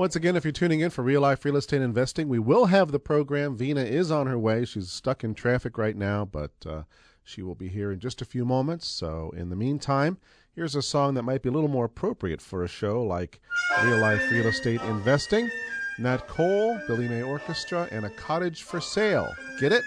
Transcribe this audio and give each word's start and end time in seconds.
Once 0.00 0.16
again, 0.16 0.34
if 0.34 0.46
you're 0.46 0.50
tuning 0.50 0.80
in 0.80 0.88
for 0.88 1.04
Real 1.04 1.20
Life 1.20 1.44
Real 1.44 1.58
Estate 1.58 1.82
Investing, 1.82 2.26
we 2.26 2.38
will 2.38 2.64
have 2.64 2.90
the 2.90 2.98
program. 2.98 3.54
Vena 3.54 3.82
is 3.82 4.10
on 4.10 4.26
her 4.28 4.38
way. 4.38 4.64
She's 4.64 4.90
stuck 4.90 5.22
in 5.22 5.34
traffic 5.34 5.76
right 5.76 5.94
now, 5.94 6.24
but 6.24 6.52
uh, 6.64 6.84
she 7.22 7.42
will 7.42 7.54
be 7.54 7.68
here 7.68 7.92
in 7.92 8.00
just 8.00 8.22
a 8.22 8.24
few 8.24 8.46
moments. 8.46 8.88
So, 8.88 9.30
in 9.36 9.50
the 9.50 9.56
meantime, 9.56 10.16
here's 10.54 10.74
a 10.74 10.80
song 10.80 11.12
that 11.12 11.24
might 11.24 11.42
be 11.42 11.50
a 11.50 11.52
little 11.52 11.68
more 11.68 11.84
appropriate 11.84 12.40
for 12.40 12.64
a 12.64 12.66
show 12.66 13.02
like 13.02 13.42
Real 13.84 13.98
Life 13.98 14.22
Real 14.30 14.46
Estate 14.46 14.80
Investing. 14.80 15.50
Nat 15.98 16.26
Cole, 16.28 16.80
Billy 16.86 17.06
May 17.06 17.20
Orchestra, 17.20 17.86
and 17.90 18.06
A 18.06 18.10
Cottage 18.10 18.62
for 18.62 18.80
Sale. 18.80 19.30
Get 19.60 19.70
it? 19.70 19.82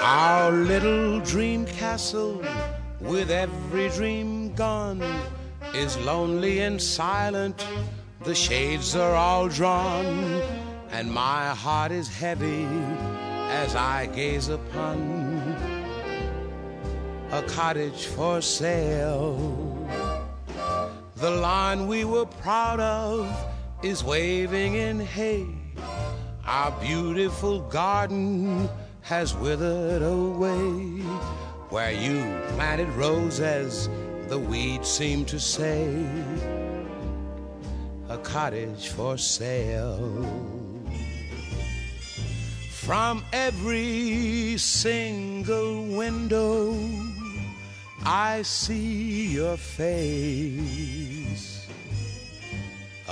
Our 0.00 0.50
little 0.50 1.20
dream 1.20 1.66
castle, 1.66 2.44
with 2.98 3.30
every 3.30 3.90
dream 3.90 4.52
gone 4.56 4.98
is 5.74 5.96
lonely 5.98 6.60
and 6.60 6.80
silent. 6.80 7.66
The 8.20 8.34
shades 8.34 8.94
are 8.94 9.14
all 9.14 9.48
drawn, 9.48 10.06
and 10.90 11.10
my 11.10 11.48
heart 11.48 11.92
is 11.92 12.08
heavy 12.08 12.66
as 13.48 13.74
I 13.74 14.06
gaze 14.06 14.48
upon 14.48 14.98
a 17.30 17.42
cottage 17.42 18.06
for 18.06 18.42
sale. 18.42 19.88
The 21.16 21.30
lawn 21.30 21.86
we 21.86 22.04
were 22.04 22.26
proud 22.26 22.80
of 22.80 23.26
is 23.82 24.04
waving 24.04 24.74
in 24.74 25.00
hay. 25.00 25.46
Our 26.44 26.72
beautiful 26.80 27.60
garden 27.60 28.68
has 29.00 29.34
withered 29.36 30.02
away. 30.02 31.02
Where 31.70 31.92
you 31.92 32.20
planted 32.54 32.88
roses 32.90 33.88
the 34.28 34.38
weeds 34.38 34.88
seem 34.88 35.24
to 35.26 35.38
say 35.38 36.04
a 38.08 38.18
cottage 38.18 38.88
for 38.88 39.16
sale. 39.16 40.26
From 42.70 43.24
every 43.32 44.56
single 44.58 45.86
window, 45.86 46.76
I 48.04 48.42
see 48.42 49.28
your 49.28 49.56
face. 49.56 51.68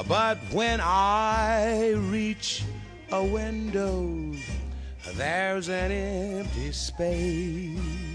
But 0.09 0.39
when 0.51 0.81
I 0.81 1.93
reach 2.11 2.65
a 3.13 3.23
window, 3.23 4.35
there's 5.15 5.69
an 5.69 5.93
empty 5.93 6.73
space. 6.73 8.10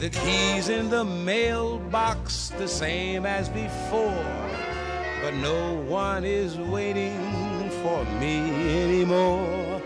The 0.00 0.10
keys 0.10 0.68
in 0.68 0.90
the 0.90 1.04
mailbox, 1.04 2.48
the 2.58 2.68
same 2.68 3.24
as 3.24 3.48
before. 3.48 4.50
But 5.22 5.34
no 5.34 5.74
one 5.88 6.24
is 6.24 6.58
waiting 6.58 7.70
for 7.82 8.04
me 8.20 8.82
anymore. 8.82 9.80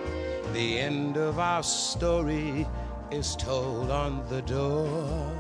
The 0.53 0.79
end 0.81 1.17
of 1.17 1.39
our 1.39 1.63
story 1.63 2.67
is 3.11 3.37
told 3.37 3.91
on 3.91 4.27
the 4.29 4.43
door. 4.43 5.35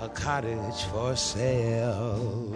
A 0.00 0.08
cottage 0.08 0.82
for 0.92 1.16
sale. 1.16 2.52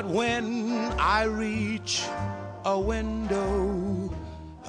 But 0.00 0.08
when 0.08 0.72
I 0.98 1.24
reach 1.24 2.02
a 2.64 2.80
window, 2.80 4.10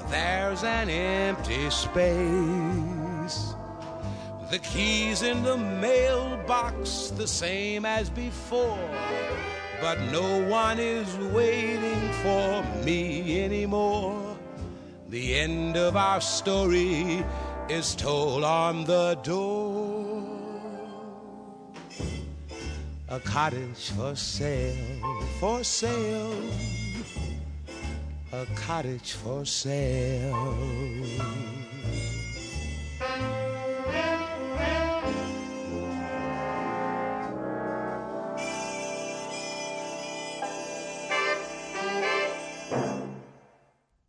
there's 0.09 0.65
an 0.65 0.89
empty 0.89 1.69
space. 1.69 3.53
The 4.49 4.59
keys 4.61 5.21
in 5.21 5.41
the 5.43 5.55
mailbox, 5.55 7.13
the 7.15 7.29
same 7.29 7.85
as 7.85 8.09
before. 8.09 8.89
But 9.79 10.01
no 10.11 10.45
one 10.49 10.79
is 10.79 11.07
waiting 11.33 12.11
for 12.23 12.65
me 12.83 13.41
anymore. 13.41 14.37
The 15.07 15.39
end 15.39 15.77
of 15.77 15.95
our 15.95 16.19
story 16.19 17.23
is 17.69 17.95
told 17.95 18.43
on 18.43 18.83
the 18.83 19.15
door. 19.23 19.60
A 23.11 23.19
cottage 23.19 23.89
for 23.89 24.15
sale, 24.15 25.21
for 25.37 25.65
sale. 25.65 26.33
a 28.31 28.45
cottage 28.55 29.11
for 29.11 29.45
sale. 29.45 30.55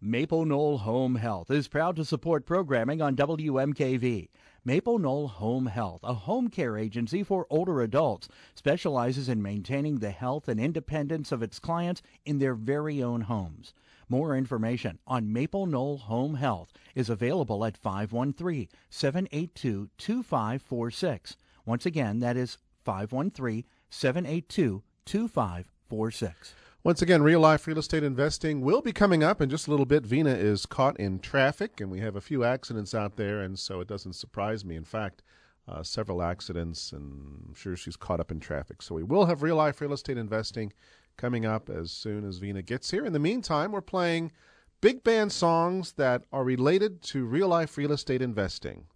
Maple 0.00 0.44
Knoll 0.44 0.78
Home 0.78 1.16
Health 1.16 1.50
is 1.50 1.66
proud 1.66 1.96
to 1.96 2.04
support 2.04 2.46
programming 2.46 3.02
on 3.02 3.16
WMKV. 3.16 4.28
Maple 4.64 5.00
Knoll 5.00 5.26
Home 5.26 5.66
Health, 5.66 6.02
a 6.04 6.14
home 6.14 6.46
care 6.46 6.78
agency 6.78 7.24
for 7.24 7.48
older 7.50 7.82
adults, 7.82 8.28
specializes 8.54 9.28
in 9.28 9.42
maintaining 9.42 9.98
the 9.98 10.12
health 10.12 10.46
and 10.46 10.60
independence 10.60 11.32
of 11.32 11.42
its 11.42 11.58
clients 11.58 12.00
in 12.24 12.38
their 12.38 12.54
very 12.54 13.02
own 13.02 13.22
homes. 13.22 13.74
More 14.08 14.36
information 14.36 15.00
on 15.04 15.32
Maple 15.32 15.66
Knoll 15.66 15.98
Home 15.98 16.34
Health 16.34 16.72
is 16.94 17.10
available 17.10 17.64
at 17.64 17.76
513 17.76 18.68
782 18.88 19.90
2546. 19.98 21.36
Once 21.66 21.84
again, 21.84 22.20
that 22.20 22.36
is 22.36 22.58
513 22.84 23.64
782 23.90 24.84
2546. 25.04 26.54
Once 26.84 27.00
again, 27.00 27.22
real 27.22 27.38
life 27.38 27.68
real 27.68 27.78
estate 27.78 28.02
investing 28.02 28.60
will 28.60 28.82
be 28.82 28.92
coming 28.92 29.22
up 29.22 29.40
in 29.40 29.48
just 29.48 29.68
a 29.68 29.70
little 29.70 29.86
bit. 29.86 30.04
Vena 30.04 30.34
is 30.34 30.66
caught 30.66 30.98
in 30.98 31.20
traffic, 31.20 31.80
and 31.80 31.92
we 31.92 32.00
have 32.00 32.16
a 32.16 32.20
few 32.20 32.42
accidents 32.42 32.92
out 32.92 33.14
there, 33.14 33.40
and 33.40 33.56
so 33.56 33.80
it 33.80 33.86
doesn't 33.86 34.14
surprise 34.14 34.64
me. 34.64 34.74
In 34.74 34.84
fact, 34.84 35.22
uh, 35.68 35.84
several 35.84 36.20
accidents, 36.20 36.90
and 36.90 37.44
I'm 37.46 37.54
sure 37.54 37.76
she's 37.76 37.94
caught 37.94 38.18
up 38.18 38.32
in 38.32 38.40
traffic. 38.40 38.82
So 38.82 38.96
we 38.96 39.04
will 39.04 39.26
have 39.26 39.44
real 39.44 39.54
life 39.54 39.80
real 39.80 39.92
estate 39.92 40.18
investing 40.18 40.72
coming 41.16 41.46
up 41.46 41.70
as 41.70 41.92
soon 41.92 42.26
as 42.26 42.38
Vena 42.38 42.62
gets 42.62 42.90
here. 42.90 43.06
In 43.06 43.12
the 43.12 43.20
meantime, 43.20 43.70
we're 43.70 43.80
playing 43.80 44.32
big 44.80 45.04
band 45.04 45.30
songs 45.30 45.92
that 45.92 46.24
are 46.32 46.42
related 46.42 47.00
to 47.02 47.24
real 47.24 47.46
life 47.46 47.78
real 47.78 47.92
estate 47.92 48.22
investing. 48.22 48.86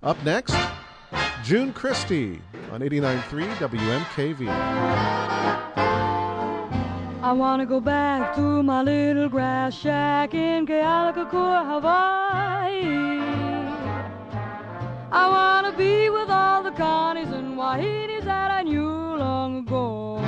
Up 0.00 0.22
next, 0.22 0.54
June 1.42 1.72
Christy 1.72 2.40
on 2.70 2.82
89.3 2.82 3.48
WMKV. 3.56 5.41
I 7.32 7.34
wanna 7.34 7.64
go 7.64 7.80
back 7.80 8.34
to 8.34 8.62
my 8.62 8.82
little 8.82 9.26
grass 9.26 9.74
shack 9.74 10.34
in 10.34 10.66
Kealakekua, 10.66 11.64
Hawaii. 11.64 13.22
I 15.10 15.24
wanna 15.34 15.72
be 15.74 16.10
with 16.10 16.28
all 16.28 16.62
the 16.62 16.72
Connies 16.72 17.32
and 17.32 17.56
Wahinis 17.56 18.24
that 18.24 18.50
I 18.50 18.62
knew 18.64 19.16
long 19.16 19.60
ago. 19.60 20.18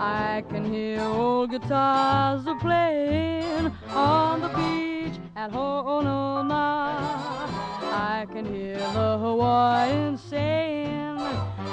I 0.00 0.42
can 0.50 0.64
hear 0.64 1.00
old 1.02 1.52
guitars 1.52 2.44
playing 2.60 3.70
on 3.90 4.40
the 4.40 4.48
beach 4.48 5.16
at 5.36 5.52
Honaunau. 5.52 6.50
I 8.10 8.26
can 8.32 8.52
hear 8.52 8.78
the 8.78 9.16
Hawaiians 9.16 10.20
saying, 10.20 11.03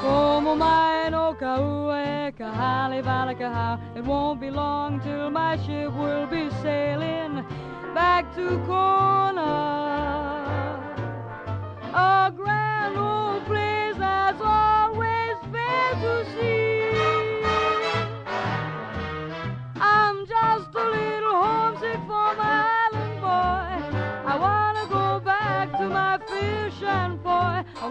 Como 0.01 0.55
mai 0.55 1.11
no 1.11 1.35
kaue 1.35 2.33
kahali 2.37 3.01
valakaha. 3.03 3.79
It 3.95 4.03
won't 4.03 4.39
be 4.41 4.49
long 4.49 4.99
till 4.99 5.29
my 5.29 5.57
ship 5.57 5.93
will 5.93 6.25
be 6.25 6.49
sailing 6.63 7.45
back 7.93 8.33
to 8.35 8.57
Kona. 8.65 9.51
A 11.93 12.33
grand 12.35 12.70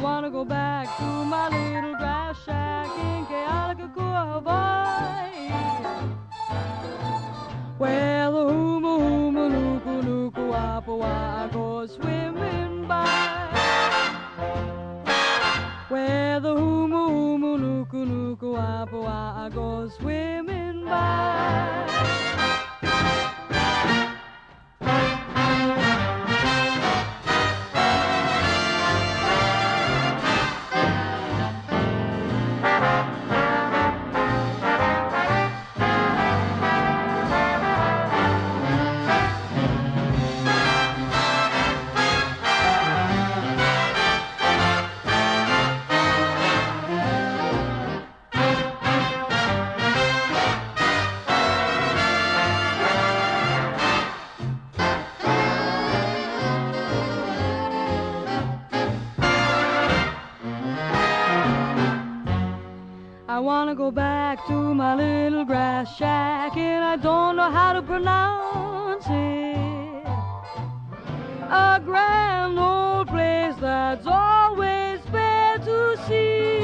I 0.01 0.03
wanna 0.03 0.31
go 0.31 0.47
back 0.47 0.97
to 0.97 1.05
my 1.05 1.49
little 1.51 1.95
grass 1.97 2.43
shack 2.47 2.89
in 2.99 3.27
Kealakekua, 3.27 4.33
Hawaii. 4.33 5.51
Where 7.77 8.31
the 8.31 8.45
huma 8.51 8.93
huma 8.99 9.49
nuku 9.51 10.03
nuku 10.07 10.55
apawa 10.55 11.53
go 11.53 11.87
swimming 11.87 12.87
by. 12.89 13.05
Where 15.91 16.41
the 16.41 16.55
huma 16.55 17.01
huma 17.11 17.59
nuku 17.59 18.07
nuku 18.07 18.57
apawa 18.57 19.51
go 19.53 19.87
swimming 19.99 20.30
know 67.41 67.51
how 67.51 67.73
to 67.73 67.81
pronounce 67.81 69.07
it. 69.09 70.05
A 71.49 71.81
grand 71.83 72.59
old 72.59 73.09
place 73.09 73.55
that's 73.59 74.07
always 74.07 75.01
fair 75.11 75.57
to 75.69 75.79
see. 76.07 76.61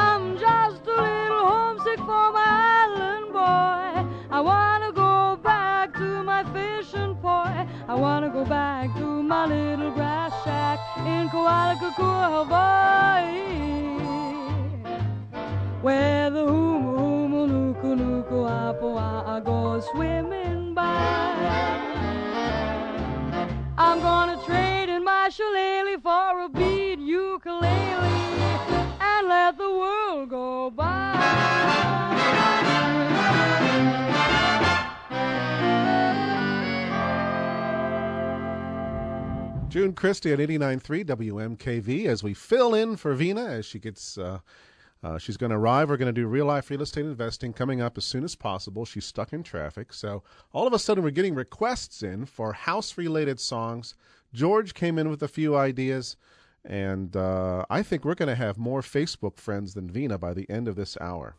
I'm 0.00 0.24
just 0.46 0.82
a 0.94 0.98
little 1.08 1.44
homesick 1.52 2.00
for 2.10 2.26
my 2.38 2.50
island 2.82 3.26
boy. 3.32 3.90
I 4.38 4.40
wanna 4.50 4.92
go 4.92 5.36
back 5.42 5.94
to 5.94 6.08
my 6.30 6.42
fishing 6.52 7.14
poi. 7.22 7.66
I 7.92 7.94
wanna 7.94 8.28
go 8.28 8.44
back 8.44 8.94
to 9.00 9.06
my 9.22 9.46
little 9.46 9.92
grass 9.92 10.32
shack 10.44 10.78
in 11.12 11.30
Kealakekua, 11.32 12.24
Hawaii. 12.36 13.80
Where 15.82 16.28
the 16.28 16.44
huma 16.44 16.98
huma 16.98 17.46
nuku 17.48 17.96
nuku 17.96 18.38
apawa 18.44 19.42
go 19.42 19.80
swimming 19.80 20.74
by. 20.74 20.82
I'm 23.78 24.00
gonna 24.00 24.38
trade 24.44 24.90
in 24.90 25.04
my 25.04 25.30
shillelagh 25.30 26.02
for 26.02 26.44
a 26.44 26.48
bead 26.50 27.00
ukulele 27.00 27.70
and 29.00 29.28
let 29.28 29.56
the 29.56 29.70
world 29.70 30.28
go 30.28 30.70
by. 30.70 31.16
June 39.70 39.94
Christy 39.94 40.32
at 40.32 40.40
89.3 40.40 41.06
WMKV 41.06 42.04
as 42.04 42.22
we 42.22 42.34
fill 42.34 42.74
in 42.74 42.96
for 42.96 43.14
Vena 43.14 43.46
as 43.46 43.64
she 43.64 43.78
gets. 43.78 44.18
Uh, 44.18 44.40
uh, 45.02 45.18
she's 45.18 45.36
going 45.36 45.50
to 45.50 45.56
arrive. 45.56 45.88
We're 45.88 45.96
going 45.96 46.14
to 46.14 46.20
do 46.20 46.26
real 46.26 46.46
life 46.46 46.70
real 46.70 46.82
estate 46.82 47.06
investing 47.06 47.52
coming 47.52 47.80
up 47.80 47.96
as 47.96 48.04
soon 48.04 48.24
as 48.24 48.34
possible. 48.34 48.84
She's 48.84 49.06
stuck 49.06 49.32
in 49.32 49.42
traffic. 49.42 49.92
So 49.92 50.22
all 50.52 50.66
of 50.66 50.72
a 50.72 50.78
sudden, 50.78 51.02
we're 51.02 51.10
getting 51.10 51.34
requests 51.34 52.02
in 52.02 52.26
for 52.26 52.52
house 52.52 52.98
related 52.98 53.40
songs. 53.40 53.94
George 54.32 54.74
came 54.74 54.98
in 54.98 55.08
with 55.08 55.22
a 55.22 55.28
few 55.28 55.56
ideas, 55.56 56.16
and 56.64 57.16
uh, 57.16 57.64
I 57.70 57.82
think 57.82 58.04
we're 58.04 58.14
going 58.14 58.28
to 58.28 58.34
have 58.34 58.58
more 58.58 58.82
Facebook 58.82 59.38
friends 59.38 59.74
than 59.74 59.90
Vena 59.90 60.18
by 60.18 60.34
the 60.34 60.48
end 60.50 60.68
of 60.68 60.76
this 60.76 60.96
hour. 61.00 61.34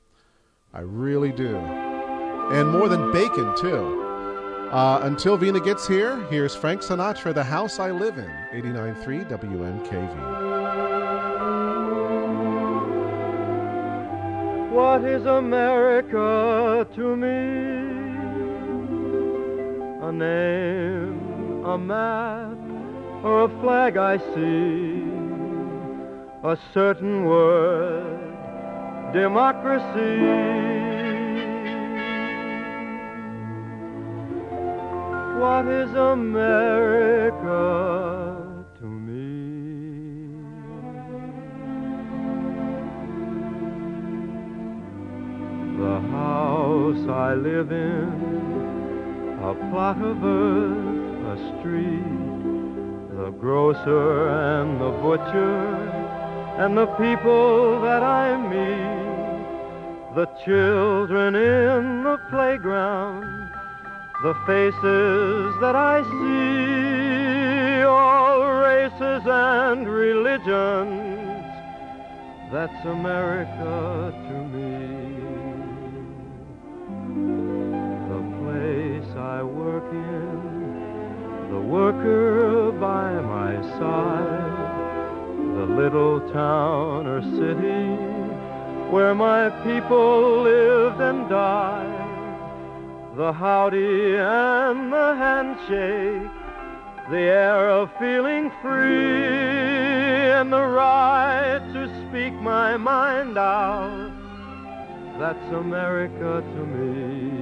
I 0.74 0.82
really 0.82 1.32
do. 1.32 1.56
And 1.56 2.70
more 2.70 2.90
than 2.90 3.12
bacon, 3.12 3.56
too. 3.56 4.02
Uh, 4.72 5.02
until 5.04 5.38
Vena 5.38 5.60
gets 5.60 5.88
here, 5.88 6.26
here's 6.30 6.56
Frank 6.56 6.82
Sinatra, 6.82 7.34
The 7.34 7.44
House 7.44 7.80
I 7.80 7.92
Live 7.92 8.18
In, 8.18 8.32
89.3 8.54 9.30
WMKV. 9.30 10.51
What 14.72 15.04
is 15.04 15.26
America 15.26 16.88
to 16.96 17.16
me? 17.18 17.28
A 20.08 20.12
name, 20.14 21.66
a 21.66 21.78
map, 21.78 22.58
or 23.22 23.44
a 23.44 23.50
flag 23.60 23.98
I 23.98 24.18
see. 24.34 25.04
A 26.44 26.58
certain 26.74 27.26
word, 27.26 29.12
democracy. 29.12 30.22
What 35.38 35.68
is 35.68 35.94
America? 35.94 37.52
House 46.10 47.08
I 47.08 47.34
live 47.36 47.72
in, 47.72 49.40
a 49.44 49.54
plot 49.70 50.02
of 50.02 50.24
earth, 50.24 51.26
a 51.34 51.60
street, 51.60 53.16
the 53.18 53.32
grocer 53.40 54.30
and 54.30 54.82
the 54.82 54.92
butcher, 55.04 55.66
and 56.58 56.78
the 56.78 56.88
people 56.98 57.82
that 57.82 58.04
I 58.04 58.38
meet, 58.38 60.16
the 60.16 60.26
children 60.44 61.36
in 61.36 62.04
the 62.04 62.18
playground 62.30 63.52
the 64.22 64.36
faces 64.46 65.56
that 65.62 65.76
I 65.76 66.04
see, 66.04 67.82
all 67.82 68.46
races 68.62 69.24
and 69.26 69.90
religions, 69.90 71.44
that's 72.52 72.86
America 72.86 74.14
to 74.28 74.34
me. 74.56 74.81
I 79.32 79.44
work 79.44 79.88
in, 79.94 81.50
the 81.52 81.62
worker 81.62 82.74
by 82.74 83.14
my 83.22 83.62
side, 83.80 85.56
the 85.56 85.68
little 85.82 86.20
town 86.34 87.08
or 87.08 87.22
city 87.22 87.86
where 88.92 89.16
my 89.16 89.50
people 89.64 90.42
lived 90.42 91.00
and 91.00 91.30
died 91.30 92.02
the 93.16 93.32
howdy 93.32 94.18
and 94.18 94.92
the 94.92 95.16
handshake, 95.16 96.32
the 97.10 97.24
air 97.46 97.70
of 97.70 97.90
feeling 98.00 98.52
free, 98.62 100.32
and 100.40 100.52
the 100.52 100.66
right 100.84 101.62
to 101.72 101.88
speak 102.02 102.34
my 102.34 102.76
mind 102.76 103.38
out. 103.38 104.12
That's 105.20 105.54
America 105.54 106.44
to 106.54 106.66
me. 106.66 107.41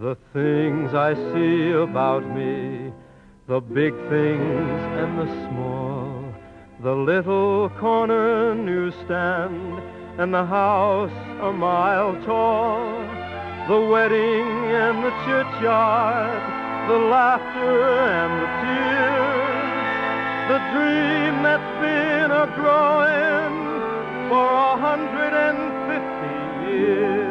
The 0.00 0.16
things 0.32 0.94
I 0.94 1.14
see 1.32 1.72
about 1.72 2.24
me, 2.34 2.92
the 3.46 3.60
big 3.60 3.92
things 4.08 4.80
and 5.00 5.18
the 5.18 5.26
small, 5.48 6.34
the 6.80 6.94
little 6.94 7.68
corner 7.80 8.54
newsstand, 8.54 9.82
and 10.18 10.32
the 10.32 10.44
house 10.44 11.12
a 11.40 11.52
mile 11.52 12.14
tall 12.24 12.98
the 13.68 13.78
wedding 13.78 14.48
and 14.72 15.04
the 15.04 15.10
churchyard, 15.26 16.42
the 16.88 16.96
laughter 16.96 17.82
and 18.16 18.32
the 18.42 18.50
tears, 18.62 19.68
the 20.48 20.58
dream 20.72 21.42
that's 21.42 21.72
been 21.84 22.30
a 22.30 22.46
growing 22.56 23.56
for 24.30 24.48
a 24.50 24.76
hundred 24.80 25.34
and 25.36 25.60
fifty 25.90 26.72
years. 26.72 27.27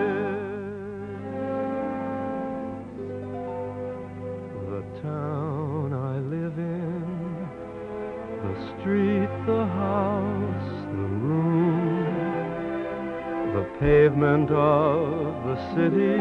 Pavement 13.80 14.50
of 14.50 15.44
the 15.44 15.56
city 15.76 16.20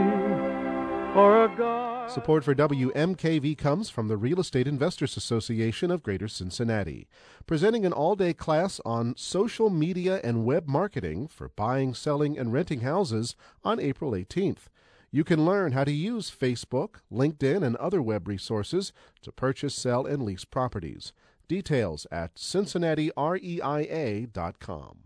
or 1.19 1.45
a 1.45 1.57
guard. 1.57 2.11
Support 2.11 2.45
for 2.45 2.55
WMKV 2.55 3.57
comes 3.57 3.89
from 3.89 4.09
the 4.09 4.19
Real 4.19 4.41
Estate 4.41 4.69
Investors 4.69 5.17
Association 5.17 5.91
of 5.91 6.03
Greater 6.03 6.29
Cincinnati, 6.29 7.09
presenting 7.47 7.87
an 7.87 7.95
all 7.95 8.15
day 8.15 8.35
class 8.35 8.79
on 8.85 9.15
social 9.17 9.71
media 9.71 10.21
and 10.23 10.45
web 10.45 10.69
marketing 10.69 11.29
for 11.29 11.49
buying, 11.49 11.95
selling, 11.95 12.39
and 12.39 12.53
renting 12.53 12.81
houses 12.81 13.35
on 13.65 13.81
April 13.81 14.13
18th. 14.13 14.67
You 15.11 15.25
can 15.25 15.47
learn 15.47 15.73
how 15.73 15.85
to 15.85 15.93
use 15.93 16.31
Facebook, 16.31 16.97
LinkedIn, 17.11 17.65
and 17.65 17.77
other 17.77 18.03
web 18.03 18.29
resources 18.29 18.93
to 19.23 19.33
purchase, 19.33 19.75
sell, 19.75 20.05
and 20.05 20.23
lease 20.23 20.45
properties. 20.45 21.15
Details 21.49 22.07
at 22.13 22.35
cincinnatireia.com. 22.35 25.06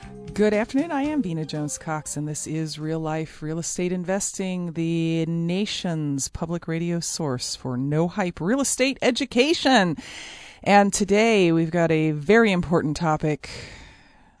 Good 0.33 0.53
afternoon. 0.53 0.93
I 0.93 1.03
am 1.03 1.21
Vena 1.21 1.43
Jones 1.43 1.77
Cox, 1.77 2.15
and 2.15 2.25
this 2.25 2.47
is 2.47 2.79
Real 2.79 3.01
Life 3.01 3.41
Real 3.41 3.59
Estate 3.59 3.91
Investing, 3.91 4.71
the 4.71 5.25
nation's 5.25 6.29
public 6.29 6.69
radio 6.69 7.01
source 7.01 7.53
for 7.53 7.75
no 7.75 8.07
hype 8.07 8.39
real 8.39 8.61
estate 8.61 8.97
education. 9.01 9.97
And 10.63 10.93
today 10.93 11.51
we've 11.51 11.69
got 11.69 11.91
a 11.91 12.11
very 12.11 12.53
important 12.53 12.95
topic 12.95 13.49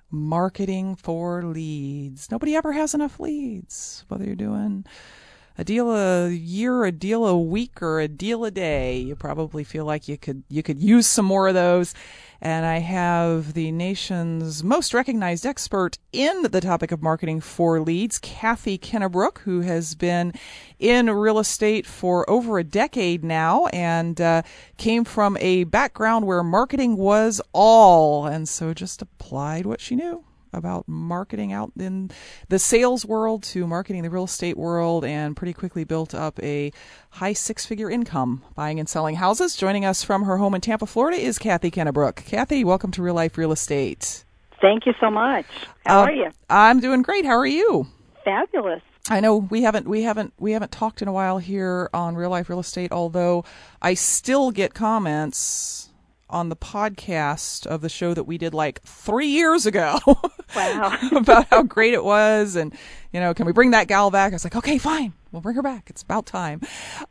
marketing 0.09 0.95
for 0.95 1.43
leads. 1.43 2.31
Nobody 2.31 2.55
ever 2.55 2.71
has 2.71 2.93
enough 2.93 3.19
leads, 3.19 4.05
whether 4.07 4.23
you're 4.23 4.35
doing 4.35 4.85
a 5.57 5.65
deal 5.65 5.91
a 5.91 6.29
year, 6.29 6.85
a 6.85 6.91
deal 6.93 7.27
a 7.27 7.37
week, 7.37 7.81
or 7.81 7.99
a 7.99 8.07
deal 8.07 8.45
a 8.45 8.51
day. 8.51 8.97
You 8.97 9.15
probably 9.17 9.65
feel 9.65 9.83
like 9.83 10.07
you 10.07 10.17
could 10.17 10.43
you 10.47 10.63
could 10.63 10.79
use 10.79 11.05
some 11.05 11.25
more 11.25 11.49
of 11.49 11.53
those. 11.53 11.93
And 12.43 12.65
I 12.65 12.79
have 12.79 13.53
the 13.53 13.71
nation's 13.71 14.63
most 14.63 14.95
recognized 14.95 15.45
expert 15.45 15.99
in 16.11 16.41
the 16.41 16.59
topic 16.59 16.91
of 16.91 17.03
marketing 17.03 17.39
for 17.39 17.79
leads, 17.79 18.17
Kathy 18.17 18.79
Kennebrook, 18.79 19.39
who 19.39 19.61
has 19.61 19.93
been 19.93 20.33
in 20.79 21.07
real 21.11 21.37
estate 21.37 21.85
for 21.85 22.27
over 22.27 22.57
a 22.57 22.63
decade 22.63 23.23
now 23.23 23.67
and 23.67 24.19
uh, 24.19 24.41
came 24.77 25.03
from 25.03 25.37
a 25.39 25.65
background 25.65 26.25
where 26.25 26.43
marketing 26.43 26.97
was 26.97 27.41
all, 27.53 28.25
and 28.25 28.49
so 28.49 28.73
just 28.73 29.03
applied 29.03 29.67
what 29.67 29.79
she 29.79 29.95
knew 29.95 30.23
about 30.53 30.87
marketing 30.87 31.53
out 31.53 31.71
in 31.77 32.11
the 32.49 32.59
sales 32.59 33.05
world 33.05 33.43
to 33.43 33.65
marketing 33.67 34.03
the 34.03 34.09
real 34.09 34.25
estate 34.25 34.57
world 34.57 35.05
and 35.05 35.35
pretty 35.35 35.53
quickly 35.53 35.83
built 35.83 36.13
up 36.13 36.41
a 36.43 36.71
high 37.11 37.33
six 37.33 37.65
figure 37.65 37.89
income 37.89 38.43
buying 38.55 38.79
and 38.79 38.89
selling 38.89 39.15
houses. 39.15 39.55
Joining 39.55 39.85
us 39.85 40.03
from 40.03 40.23
her 40.23 40.37
home 40.37 40.55
in 40.55 40.61
Tampa, 40.61 40.85
Florida 40.85 41.17
is 41.17 41.37
Kathy 41.39 41.71
Kennebrook. 41.71 42.15
Kathy, 42.15 42.63
welcome 42.63 42.91
to 42.91 43.01
Real 43.01 43.15
Life 43.15 43.37
Real 43.37 43.51
Estate. 43.51 44.25
Thank 44.61 44.85
you 44.85 44.93
so 44.99 45.09
much. 45.09 45.45
How 45.85 46.01
Uh, 46.01 46.03
are 46.03 46.11
you? 46.11 46.29
I'm 46.49 46.79
doing 46.79 47.01
great. 47.01 47.25
How 47.25 47.37
are 47.37 47.45
you? 47.47 47.87
Fabulous. 48.23 48.81
I 49.09 49.19
know 49.19 49.37
we 49.37 49.63
haven't 49.63 49.87
we 49.87 50.03
haven't 50.03 50.33
we 50.39 50.51
haven't 50.51 50.71
talked 50.71 51.01
in 51.01 51.07
a 51.07 51.11
while 51.11 51.39
here 51.39 51.89
on 51.93 52.15
Real 52.15 52.29
Life 52.29 52.49
Real 52.49 52.59
Estate, 52.59 52.91
although 52.91 53.43
I 53.81 53.95
still 53.95 54.51
get 54.51 54.75
comments 54.75 55.90
on 56.31 56.49
the 56.49 56.55
podcast 56.55 57.67
of 57.67 57.81
the 57.81 57.89
show 57.89 58.13
that 58.13 58.23
we 58.23 58.37
did 58.37 58.53
like 58.53 58.81
three 58.83 59.27
years 59.27 59.65
ago. 59.65 59.99
Wow. 60.53 60.97
about 61.15 61.47
how 61.47 61.63
great 61.63 61.93
it 61.93 62.03
was 62.03 62.57
and 62.57 62.75
you 63.13 63.21
know 63.21 63.33
can 63.33 63.45
we 63.45 63.53
bring 63.53 63.71
that 63.71 63.87
gal 63.87 64.11
back? 64.11 64.33
I 64.33 64.35
was 64.35 64.43
like 64.43 64.57
okay 64.57 64.77
fine. 64.77 65.13
We'll 65.31 65.41
bring 65.41 65.55
her 65.55 65.61
back. 65.61 65.89
It's 65.89 66.01
about 66.01 66.25
time. 66.25 66.59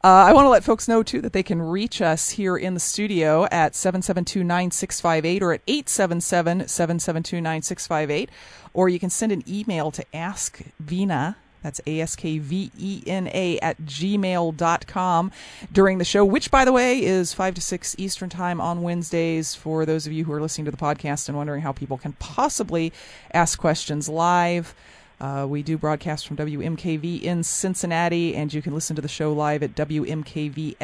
Uh, 0.04 0.28
i 0.28 0.34
want 0.34 0.44
to 0.44 0.50
let 0.50 0.62
folks 0.62 0.88
know 0.88 1.02
too 1.02 1.22
that 1.22 1.32
they 1.32 1.42
can 1.42 1.62
reach 1.62 2.02
us 2.02 2.28
here 2.28 2.58
in 2.58 2.74
the 2.74 2.80
studio 2.80 3.46
at 3.50 3.72
772-9658 3.72 5.40
or 5.40 5.54
at 5.54 5.64
877-772-9658 5.64 8.28
or 8.74 8.90
you 8.90 8.98
can 8.98 9.08
send 9.08 9.32
an 9.32 9.42
email 9.48 9.90
to 9.90 10.04
ask 10.14 10.60
vena 10.78 11.38
That's 11.62 11.80
A 11.86 12.00
S 12.00 12.16
K 12.16 12.38
V 12.38 12.70
E 12.78 13.02
N 13.06 13.28
A 13.32 13.58
at 13.60 13.80
gmail.com 13.82 15.32
during 15.72 15.98
the 15.98 16.04
show, 16.04 16.24
which, 16.24 16.50
by 16.50 16.64
the 16.64 16.72
way, 16.72 17.02
is 17.02 17.32
5 17.32 17.54
to 17.54 17.60
6 17.60 17.96
Eastern 17.98 18.28
Time 18.28 18.60
on 18.60 18.82
Wednesdays 18.82 19.54
for 19.54 19.84
those 19.84 20.06
of 20.06 20.12
you 20.12 20.24
who 20.24 20.32
are 20.32 20.40
listening 20.40 20.64
to 20.64 20.70
the 20.70 20.76
podcast 20.76 21.28
and 21.28 21.36
wondering 21.36 21.62
how 21.62 21.72
people 21.72 21.98
can 21.98 22.12
possibly 22.14 22.92
ask 23.32 23.58
questions 23.58 24.08
live. 24.08 24.74
Uh, 25.20 25.46
we 25.46 25.62
do 25.62 25.76
broadcast 25.76 26.26
from 26.26 26.38
WMKV 26.38 27.22
in 27.22 27.44
Cincinnati, 27.44 28.34
and 28.34 28.54
you 28.54 28.62
can 28.62 28.72
listen 28.72 28.96
to 28.96 29.02
the 29.02 29.08
show 29.08 29.34
live 29.34 29.62
at 29.62 29.74
WMKVFM.org. 29.74 30.80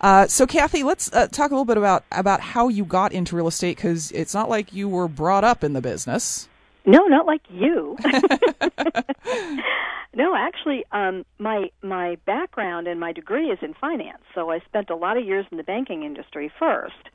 Uh, 0.00 0.26
so, 0.26 0.46
Kathy, 0.46 0.82
let's 0.82 1.12
uh, 1.12 1.26
talk 1.26 1.50
a 1.50 1.54
little 1.54 1.66
bit 1.66 1.76
about, 1.76 2.04
about 2.10 2.40
how 2.40 2.68
you 2.68 2.86
got 2.86 3.12
into 3.12 3.36
real 3.36 3.46
estate 3.46 3.76
because 3.76 4.10
it's 4.12 4.32
not 4.32 4.48
like 4.48 4.72
you 4.72 4.88
were 4.88 5.06
brought 5.06 5.44
up 5.44 5.62
in 5.62 5.74
the 5.74 5.82
business. 5.82 6.48
No, 6.84 7.06
not 7.06 7.26
like 7.26 7.42
you. 7.48 7.96
no, 10.14 10.34
actually, 10.34 10.84
um, 10.92 11.24
my 11.38 11.70
my 11.82 12.16
background 12.26 12.88
and 12.88 12.98
my 12.98 13.12
degree 13.12 13.50
is 13.50 13.58
in 13.62 13.74
finance, 13.74 14.22
so 14.34 14.50
I 14.50 14.60
spent 14.60 14.90
a 14.90 14.96
lot 14.96 15.16
of 15.16 15.24
years 15.24 15.46
in 15.50 15.58
the 15.58 15.62
banking 15.62 16.02
industry 16.02 16.50
first, 16.58 17.08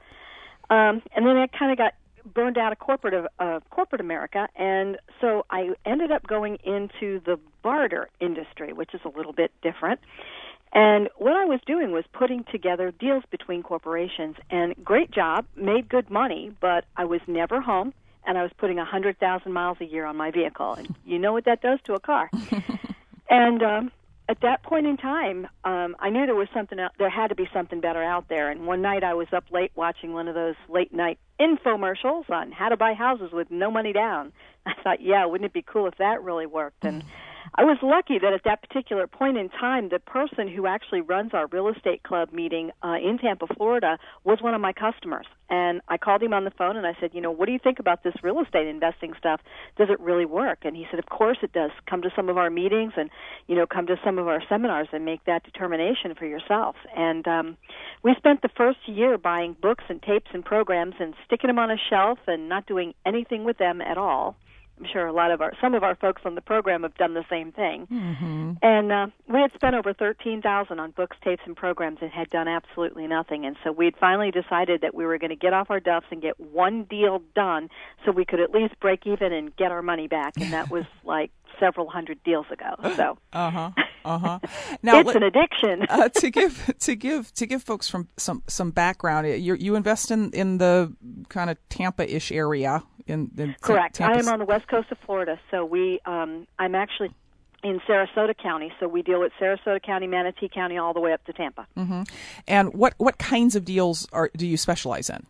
um, 0.69 1.01
and 1.15 1.25
then 1.25 1.37
I 1.37 1.47
kind 1.47 1.71
of 1.71 1.77
got 1.77 1.93
burned 2.33 2.57
out 2.57 2.71
of 2.71 2.79
corporate 2.79 3.13
of 3.13 3.27
uh, 3.39 3.59
corporate 3.69 4.01
America, 4.01 4.47
and 4.55 4.97
so 5.21 5.45
I 5.49 5.69
ended 5.85 6.11
up 6.11 6.27
going 6.27 6.57
into 6.63 7.21
the 7.25 7.39
barter 7.63 8.09
industry, 8.19 8.73
which 8.73 8.93
is 8.93 9.01
a 9.05 9.09
little 9.09 9.33
bit 9.33 9.51
different. 9.61 9.99
And 10.73 11.07
what 11.17 11.33
I 11.33 11.45
was 11.45 11.61
doing 11.65 11.91
was 11.91 12.03
putting 12.11 12.43
together 12.51 12.91
deals 12.91 13.23
between 13.31 13.63
corporations, 13.63 14.35
and 14.49 14.75
great 14.83 15.11
job, 15.11 15.45
made 15.55 15.87
good 15.87 16.09
money, 16.09 16.51
but 16.59 16.83
I 16.97 17.05
was 17.05 17.21
never 17.27 17.61
home, 17.61 17.93
and 18.27 18.37
I 18.37 18.43
was 18.43 18.51
putting 18.57 18.77
a 18.77 18.85
hundred 18.85 19.17
thousand 19.19 19.53
miles 19.53 19.77
a 19.81 19.85
year 19.85 20.05
on 20.05 20.15
my 20.17 20.29
vehicle, 20.29 20.73
and 20.73 20.93
you 21.05 21.17
know 21.17 21.33
what 21.33 21.45
that 21.45 21.61
does 21.61 21.79
to 21.85 21.93
a 21.93 21.99
car. 21.99 22.29
and 23.29 23.63
um, 23.63 23.91
at 24.29 24.41
that 24.41 24.61
point 24.63 24.85
in 24.85 24.97
time, 24.97 25.47
um, 25.63 25.95
I 25.99 26.09
knew 26.09 26.25
there 26.25 26.35
was 26.35 26.49
something. 26.53 26.79
Out, 26.79 26.91
there 26.99 27.09
had 27.09 27.29
to 27.29 27.35
be 27.35 27.49
something 27.53 27.79
better 27.79 28.03
out 28.03 28.27
there. 28.27 28.49
And 28.51 28.67
one 28.67 28.81
night, 28.81 29.03
I 29.03 29.13
was 29.13 29.27
up 29.31 29.45
late 29.51 29.71
watching 29.75 30.13
one 30.13 30.27
of 30.27 30.35
those 30.35 30.55
late 30.67 30.93
night 30.93 31.17
infomercials 31.39 32.29
on 32.29 32.51
how 32.51 32.69
to 32.69 32.77
buy 32.77 32.93
houses 32.93 33.31
with 33.31 33.49
no 33.49 33.71
money 33.71 33.93
down. 33.93 34.33
I 34.65 34.73
thought, 34.83 35.01
yeah, 35.01 35.25
wouldn't 35.25 35.45
it 35.45 35.53
be 35.53 35.61
cool 35.61 35.87
if 35.87 35.95
that 35.97 36.21
really 36.21 36.45
worked? 36.45 36.83
And 36.83 37.03
I 37.59 37.63
was 37.63 37.79
lucky 37.81 38.19
that 38.19 38.33
at 38.33 38.43
that 38.43 38.61
particular 38.61 39.07
point 39.07 39.35
in 39.35 39.49
time, 39.49 39.89
the 39.89 39.97
person 39.97 40.47
who 40.47 40.67
actually 40.67 41.01
runs 41.01 41.33
our 41.33 41.47
real 41.47 41.69
estate 41.69 42.03
club 42.03 42.31
meeting 42.31 42.69
uh, 42.83 42.97
in 43.03 43.17
Tampa, 43.17 43.47
Florida, 43.47 43.97
was 44.23 44.37
one 44.43 44.53
of 44.53 44.61
my 44.61 44.73
customers. 44.73 45.25
And 45.49 45.81
I 45.87 45.97
called 45.97 46.21
him 46.21 46.33
on 46.33 46.43
the 46.43 46.51
phone 46.51 46.77
and 46.77 46.85
I 46.85 46.95
said, 46.99 47.11
you 47.15 47.21
know, 47.21 47.31
what 47.31 47.47
do 47.47 47.53
you 47.53 47.57
think 47.57 47.79
about 47.79 48.03
this 48.03 48.13
real 48.21 48.39
estate 48.41 48.67
investing 48.67 49.13
stuff? 49.17 49.41
Does 49.75 49.89
it 49.89 49.99
really 49.99 50.25
work? 50.25 50.59
And 50.65 50.75
he 50.75 50.85
said, 50.91 50.99
of 50.99 51.07
course 51.07 51.39
it 51.41 51.51
does. 51.51 51.71
Come 51.89 52.03
to 52.03 52.11
some 52.15 52.29
of 52.29 52.37
our 52.37 52.51
meetings 52.51 52.93
and, 52.95 53.09
you 53.47 53.55
know, 53.55 53.65
come 53.65 53.87
to 53.87 53.95
some 54.05 54.19
of 54.19 54.27
our 54.27 54.43
seminars 54.47 54.89
and 54.91 55.03
make 55.03 55.25
that 55.25 55.43
determination 55.43 56.13
for 56.13 56.27
yourself. 56.27 56.75
And 56.95 57.27
um, 57.27 57.57
we 58.03 58.13
spent 58.17 58.43
the 58.43 58.49
first 58.55 58.79
year 58.85 59.17
buying 59.17 59.55
books 59.59 59.85
and 59.89 59.99
tapes 60.03 60.29
and 60.31 60.45
programs 60.45 60.93
and 60.99 61.15
sticking 61.25 61.47
them 61.47 61.57
on 61.57 61.71
a 61.71 61.77
shelf 61.89 62.19
and 62.27 62.49
not 62.49 62.67
doing 62.67 62.93
anything 63.03 63.45
with 63.45 63.57
them 63.57 63.81
at 63.81 63.97
all 63.97 64.35
I'm 64.79 64.85
sure 64.91 65.07
a 65.07 65.13
lot 65.13 65.31
of 65.31 65.41
our 65.41 65.53
some 65.59 65.73
of 65.73 65.83
our 65.83 65.95
folks 65.95 66.21
on 66.25 66.35
the 66.35 66.41
program 66.41 66.83
have 66.83 66.95
done 66.95 67.13
the 67.13 67.25
same 67.29 67.51
thing. 67.51 67.87
Mm-hmm. 67.91 68.53
And 68.61 68.91
uh, 68.91 69.07
we 69.27 69.41
had 69.41 69.51
spent 69.53 69.75
over 69.75 69.93
thirteen 69.93 70.41
thousand 70.41 70.79
on 70.79 70.91
books, 70.91 71.17
tapes, 71.23 71.41
and 71.45 71.55
programs, 71.55 71.99
and 72.01 72.11
had 72.11 72.29
done 72.29 72.47
absolutely 72.47 73.07
nothing. 73.07 73.45
And 73.45 73.55
so 73.63 73.71
we'd 73.71 73.95
finally 73.97 74.31
decided 74.31 74.81
that 74.81 74.93
we 74.93 75.05
were 75.05 75.17
going 75.17 75.29
to 75.29 75.35
get 75.35 75.53
off 75.53 75.69
our 75.69 75.79
duffs 75.79 76.07
and 76.11 76.21
get 76.21 76.39
one 76.39 76.83
deal 76.83 77.21
done, 77.35 77.69
so 78.05 78.11
we 78.11 78.25
could 78.25 78.39
at 78.39 78.51
least 78.51 78.79
break 78.79 79.07
even 79.07 79.33
and 79.33 79.55
get 79.55 79.71
our 79.71 79.81
money 79.81 80.07
back. 80.07 80.33
And 80.37 80.53
that 80.53 80.69
was 80.69 80.85
like 81.03 81.31
several 81.59 81.89
hundred 81.89 82.23
deals 82.23 82.45
ago. 82.51 82.75
So 82.95 83.17
uh 83.33 83.49
huh, 83.51 83.71
uh 84.05 84.17
huh. 84.17 84.39
Now 84.83 84.99
it's 84.99 85.15
an 85.15 85.23
addiction. 85.23 85.83
uh, 85.89 86.09
to 86.09 86.29
give 86.29 86.73
to 86.79 86.95
give 86.95 87.33
to 87.35 87.45
give 87.45 87.63
folks 87.63 87.89
from 87.89 88.07
some 88.17 88.43
some 88.47 88.71
background, 88.71 89.27
you 89.27 89.55
you 89.55 89.75
invest 89.75 90.11
in 90.11 90.31
in 90.31 90.57
the 90.57 90.93
kind 91.29 91.49
of 91.49 91.57
Tampa 91.69 92.13
ish 92.13 92.31
area. 92.31 92.83
In, 93.05 93.31
in 93.37 93.55
Correct. 93.61 93.95
Tampa. 93.95 94.17
I 94.17 94.19
am 94.19 94.27
on 94.27 94.39
the 94.39 94.45
west 94.45 94.67
coast 94.67 94.91
of 94.91 94.97
Florida, 95.05 95.39
so 95.49 95.63
we 95.63 96.01
um, 96.05 96.45
I'm 96.59 96.75
actually 96.75 97.11
in 97.63 97.79
Sarasota 97.87 98.37
County, 98.37 98.71
so 98.79 98.87
we 98.87 99.01
deal 99.01 99.19
with 99.19 99.31
Sarasota 99.39 99.81
County, 99.81 100.07
Manatee 100.07 100.49
County, 100.49 100.77
all 100.77 100.93
the 100.93 100.99
way 100.99 101.13
up 101.13 101.23
to 101.25 101.33
Tampa. 101.33 101.67
Mm-hmm. 101.77 102.03
And 102.47 102.73
what 102.73 102.93
what 102.97 103.17
kinds 103.17 103.55
of 103.55 103.65
deals 103.65 104.07
are 104.11 104.29
do 104.35 104.45
you 104.45 104.57
specialize 104.57 105.09
in? 105.09 105.25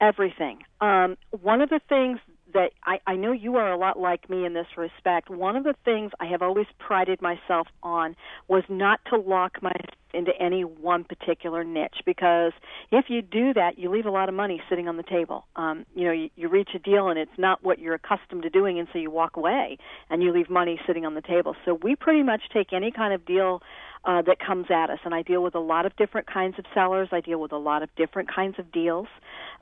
Everything. 0.00 0.62
Um, 0.80 1.16
one 1.40 1.60
of 1.60 1.70
the 1.70 1.80
things 1.88 2.18
that 2.54 2.72
I, 2.84 3.00
I 3.06 3.16
know 3.16 3.32
you 3.32 3.56
are 3.56 3.72
a 3.72 3.76
lot 3.76 3.98
like 3.98 4.28
me 4.30 4.44
in 4.44 4.54
this 4.54 4.66
respect. 4.76 5.30
One 5.30 5.56
of 5.56 5.64
the 5.64 5.74
things 5.84 6.12
I 6.20 6.26
have 6.26 6.42
always 6.42 6.66
prided 6.78 7.20
myself 7.20 7.68
on 7.82 8.16
was 8.48 8.64
not 8.68 9.00
to 9.10 9.16
lock 9.16 9.62
myself 9.62 9.76
into 10.14 10.32
any 10.40 10.62
one 10.62 11.04
particular 11.04 11.62
niche 11.64 11.98
because 12.06 12.52
if 12.90 13.06
you 13.08 13.20
do 13.20 13.52
that, 13.52 13.78
you 13.78 13.90
leave 13.90 14.06
a 14.06 14.10
lot 14.10 14.30
of 14.30 14.34
money 14.34 14.60
sitting 14.68 14.88
on 14.88 14.96
the 14.96 15.02
table. 15.02 15.44
Um, 15.54 15.84
you 15.94 16.04
know, 16.04 16.12
you, 16.12 16.30
you 16.34 16.48
reach 16.48 16.70
a 16.74 16.78
deal 16.78 17.08
and 17.08 17.18
it's 17.18 17.38
not 17.38 17.62
what 17.62 17.78
you're 17.78 17.94
accustomed 17.94 18.42
to 18.44 18.50
doing, 18.50 18.78
and 18.78 18.88
so 18.90 18.98
you 18.98 19.10
walk 19.10 19.36
away 19.36 19.76
and 20.08 20.22
you 20.22 20.32
leave 20.32 20.48
money 20.48 20.80
sitting 20.86 21.04
on 21.04 21.14
the 21.14 21.20
table. 21.20 21.54
So 21.66 21.78
we 21.82 21.94
pretty 21.94 22.22
much 22.22 22.40
take 22.52 22.72
any 22.72 22.90
kind 22.90 23.12
of 23.12 23.26
deal 23.26 23.62
uh, 24.04 24.22
that 24.22 24.38
comes 24.38 24.66
at 24.70 24.90
us. 24.90 24.98
And 25.04 25.14
I 25.14 25.22
deal 25.22 25.42
with 25.42 25.54
a 25.54 25.60
lot 25.60 25.86
of 25.86 25.96
different 25.96 26.26
kinds 26.26 26.58
of 26.58 26.64
sellers. 26.74 27.08
I 27.12 27.20
deal 27.20 27.40
with 27.40 27.52
a 27.52 27.58
lot 27.58 27.82
of 27.82 27.88
different 27.96 28.32
kinds 28.32 28.58
of 28.58 28.70
deals. 28.72 29.08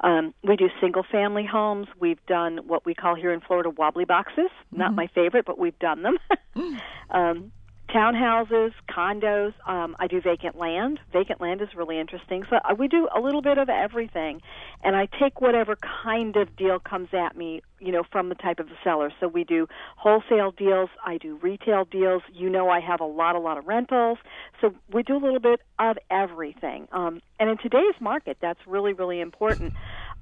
Um, 0.00 0.34
we 0.42 0.56
do 0.56 0.68
single 0.80 1.04
family 1.10 1.46
homes. 1.50 1.88
We've 1.98 2.24
done 2.26 2.58
what 2.66 2.84
we 2.84 2.94
call 2.94 3.14
here 3.14 3.32
in 3.32 3.40
Florida 3.40 3.70
wobbly 3.70 4.04
boxes. 4.04 4.50
Not 4.70 4.94
my 4.94 5.08
favorite, 5.14 5.46
but 5.46 5.58
we've 5.58 5.78
done 5.78 6.02
them. 6.02 6.18
um, 7.10 7.52
townhouses, 7.88 8.72
condos. 8.90 9.54
Um, 9.66 9.96
I 9.98 10.06
do 10.06 10.20
vacant 10.20 10.56
land. 10.56 11.00
Vacant 11.12 11.40
land 11.40 11.62
is 11.62 11.68
really 11.74 11.98
interesting. 11.98 12.44
So 12.50 12.56
uh, 12.56 12.74
we 12.74 12.88
do 12.88 13.08
a 13.14 13.20
little 13.20 13.42
bit 13.42 13.58
of 13.58 13.68
everything, 13.68 14.42
and 14.86 14.94
I 14.94 15.08
take 15.20 15.40
whatever 15.40 15.76
kind 16.04 16.36
of 16.36 16.54
deal 16.54 16.78
comes 16.78 17.08
at 17.12 17.36
me, 17.36 17.60
you 17.80 17.90
know, 17.90 18.04
from 18.12 18.28
the 18.28 18.36
type 18.36 18.60
of 18.60 18.68
the 18.68 18.76
seller. 18.84 19.12
So 19.18 19.26
we 19.26 19.42
do 19.42 19.66
wholesale 19.96 20.52
deals. 20.52 20.90
I 21.04 21.18
do 21.18 21.34
retail 21.42 21.86
deals. 21.86 22.22
You 22.32 22.48
know, 22.48 22.70
I 22.70 22.78
have 22.78 23.00
a 23.00 23.04
lot, 23.04 23.34
a 23.34 23.40
lot 23.40 23.58
of 23.58 23.66
rentals. 23.66 24.18
So 24.60 24.72
we 24.92 25.02
do 25.02 25.16
a 25.16 25.18
little 25.18 25.40
bit 25.40 25.60
of 25.80 25.98
everything. 26.08 26.86
Um, 26.92 27.20
and 27.40 27.50
in 27.50 27.58
today's 27.58 28.00
market, 28.00 28.36
that's 28.40 28.60
really, 28.64 28.92
really 28.92 29.20
important 29.20 29.74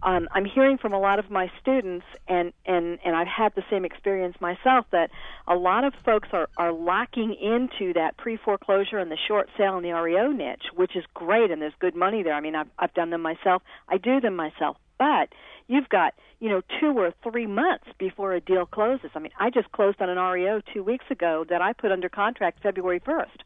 um, 0.05 0.29
I'm 0.33 0.45
hearing 0.45 0.77
from 0.77 0.93
a 0.93 0.99
lot 0.99 1.19
of 1.19 1.31
my 1.31 1.51
students, 1.61 2.05
and, 2.29 2.53
and, 2.67 2.99
and 3.05 3.17
I've 3.17 3.27
had 3.27 3.55
the 3.57 3.63
same 3.71 3.87
experience 3.87 4.37
myself, 4.39 4.85
that 4.93 5.11
a 5.49 5.55
lot 5.55 5.85
of 5.85 5.95
folks 6.05 6.29
are, 6.33 6.49
are 6.59 6.73
locking 6.73 7.35
into 7.35 7.95
that 7.95 8.17
pre 8.19 8.37
foreclosure 8.37 8.99
and 8.99 9.11
the 9.11 9.17
short 9.29 9.49
sale 9.57 9.77
and 9.77 9.85
the 9.85 9.93
REO 9.93 10.31
niche, 10.31 10.65
which 10.75 10.95
is 10.95 11.05
great, 11.15 11.51
and 11.51 11.63
there's 11.63 11.73
good 11.81 11.97
money 11.97 12.23
there. 12.23 12.35
I 12.35 12.41
mean, 12.41 12.55
I've, 12.55 12.69
I've 12.79 12.93
done 12.93 13.11
them 13.11 13.23
myself, 13.23 13.63
I 13.89 13.97
do 13.97 14.21
them 14.21 14.37
myself. 14.37 14.77
But 14.99 15.31
you've 15.67 15.89
got, 15.89 16.15
you 16.39 16.51
know, 16.51 16.61
two 16.81 16.93
or 16.99 17.13
three 17.23 17.47
months 17.47 17.87
before 17.99 18.35
a 18.35 18.41
deal 18.41 18.67
closes. 18.67 19.11
I 19.15 19.19
mean, 19.19 19.33
I 19.41 19.51
just 19.51 19.73
closed 19.73 20.01
on 20.01 20.11
an 20.11 20.19
REO 20.19 20.61
two 20.73 20.83
weeks 20.83 21.07
ago 21.11 21.45
that 21.49 21.63
I 21.63 21.73
put 21.73 21.91
under 21.91 22.09
contract 22.09 22.63
February 22.63 23.01
1st. 23.01 23.41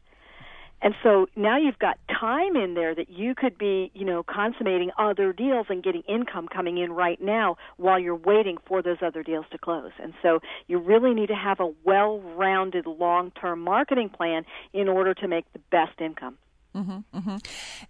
And 0.81 0.95
so 1.03 1.27
now 1.35 1.57
you've 1.57 1.79
got 1.79 1.97
time 2.07 2.55
in 2.55 2.73
there 2.73 2.95
that 2.95 3.09
you 3.09 3.35
could 3.35 3.57
be, 3.57 3.91
you 3.93 4.05
know, 4.05 4.23
consummating 4.23 4.91
other 4.97 5.33
deals 5.33 5.67
and 5.69 5.83
getting 5.83 6.03
income 6.03 6.47
coming 6.47 6.77
in 6.77 6.93
right 6.93 7.21
now 7.21 7.57
while 7.77 7.99
you're 7.99 8.15
waiting 8.15 8.57
for 8.65 8.81
those 8.81 8.97
other 9.01 9.21
deals 9.23 9.45
to 9.51 9.57
close. 9.57 9.91
And 10.01 10.13
so 10.21 10.39
you 10.67 10.77
really 10.77 11.13
need 11.13 11.27
to 11.27 11.35
have 11.35 11.59
a 11.59 11.71
well-rounded 11.83 12.85
long-term 12.87 13.61
marketing 13.61 14.09
plan 14.09 14.45
in 14.73 14.87
order 14.87 15.13
to 15.15 15.27
make 15.27 15.51
the 15.53 15.59
best 15.69 15.99
income. 15.99 16.37
Mm-hmm, 16.75 17.17
mm-hmm. 17.17 17.37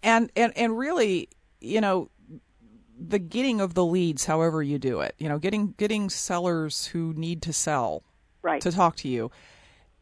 And 0.02 0.32
and 0.36 0.58
and 0.58 0.78
really, 0.78 1.28
you 1.60 1.82
know, 1.82 2.10
the 2.98 3.20
getting 3.20 3.62
of 3.62 3.74
the 3.74 3.86
leads, 3.86 4.26
however 4.26 4.64
you 4.64 4.80
do 4.80 5.02
it, 5.02 5.16
you 5.18 5.30
know, 5.30 5.38
getting 5.38 5.74
getting 5.78 6.10
sellers 6.10 6.88
who 6.88 7.14
need 7.14 7.42
to 7.44 7.54
sell 7.54 8.04
right. 8.42 8.62
to 8.62 8.72
talk 8.72 8.96
to 8.98 9.08
you 9.08 9.32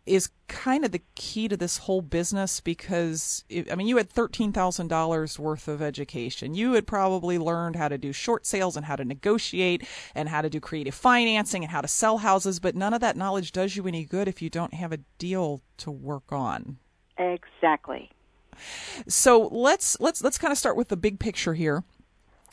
is 0.07 0.29
kind 0.47 0.85
of 0.85 0.91
the 0.91 1.01
key 1.15 1.47
to 1.47 1.57
this 1.57 1.79
whole 1.79 2.01
business 2.01 2.59
because 2.61 3.43
I 3.69 3.75
mean 3.75 3.87
you 3.87 3.97
had 3.97 4.09
thirteen 4.09 4.51
thousand 4.51 4.87
dollars 4.87 5.37
worth 5.37 5.67
of 5.67 5.81
education. 5.81 6.53
You 6.55 6.73
had 6.73 6.87
probably 6.87 7.37
learned 7.37 7.75
how 7.75 7.87
to 7.87 7.97
do 7.97 8.13
short 8.13 8.45
sales 8.45 8.77
and 8.77 8.85
how 8.85 8.95
to 8.95 9.05
negotiate 9.05 9.87
and 10.15 10.29
how 10.29 10.41
to 10.41 10.49
do 10.49 10.59
creative 10.59 10.95
financing 10.95 11.63
and 11.63 11.71
how 11.71 11.81
to 11.81 11.87
sell 11.87 12.19
houses, 12.19 12.59
but 12.59 12.75
none 12.75 12.93
of 12.93 13.01
that 13.01 13.17
knowledge 13.17 13.51
does 13.51 13.75
you 13.75 13.87
any 13.87 14.05
good 14.05 14.27
if 14.27 14.41
you 14.41 14.49
don't 14.49 14.73
have 14.73 14.91
a 14.91 14.99
deal 15.17 15.61
to 15.77 15.91
work 15.91 16.31
on. 16.31 16.77
Exactly. 17.17 18.11
So 19.07 19.47
let's 19.51 19.99
let's 19.99 20.23
let's 20.23 20.37
kind 20.37 20.51
of 20.51 20.57
start 20.57 20.75
with 20.75 20.87
the 20.87 20.97
big 20.97 21.19
picture 21.19 21.53
here, 21.53 21.83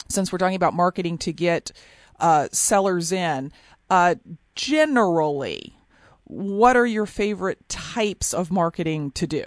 since 0.08 0.32
we're 0.32 0.38
talking 0.38 0.56
about 0.56 0.74
marketing 0.74 1.18
to 1.18 1.32
get 1.32 1.72
uh, 2.20 2.48
sellers 2.52 3.12
in. 3.12 3.52
Uh, 3.90 4.16
generally, 4.54 5.76
what 6.24 6.76
are 6.76 6.86
your 6.86 7.06
favorite 7.06 7.68
types 7.68 8.34
of 8.34 8.50
marketing 8.50 9.10
to 9.12 9.26
do? 9.26 9.44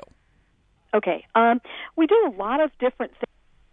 Okay, 0.94 1.26
um, 1.36 1.62
we 1.96 2.08
do 2.08 2.34
a 2.34 2.38
lot 2.38 2.62
of 2.62 2.72
different 2.80 3.12
things 3.14 3.28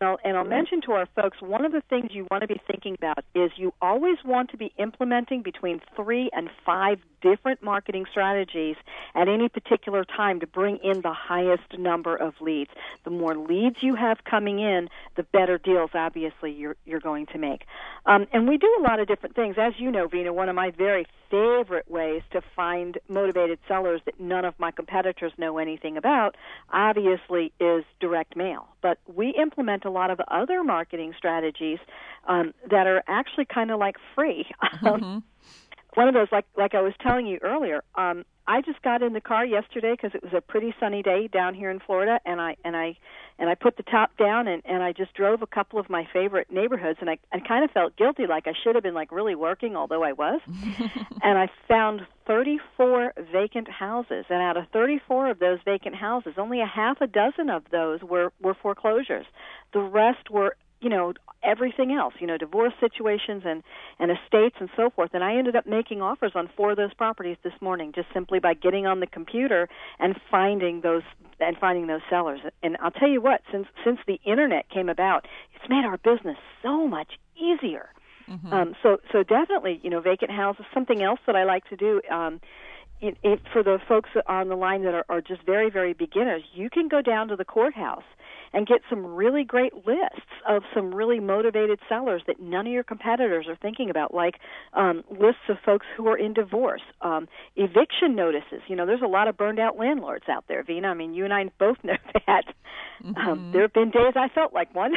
I'll, 0.05 0.19
and 0.25 0.37
I'll 0.37 0.45
mention 0.45 0.81
to 0.83 0.93
our 0.93 1.07
folks 1.15 1.41
one 1.41 1.65
of 1.65 1.73
the 1.73 1.83
things 1.89 2.11
you 2.11 2.27
want 2.31 2.43
to 2.43 2.49
be 2.49 2.61
thinking 2.67 2.95
about 2.95 3.25
is 3.35 3.51
you 3.57 3.73
always 3.81 4.19
want 4.25 4.51
to 4.51 4.57
be 4.57 4.73
implementing 4.79 5.43
between 5.43 5.81
three 5.97 6.31
and 6.33 6.51
five 6.65 6.99
different 7.23 7.63
marketing 7.63 8.05
strategies 8.11 8.77
at 9.15 9.29
any 9.29 9.49
particular 9.49 10.05
time 10.05 10.41
to 10.41 10.47
bring 10.47 10.79
in 10.83 11.01
the 11.01 11.13
highest 11.13 11.79
number 11.79 12.15
of 12.15 12.35
leads. 12.41 12.71
The 13.05 13.11
more 13.11 13.37
leads 13.37 13.77
you 13.81 13.95
have 13.95 14.19
coming 14.29 14.59
in, 14.59 14.89
the 15.17 15.23
better 15.23 15.59
deals 15.59 15.91
obviously 15.95 16.53
you're 16.53 16.77
you're 16.85 17.01
going 17.01 17.27
to 17.27 17.39
make. 17.39 17.63
Um, 18.07 18.27
and 18.33 18.49
we 18.49 18.59
do 18.59 18.77
a 18.81 18.83
lot 18.83 19.01
of 19.01 19.09
different 19.09 19.35
things, 19.35 19.57
as 19.59 19.75
you 19.79 19.91
know, 19.91 20.07
Vena, 20.09 20.33
One 20.33 20.49
of 20.49 20.57
my 20.57 20.71
very 20.71 21.07
favorite 21.35 21.91
ways 21.91 22.23
to 22.31 22.41
find 22.55 22.99
motivated 23.09 23.59
sellers 23.67 24.01
that 24.05 24.21
none 24.21 24.45
of 24.45 24.55
my 24.59 24.71
competitors 24.71 25.33
know 25.37 25.59
anything 25.59 25.97
about, 25.97 26.37
obviously, 26.73 27.53
is 27.59 27.85
direct 27.99 28.37
mail. 28.37 28.69
But 28.83 28.99
we 29.13 29.35
implement 29.41 29.85
a 29.85 29.91
lot 29.91 30.11
of 30.11 30.21
other 30.29 30.63
marketing 30.63 31.13
strategies 31.19 31.79
um, 32.29 32.55
that 32.71 32.87
are 32.87 33.03
actually 33.09 33.47
kind 33.47 33.71
of 33.71 33.79
like 33.81 33.97
free. 34.15 34.47
Mm-hmm 34.85 35.19
one 35.95 36.09
of 36.09 36.15
those 36.15 36.29
like 36.31 36.47
like 36.57 36.75
I 36.75 36.83
was 36.83 36.93
telling 37.01 37.27
you 37.27 37.39
earlier. 37.43 37.83
Um, 37.95 38.25
I 38.47 38.61
just 38.61 38.83
got 38.83 39.03
in 39.03 39.15
the 39.15 39.23
car 39.23 39.45
yesterday 39.47 39.93
because 39.93 40.11
it 40.15 40.23
was 40.23 40.33
a 40.37 40.41
pretty 40.41 40.75
sunny 40.79 41.03
day 41.03 41.29
down 41.29 41.55
here 41.55 41.71
in 41.71 41.81
Florida, 41.81 42.21
and 42.27 42.41
I 42.41 42.57
and 42.65 42.77
I 42.77 42.97
and 43.39 43.49
I 43.49 43.55
put 43.55 43.77
the 43.77 43.83
top 43.85 44.17
down 44.19 44.49
and 44.49 44.61
and 44.67 44.83
I 44.83 44.93
just 44.93 45.15
drove 45.15 45.41
a 45.41 45.47
couple 45.47 45.79
of 45.79 45.89
my 45.89 46.07
favorite 46.13 46.51
neighborhoods, 46.51 46.99
and 47.01 47.09
I 47.09 47.19
I 47.33 47.41
kind 47.41 47.65
of 47.65 47.71
felt 47.71 47.97
guilty, 47.97 48.27
like 48.27 48.47
I 48.47 48.53
should 48.63 48.75
have 48.75 48.85
been 48.85 48.95
like 48.95 49.13
really 49.13 49.35
working, 49.35 49.77
although 49.77 50.03
I 50.03 50.13
was. 50.13 50.41
and 51.23 51.39
I 51.39 51.49
found 51.69 52.03
34 52.27 53.15
vacant 53.33 53.69
houses, 53.71 54.27
and 54.29 54.43
out 54.43 54.57
of 54.57 54.65
34 54.73 55.31
of 55.31 55.39
those 55.39 55.59
vacant 55.65 55.95
houses, 55.95 56.35
only 56.37 56.61
a 56.61 56.67
half 56.67 57.01
a 57.01 57.07
dozen 57.07 57.49
of 57.49 57.63
those 57.71 58.03
were 58.03 58.33
were 58.41 58.55
foreclosures. 58.55 59.27
The 59.73 59.81
rest 59.81 60.31
were 60.31 60.57
you 60.81 60.89
know 60.89 61.13
everything 61.43 61.93
else 61.93 62.15
you 62.19 62.27
know 62.27 62.39
divorce 62.39 62.73
situations 62.81 63.43
and 63.45 63.63
and 63.99 64.11
estates 64.11 64.57
and 64.61 64.69
so 64.77 64.91
forth. 64.91 65.11
And 65.13 65.23
i 65.23 65.37
ended 65.37 65.57
up 65.57 65.67
making 65.67 66.03
offers 66.03 66.33
on 66.35 66.49
four 66.57 66.73
of 66.73 66.77
those 66.77 66.95
properties 66.95 67.37
this 67.43 67.53
morning 67.61 67.93
just 67.95 68.09
simply 68.13 68.39
by 68.39 68.55
getting 68.55 68.87
on 68.87 69.01
the 69.01 69.07
computer 69.07 69.69
and 69.99 70.19
finding 70.31 70.81
those 70.81 71.03
and 71.41 71.57
finding 71.59 71.87
those 71.87 72.03
sellers. 72.09 72.41
And 72.63 72.77
i'll 72.81 72.91
tell 72.91 73.09
you 73.09 73.21
what 73.21 73.43
since 73.51 73.67
since 73.85 73.99
the 74.07 74.21
internet 74.25 74.69
came 74.71 74.89
about 74.89 75.27
it's 75.55 75.69
made 75.69 75.85
our 75.85 75.99
business 75.99 76.39
so 76.63 76.87
much 76.87 77.19
easier. 77.37 77.89
Mm-hmm. 78.29 78.53
um 78.53 78.75
so 78.83 78.99
so 79.13 79.23
definitely 79.23 79.81
you 79.83 79.91
know 79.91 80.01
vacant 80.01 80.31
houses 80.31 80.65
something 80.73 81.03
else 81.03 81.21
that 81.27 81.37
i 81.37 81.45
like 81.45 81.69
to 81.69 81.77
do 81.77 82.01
um 82.11 82.41
it, 83.01 83.19
it, 83.23 83.41
for 83.53 83.63
the 83.63 83.79
folks 83.87 84.11
on 84.27 84.49
the 84.49 84.55
line 84.55 84.83
that 84.85 84.95
are, 84.95 85.05
are 85.09 85.21
just 85.21 85.43
very, 85.45 85.69
very 85.69 85.93
beginners, 85.93 86.43
you 86.55 86.71
can 86.71 86.89
go 86.89 87.03
down 87.03 87.29
to 87.29 87.37
the 87.37 87.45
courthouse 87.45 88.05
and 88.55 88.67
get 88.67 88.81
some 88.89 89.05
really 89.05 89.45
great 89.45 89.75
lists 89.87 90.31
of 90.49 90.63
some 90.73 90.95
really 90.95 91.19
motivated 91.19 91.81
sellers 91.89 92.23
that 92.27 92.41
none 92.41 92.67
of 92.67 92.73
your 92.73 92.85
competitors 92.85 93.47
are 93.49 93.57
thinking 93.57 93.91
about, 93.91 94.15
like 94.15 94.37
um, 94.73 95.03
lists 95.11 95.43
of 95.49 95.57
folks 95.65 95.87
who 95.97 96.07
are 96.07 96.17
in 96.17 96.33
divorce, 96.33 96.83
um, 97.03 97.29
eviction 97.57 98.15
notices. 98.15 98.63
You 98.69 98.77
know, 98.77 98.87
there's 98.87 99.03
a 99.03 99.09
lot 99.09 99.27
of 99.29 99.37
burned 99.37 99.59
out 99.59 99.77
landlords 99.77 100.25
out 100.31 100.45
there, 100.49 100.63
Vena. 100.63 100.89
I 100.89 100.95
mean, 100.95 101.15
you 101.15 101.25
and 101.25 101.35
I 101.35 101.51
both 101.59 101.79
know 101.83 101.97
that. 102.27 102.45
Um, 103.05 103.15
mm-hmm. 103.15 103.29
Um, 103.29 103.51
there 103.53 103.63
have 103.63 103.73
been 103.73 103.91
days 103.91 104.15
I 104.17 104.29
felt 104.29 104.55
like 104.55 104.73
one. 104.75 104.95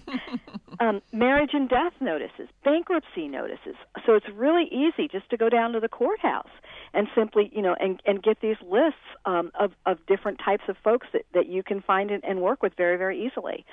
um, 0.80 1.02
marriage 1.12 1.50
and 1.52 1.68
death 1.68 1.92
notices, 2.00 2.48
bankruptcy 2.64 3.26
notices. 3.26 3.74
So 4.06 4.14
it's 4.14 4.26
really 4.32 4.68
easy 4.70 5.08
just 5.08 5.28
to 5.30 5.36
go 5.36 5.48
down 5.48 5.72
to 5.72 5.80
the 5.80 5.88
courthouse 5.88 6.48
and 6.94 7.08
simply, 7.14 7.50
you 7.54 7.62
know, 7.62 7.74
and 7.78 8.00
and 8.06 8.22
get 8.22 8.40
these 8.40 8.56
lists 8.62 9.00
um, 9.24 9.50
of 9.58 9.72
of 9.84 9.98
different 10.06 10.40
types 10.44 10.64
of 10.68 10.76
folks 10.82 11.06
that 11.12 11.26
that 11.34 11.48
you 11.48 11.62
can 11.62 11.82
find 11.82 12.10
and, 12.10 12.24
and 12.24 12.40
work 12.40 12.62
with 12.62 12.74
very 12.76 12.96
very 12.96 13.24
easily. 13.26 13.64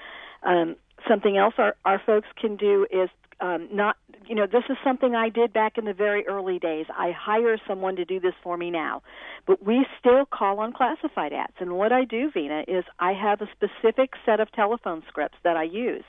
Um, 0.44 0.76
something 1.08 1.38
else 1.38 1.54
our 1.58 1.76
our 1.86 2.02
folks 2.06 2.28
can 2.40 2.56
do 2.56 2.88
is 2.92 3.10
um, 3.42 3.68
not 3.72 3.98
you 4.28 4.36
know 4.36 4.46
this 4.46 4.64
is 4.70 4.78
something 4.84 5.16
I 5.16 5.30
did 5.30 5.52
back 5.52 5.78
in 5.78 5.86
the 5.86 5.94
very 5.94 6.26
early 6.28 6.60
days. 6.60 6.86
I 6.96 7.12
hire 7.12 7.58
someone 7.68 7.96
to 7.96 8.06
do 8.06 8.20
this 8.20 8.34
for 8.44 8.56
me 8.56 8.70
now, 8.70 9.02
but 9.48 9.66
we 9.66 9.86
still 10.00 10.26
call 10.26 10.60
on 10.60 10.74
classified 10.74 11.34
ads. 11.34 11.54
And 11.60 11.74
what 11.74 11.92
I 11.92 12.06
do, 12.06 12.32
Vena, 12.32 12.64
is 12.68 12.86
I 13.00 13.14
have 13.14 13.42
a 13.42 13.50
specific 13.52 14.12
set 14.26 14.40
of 14.40 14.52
telephone 14.52 15.04
scripts 15.08 15.38
that 15.44 15.58
I 15.58 15.64
use. 15.64 16.04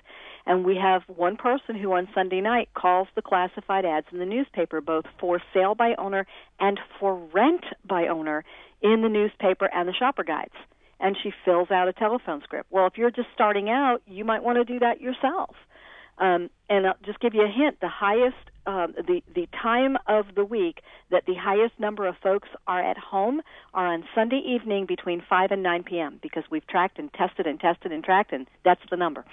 And 0.44 0.64
we 0.64 0.76
have 0.76 1.02
one 1.06 1.36
person 1.36 1.76
who 1.76 1.92
on 1.92 2.08
Sunday 2.14 2.40
night 2.40 2.68
calls 2.74 3.08
the 3.14 3.22
classified 3.22 3.84
ads 3.84 4.08
in 4.12 4.18
the 4.18 4.26
newspaper, 4.26 4.80
both 4.80 5.04
for 5.20 5.40
sale 5.54 5.74
by 5.74 5.94
owner 5.98 6.26
and 6.58 6.80
for 6.98 7.16
rent 7.32 7.64
by 7.84 8.08
owner 8.08 8.44
in 8.82 9.02
the 9.02 9.08
newspaper 9.08 9.70
and 9.72 9.88
the 9.88 9.92
shopper 9.92 10.24
guides. 10.24 10.54
And 10.98 11.16
she 11.20 11.32
fills 11.44 11.70
out 11.70 11.88
a 11.88 11.92
telephone 11.92 12.42
script. 12.42 12.68
Well, 12.70 12.86
if 12.86 12.98
you're 12.98 13.10
just 13.10 13.28
starting 13.34 13.70
out, 13.70 14.02
you 14.06 14.24
might 14.24 14.42
want 14.42 14.58
to 14.58 14.64
do 14.64 14.80
that 14.80 15.00
yourself. 15.00 15.54
Um, 16.18 16.50
and 16.68 16.86
I'll 16.86 16.96
just 17.04 17.20
give 17.20 17.34
you 17.34 17.42
a 17.42 17.48
hint: 17.48 17.80
the 17.80 17.88
highest, 17.88 18.36
um, 18.66 18.94
the 18.96 19.22
the 19.34 19.48
time 19.60 19.96
of 20.06 20.26
the 20.34 20.44
week 20.44 20.82
that 21.10 21.24
the 21.26 21.34
highest 21.34 21.78
number 21.78 22.06
of 22.06 22.16
folks 22.22 22.48
are 22.66 22.82
at 22.82 22.98
home 22.98 23.42
are 23.74 23.86
on 23.86 24.04
Sunday 24.14 24.42
evening 24.46 24.86
between 24.86 25.22
five 25.28 25.50
and 25.50 25.62
nine 25.62 25.82
p.m. 25.82 26.18
Because 26.22 26.44
we've 26.50 26.66
tracked 26.66 26.98
and 26.98 27.12
tested 27.12 27.46
and 27.46 27.58
tested 27.58 27.92
and 27.92 28.04
tracked, 28.04 28.32
and 28.32 28.46
that's 28.64 28.82
the 28.90 28.96
number. 28.96 29.24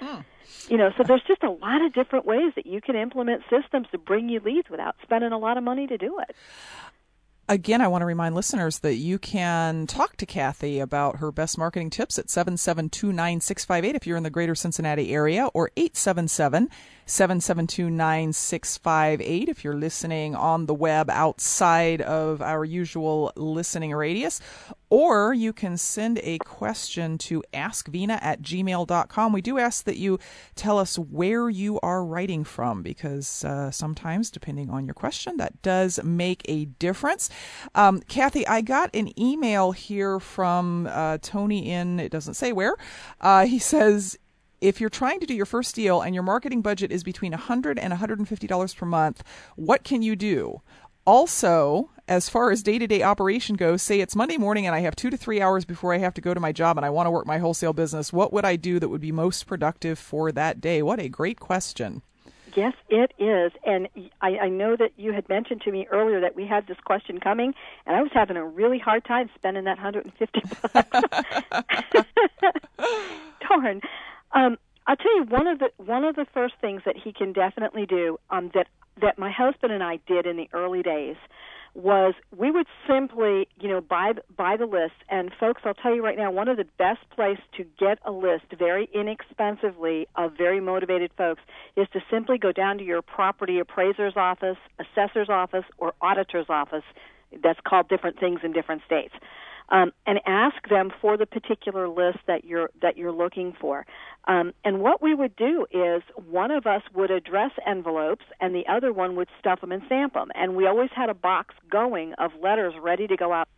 Hmm. 0.00 0.20
You 0.68 0.76
know, 0.76 0.90
so 0.96 1.02
there's 1.02 1.22
just 1.26 1.42
a 1.42 1.50
lot 1.50 1.82
of 1.82 1.92
different 1.92 2.26
ways 2.26 2.52
that 2.56 2.66
you 2.66 2.80
can 2.80 2.96
implement 2.96 3.42
systems 3.48 3.86
to 3.92 3.98
bring 3.98 4.28
you 4.28 4.40
leads 4.40 4.68
without 4.68 4.96
spending 5.02 5.32
a 5.32 5.38
lot 5.38 5.56
of 5.56 5.64
money 5.64 5.86
to 5.86 5.96
do 5.96 6.18
it. 6.20 6.36
Again, 7.50 7.80
I 7.80 7.88
want 7.88 8.02
to 8.02 8.06
remind 8.06 8.34
listeners 8.34 8.80
that 8.80 8.96
you 8.96 9.18
can 9.18 9.86
talk 9.86 10.18
to 10.18 10.26
Kathy 10.26 10.80
about 10.80 11.16
her 11.16 11.32
best 11.32 11.56
marketing 11.56 11.88
tips 11.88 12.18
at 12.18 12.26
7729658 12.26 13.94
if 13.94 14.06
you're 14.06 14.18
in 14.18 14.22
the 14.22 14.28
greater 14.28 14.54
Cincinnati 14.54 15.14
area 15.14 15.46
or 15.54 15.70
877 15.74 16.68
772 17.08 17.88
9658 17.88 19.48
if 19.48 19.64
you're 19.64 19.74
listening 19.74 20.34
on 20.34 20.66
the 20.66 20.74
web 20.74 21.08
outside 21.08 22.02
of 22.02 22.42
our 22.42 22.66
usual 22.66 23.32
listening 23.34 23.94
radius. 23.94 24.40
Or 24.90 25.32
you 25.32 25.54
can 25.54 25.78
send 25.78 26.18
a 26.22 26.38
question 26.38 27.16
to 27.18 27.42
askvena 27.54 28.18
at 28.22 28.42
gmail.com. 28.42 29.32
We 29.32 29.40
do 29.40 29.58
ask 29.58 29.84
that 29.84 29.96
you 29.96 30.18
tell 30.54 30.78
us 30.78 30.98
where 30.98 31.48
you 31.48 31.80
are 31.80 32.04
writing 32.04 32.44
from 32.44 32.82
because 32.82 33.42
uh, 33.44 33.70
sometimes, 33.70 34.30
depending 34.30 34.68
on 34.68 34.86
your 34.86 34.94
question, 34.94 35.38
that 35.38 35.62
does 35.62 35.98
make 36.04 36.42
a 36.44 36.66
difference. 36.66 37.30
Um, 37.74 38.00
Kathy, 38.00 38.46
I 38.46 38.60
got 38.60 38.94
an 38.94 39.18
email 39.18 39.72
here 39.72 40.20
from 40.20 40.86
uh, 40.90 41.18
Tony 41.22 41.70
in, 41.70 42.00
it 42.00 42.10
doesn't 42.12 42.34
say 42.34 42.52
where. 42.52 42.76
Uh, 43.20 43.46
he 43.46 43.58
says, 43.58 44.18
if 44.60 44.80
you're 44.80 44.90
trying 44.90 45.20
to 45.20 45.26
do 45.26 45.34
your 45.34 45.46
first 45.46 45.74
deal 45.74 46.00
and 46.00 46.14
your 46.14 46.24
marketing 46.24 46.62
budget 46.62 46.90
is 46.90 47.02
between 47.02 47.32
100 47.32 47.78
and 47.78 47.92
$150 47.92 48.76
per 48.76 48.86
month, 48.86 49.22
what 49.56 49.84
can 49.84 50.02
you 50.02 50.16
do? 50.16 50.60
Also, 51.06 51.90
as 52.06 52.28
far 52.28 52.50
as 52.50 52.62
day 52.62 52.78
to 52.78 52.86
day 52.86 53.02
operation 53.02 53.56
goes, 53.56 53.82
say 53.82 54.00
it's 54.00 54.14
Monday 54.16 54.36
morning 54.36 54.66
and 54.66 54.74
I 54.74 54.80
have 54.80 54.94
two 54.94 55.10
to 55.10 55.16
three 55.16 55.40
hours 55.40 55.64
before 55.64 55.94
I 55.94 55.98
have 55.98 56.14
to 56.14 56.20
go 56.20 56.34
to 56.34 56.40
my 56.40 56.52
job 56.52 56.76
and 56.76 56.84
I 56.84 56.90
want 56.90 57.06
to 57.06 57.10
work 57.10 57.26
my 57.26 57.38
wholesale 57.38 57.72
business, 57.72 58.12
what 58.12 58.32
would 58.32 58.44
I 58.44 58.56
do 58.56 58.78
that 58.78 58.88
would 58.88 59.00
be 59.00 59.12
most 59.12 59.46
productive 59.46 59.98
for 59.98 60.32
that 60.32 60.60
day? 60.60 60.82
What 60.82 61.00
a 61.00 61.08
great 61.08 61.40
question. 61.40 62.02
Yes, 62.56 62.72
it 62.88 63.12
is. 63.18 63.52
And 63.64 63.88
I, 64.20 64.38
I 64.38 64.48
know 64.48 64.74
that 64.76 64.90
you 64.96 65.12
had 65.12 65.28
mentioned 65.28 65.60
to 65.62 65.72
me 65.72 65.86
earlier 65.90 66.20
that 66.20 66.34
we 66.34 66.46
had 66.46 66.66
this 66.66 66.78
question 66.84 67.20
coming, 67.20 67.54
and 67.86 67.94
I 67.94 68.02
was 68.02 68.10
having 68.12 68.36
a 68.36 68.44
really 68.44 68.78
hard 68.78 69.04
time 69.04 69.30
spending 69.34 69.64
that 69.64 69.78
150 69.78 70.40
bucks. 70.72 70.88
Darn. 73.48 73.80
Um, 74.32 74.58
I'll 74.86 74.96
tell 74.96 75.16
you 75.16 75.24
one 75.24 75.46
of 75.46 75.58
the 75.58 75.68
one 75.76 76.04
of 76.04 76.16
the 76.16 76.26
first 76.32 76.54
things 76.60 76.82
that 76.86 76.96
he 76.96 77.12
can 77.12 77.32
definitely 77.32 77.86
do 77.86 78.18
um, 78.30 78.50
that 78.54 78.68
that 79.00 79.18
my 79.18 79.30
husband 79.30 79.72
and 79.72 79.82
I 79.82 79.98
did 80.06 80.26
in 80.26 80.36
the 80.36 80.48
early 80.52 80.82
days 80.82 81.16
was 81.74 82.14
we 82.36 82.50
would 82.50 82.66
simply, 82.88 83.46
you 83.60 83.68
know, 83.68 83.80
buy 83.80 84.12
buy 84.36 84.56
the 84.56 84.66
list. 84.66 84.94
And 85.08 85.30
folks, 85.38 85.62
I'll 85.64 85.74
tell 85.74 85.94
you 85.94 86.02
right 86.02 86.16
now, 86.16 86.30
one 86.30 86.48
of 86.48 86.56
the 86.56 86.66
best 86.78 87.00
place 87.10 87.38
to 87.56 87.64
get 87.78 87.98
a 88.04 88.10
list 88.10 88.46
very 88.58 88.88
inexpensively 88.94 90.08
of 90.16 90.32
very 90.36 90.60
motivated 90.60 91.12
folks 91.16 91.42
is 91.76 91.86
to 91.92 92.00
simply 92.10 92.38
go 92.38 92.50
down 92.50 92.78
to 92.78 92.84
your 92.84 93.02
property 93.02 93.58
appraiser's 93.58 94.14
office, 94.16 94.56
assessor's 94.80 95.28
office, 95.28 95.64
or 95.76 95.92
auditor's 96.00 96.46
office. 96.48 96.84
That's 97.42 97.60
called 97.66 97.88
different 97.88 98.18
things 98.18 98.40
in 98.42 98.52
different 98.52 98.82
states 98.86 99.14
um, 99.70 99.92
and 100.06 100.20
ask 100.26 100.68
them 100.68 100.90
for 101.00 101.16
the 101.16 101.26
particular 101.26 101.88
list 101.88 102.18
that 102.26 102.44
you're 102.44 102.70
that 102.80 102.96
you're 102.96 103.12
looking 103.12 103.54
for. 103.60 103.86
Um, 104.26 104.52
and 104.64 104.80
what 104.80 105.02
we 105.02 105.14
would 105.14 105.36
do 105.36 105.66
is 105.70 106.02
one 106.30 106.50
of 106.50 106.66
us 106.66 106.82
would 106.94 107.10
address 107.10 107.52
envelopes, 107.66 108.24
and 108.40 108.54
the 108.54 108.66
other 108.70 108.92
one 108.92 109.16
would 109.16 109.28
stuff 109.38 109.60
them 109.60 109.72
and 109.72 109.82
stamp 109.86 110.14
them. 110.14 110.28
And 110.34 110.56
we 110.56 110.66
always 110.66 110.90
had 110.94 111.10
a 111.10 111.14
box 111.14 111.54
going 111.70 112.14
of 112.14 112.32
letters 112.42 112.74
ready 112.80 113.06
to 113.06 113.16
go 113.16 113.32
out. 113.32 113.48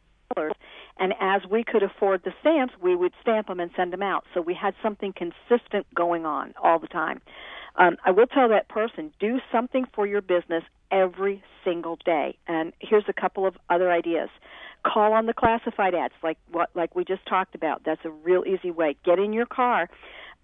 And 0.96 1.12
as 1.20 1.42
we 1.50 1.64
could 1.64 1.82
afford 1.82 2.22
the 2.22 2.32
stamps, 2.40 2.74
we 2.80 2.94
would 2.94 3.12
stamp 3.20 3.48
them 3.48 3.58
and 3.58 3.70
send 3.76 3.92
them 3.92 4.02
out. 4.02 4.24
So 4.32 4.40
we 4.40 4.54
had 4.54 4.74
something 4.80 5.12
consistent 5.12 5.86
going 5.92 6.24
on 6.24 6.54
all 6.62 6.78
the 6.78 6.86
time. 6.86 7.20
Um, 7.76 7.96
I 8.04 8.10
will 8.10 8.26
tell 8.26 8.48
that 8.48 8.68
person 8.68 9.12
do 9.18 9.40
something 9.50 9.86
for 9.92 10.06
your 10.06 10.20
business 10.20 10.62
every 10.90 11.42
single 11.64 11.98
day. 12.04 12.36
And 12.46 12.72
here's 12.80 13.04
a 13.08 13.12
couple 13.12 13.46
of 13.46 13.56
other 13.68 13.90
ideas. 13.90 14.28
Call 14.84 15.12
on 15.12 15.26
the 15.26 15.34
classified 15.34 15.94
ads, 15.94 16.14
like 16.22 16.38
what 16.50 16.70
like 16.74 16.94
we 16.96 17.04
just 17.04 17.24
talked 17.26 17.54
about. 17.54 17.82
That's 17.84 18.04
a 18.04 18.10
real 18.10 18.44
easy 18.46 18.70
way. 18.70 18.96
Get 19.04 19.18
in 19.18 19.32
your 19.32 19.46
car 19.46 19.88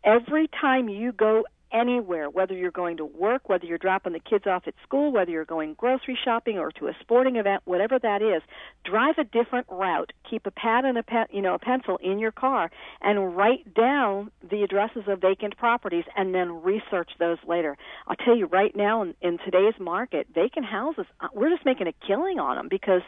every 0.04 0.48
time 0.60 0.88
you 0.88 1.12
go 1.12 1.44
anywhere, 1.72 2.30
whether 2.30 2.54
you're 2.54 2.70
going 2.70 2.96
to 2.96 3.04
work, 3.04 3.48
whether 3.48 3.66
you're 3.66 3.78
dropping 3.78 4.12
the 4.12 4.20
kids 4.20 4.46
off 4.46 4.62
at 4.66 4.74
school, 4.82 5.12
whether 5.12 5.30
you're 5.30 5.44
going 5.44 5.74
grocery 5.74 6.16
shopping 6.24 6.58
or 6.58 6.70
to 6.70 6.86
a 6.86 6.92
sporting 7.00 7.36
event, 7.36 7.62
whatever 7.64 7.98
that 7.98 8.22
is, 8.22 8.42
drive 8.84 9.16
a 9.18 9.24
different 9.24 9.66
route. 9.68 10.12
Keep 10.30 10.46
a 10.46 10.50
pad 10.50 10.84
and 10.84 10.96
a 10.96 11.02
pen, 11.02 11.26
you 11.30 11.42
know, 11.42 11.54
a 11.54 11.58
pencil 11.58 11.98
in 12.02 12.18
your 12.18 12.32
car 12.32 12.70
and 13.02 13.36
write 13.36 13.74
down 13.74 14.30
the 14.48 14.62
addresses 14.62 15.02
of 15.08 15.20
vacant 15.20 15.56
properties 15.56 16.04
and 16.16 16.34
then 16.34 16.62
research 16.62 17.10
those 17.18 17.38
later. 17.46 17.76
I'll 18.06 18.16
tell 18.16 18.36
you 18.36 18.46
right 18.46 18.74
now 18.74 19.02
in, 19.02 19.14
in 19.20 19.38
today's 19.38 19.78
market, 19.80 20.28
vacant 20.34 20.66
houses, 20.66 21.06
uh, 21.20 21.28
we're 21.34 21.50
just 21.50 21.66
making 21.66 21.88
a 21.88 22.06
killing 22.06 22.38
on 22.38 22.56
them 22.56 22.68
because 22.70 23.02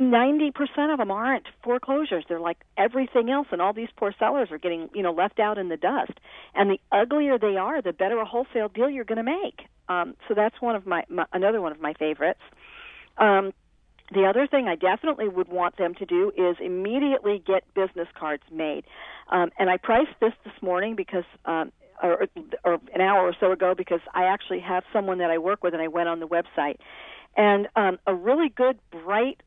90% 0.00 0.92
of 0.92 0.98
them 0.98 1.10
aren't 1.10 1.46
foreclosures. 1.62 2.24
They're 2.28 2.40
like 2.40 2.58
everything 2.78 3.28
else, 3.28 3.48
and 3.52 3.60
all 3.60 3.74
these 3.74 3.90
poor 3.96 4.14
sellers 4.18 4.50
are 4.50 4.58
getting, 4.58 4.88
you 4.94 5.02
know, 5.02 5.12
left 5.12 5.38
out 5.38 5.58
in 5.58 5.68
the 5.68 5.76
dust. 5.76 6.12
And 6.54 6.70
the 6.70 6.80
uglier 6.90 7.38
they 7.38 7.56
are, 7.56 7.82
the 7.82 7.92
better 7.92 8.18
a 8.18 8.24
wholesale 8.24 8.68
deal 8.68 8.88
you're 8.88 9.04
going 9.04 9.24
to 9.24 9.30
make. 9.44 9.60
Um, 9.88 10.14
so 10.26 10.34
that's 10.34 10.60
one 10.60 10.74
of 10.74 10.86
my, 10.86 11.04
my 11.08 11.26
another 11.32 11.60
one 11.60 11.72
of 11.72 11.80
my 11.80 11.92
favorites. 11.94 12.40
Um, 13.18 13.52
the 14.12 14.24
other 14.24 14.46
thing 14.46 14.66
I 14.66 14.74
definitely 14.74 15.28
would 15.28 15.48
want 15.48 15.76
them 15.76 15.94
to 15.96 16.06
do 16.06 16.32
is 16.36 16.56
immediately 16.60 17.42
get 17.46 17.62
business 17.74 18.08
cards 18.18 18.42
made. 18.50 18.84
Um, 19.30 19.50
and 19.58 19.68
I 19.68 19.76
priced 19.76 20.18
this 20.20 20.32
this 20.44 20.54
morning 20.62 20.96
because 20.96 21.24
um, 21.44 21.72
or, 22.02 22.26
or 22.64 22.78
an 22.94 23.00
hour 23.00 23.20
or 23.20 23.34
so 23.38 23.52
ago 23.52 23.74
because 23.76 24.00
I 24.14 24.24
actually 24.24 24.60
have 24.60 24.84
someone 24.92 25.18
that 25.18 25.30
I 25.30 25.38
work 25.38 25.62
with 25.62 25.74
and 25.74 25.82
I 25.82 25.88
went 25.88 26.08
on 26.08 26.20
the 26.20 26.26
website. 26.26 26.76
And 27.36 27.68
um, 27.76 27.98
a 28.06 28.14
really 28.14 28.48
good, 28.48 28.78
bright 28.90 29.40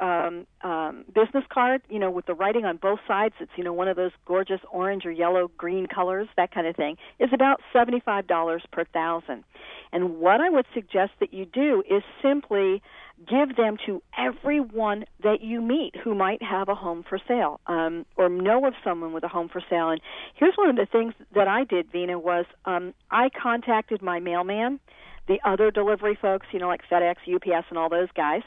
um, 0.00 0.46
um, 0.62 1.04
business 1.14 1.44
card, 1.52 1.82
you 1.88 1.98
know, 1.98 2.10
with 2.10 2.26
the 2.26 2.34
writing 2.34 2.64
on 2.64 2.76
both 2.76 3.00
sides. 3.06 3.34
It's 3.40 3.50
you 3.56 3.64
know 3.64 3.72
one 3.72 3.88
of 3.88 3.96
those 3.96 4.12
gorgeous 4.26 4.60
orange 4.70 5.06
or 5.06 5.12
yellow, 5.12 5.50
green 5.56 5.86
colors, 5.86 6.28
that 6.36 6.52
kind 6.52 6.66
of 6.66 6.76
thing. 6.76 6.96
Is 7.18 7.30
about 7.32 7.60
seventy-five 7.72 8.26
dollars 8.26 8.62
per 8.72 8.84
thousand. 8.84 9.44
And 9.92 10.18
what 10.18 10.40
I 10.40 10.50
would 10.50 10.66
suggest 10.74 11.12
that 11.20 11.32
you 11.32 11.46
do 11.46 11.82
is 11.88 12.02
simply 12.22 12.82
give 13.26 13.56
them 13.56 13.76
to 13.86 14.02
everyone 14.18 15.04
that 15.22 15.40
you 15.40 15.62
meet 15.62 15.94
who 15.96 16.14
might 16.14 16.42
have 16.42 16.68
a 16.68 16.74
home 16.74 17.04
for 17.08 17.18
sale 17.26 17.60
um, 17.66 18.04
or 18.16 18.28
know 18.28 18.66
of 18.66 18.74
someone 18.84 19.12
with 19.12 19.24
a 19.24 19.28
home 19.28 19.48
for 19.48 19.62
sale. 19.70 19.90
And 19.90 20.00
here's 20.34 20.54
one 20.56 20.68
of 20.68 20.76
the 20.76 20.86
things 20.86 21.14
that 21.34 21.48
I 21.48 21.64
did, 21.64 21.90
Vena, 21.90 22.18
was 22.18 22.44
um, 22.66 22.92
I 23.10 23.30
contacted 23.30 24.02
my 24.02 24.20
mailman, 24.20 24.80
the 25.28 25.38
other 25.44 25.70
delivery 25.70 26.18
folks, 26.20 26.46
you 26.52 26.58
know, 26.58 26.68
like 26.68 26.82
FedEx, 26.90 27.16
UPS, 27.34 27.66
and 27.70 27.78
all 27.78 27.88
those 27.88 28.08
guys 28.14 28.42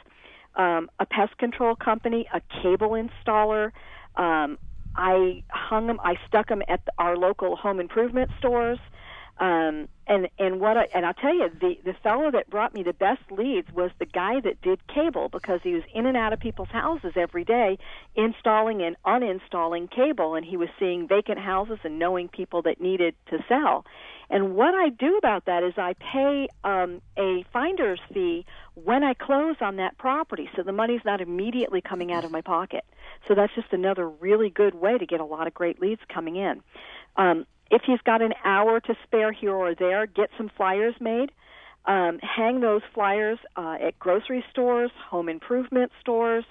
um, 0.55 0.89
a 0.99 1.05
pest 1.05 1.37
control 1.37 1.75
company, 1.75 2.27
a 2.33 2.41
cable 2.61 2.91
installer. 2.91 3.71
Um, 4.15 4.57
I 4.95 5.43
hung 5.49 5.87
them. 5.87 5.99
I 6.03 6.15
stuck 6.27 6.49
them 6.49 6.61
at 6.67 6.81
our 6.97 7.15
local 7.15 7.55
home 7.55 7.79
improvement 7.79 8.31
stores. 8.37 8.79
Um, 9.39 9.87
and 10.05 10.27
and 10.37 10.59
what 10.59 10.75
I, 10.75 10.87
and 10.93 11.05
I'll 11.05 11.13
tell 11.13 11.33
you 11.33 11.49
the 11.61 11.77
the 11.85 11.93
fellow 12.03 12.29
that 12.31 12.49
brought 12.49 12.73
me 12.73 12.83
the 12.83 12.91
best 12.91 13.21
leads 13.31 13.71
was 13.71 13.89
the 13.97 14.05
guy 14.05 14.41
that 14.41 14.61
did 14.61 14.85
cable 14.87 15.29
because 15.29 15.61
he 15.63 15.73
was 15.73 15.83
in 15.93 16.05
and 16.05 16.17
out 16.17 16.33
of 16.33 16.41
people's 16.41 16.67
houses 16.69 17.13
every 17.15 17.45
day 17.45 17.77
installing 18.15 18.81
and 18.81 18.97
uninstalling 19.05 19.89
cable 19.89 20.35
and 20.35 20.45
he 20.45 20.57
was 20.57 20.67
seeing 20.77 21.07
vacant 21.07 21.39
houses 21.39 21.77
and 21.85 21.97
knowing 21.97 22.27
people 22.27 22.61
that 22.63 22.81
needed 22.81 23.15
to 23.29 23.37
sell 23.47 23.85
and 24.29 24.55
what 24.55 24.75
I 24.75 24.89
do 24.89 25.17
about 25.17 25.45
that 25.45 25.63
is 25.63 25.73
I 25.77 25.93
pay 25.93 26.47
um, 26.63 27.01
a 27.17 27.43
finder's 27.51 27.99
fee 28.13 28.45
when 28.75 29.03
I 29.03 29.13
close 29.13 29.55
on 29.59 29.77
that 29.77 29.97
property, 29.97 30.49
so 30.55 30.63
the 30.63 30.71
money's 30.71 31.01
not 31.03 31.19
immediately 31.19 31.81
coming 31.81 32.11
out 32.11 32.23
of 32.23 32.31
my 32.31 32.41
pocket. 32.41 32.85
So 33.27 33.33
that's 33.33 33.53
just 33.55 33.73
another 33.73 34.07
really 34.07 34.49
good 34.49 34.75
way 34.75 34.97
to 34.97 35.05
get 35.05 35.19
a 35.19 35.25
lot 35.25 35.47
of 35.47 35.53
great 35.53 35.81
leads 35.81 36.01
coming 36.13 36.35
in. 36.35 36.61
Um, 37.17 37.45
if 37.71 37.81
he's 37.85 38.01
got 38.01 38.21
an 38.21 38.33
hour 38.43 38.79
to 38.79 38.95
spare 39.03 39.31
here 39.31 39.53
or 39.53 39.75
there, 39.75 40.05
get 40.05 40.29
some 40.37 40.49
flyers 40.55 40.95
made. 40.99 41.31
Um, 41.85 42.19
hang 42.21 42.59
those 42.59 42.81
flyers 42.93 43.39
uh, 43.55 43.77
at 43.81 43.97
grocery 43.97 44.43
stores, 44.51 44.91
home 45.09 45.29
improvement 45.29 45.91
stores. 45.99 46.45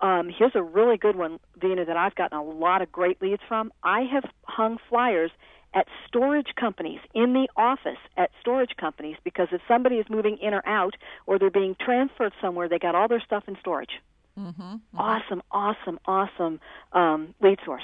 Um, 0.00 0.30
here's 0.36 0.54
a 0.54 0.62
really 0.62 0.96
good 0.96 1.16
one, 1.16 1.40
Vena, 1.60 1.84
that 1.84 1.96
I've 1.96 2.14
gotten 2.14 2.38
a 2.38 2.42
lot 2.42 2.80
of 2.82 2.92
great 2.92 3.20
leads 3.20 3.42
from. 3.48 3.72
I 3.82 4.02
have 4.02 4.24
hung 4.44 4.78
flyers 4.88 5.30
at 5.74 5.86
storage 6.06 6.54
companies, 6.58 7.00
in 7.14 7.32
the 7.32 7.48
office 7.56 7.98
at 8.16 8.30
storage 8.40 8.76
companies, 8.76 9.16
because 9.24 9.48
if 9.52 9.60
somebody 9.68 9.96
is 9.96 10.06
moving 10.08 10.38
in 10.38 10.54
or 10.54 10.66
out 10.66 10.94
or 11.26 11.38
they're 11.38 11.50
being 11.50 11.76
transferred 11.80 12.32
somewhere, 12.40 12.68
they 12.68 12.78
got 12.78 12.94
all 12.94 13.08
their 13.08 13.20
stuff 13.20 13.44
in 13.46 13.56
storage. 13.60 14.00
Mm-hmm, 14.38 14.62
mm-hmm. 14.62 14.98
Awesome, 14.98 15.42
awesome, 15.50 15.98
awesome 16.06 16.60
um, 16.92 17.34
lead 17.40 17.58
source. 17.64 17.82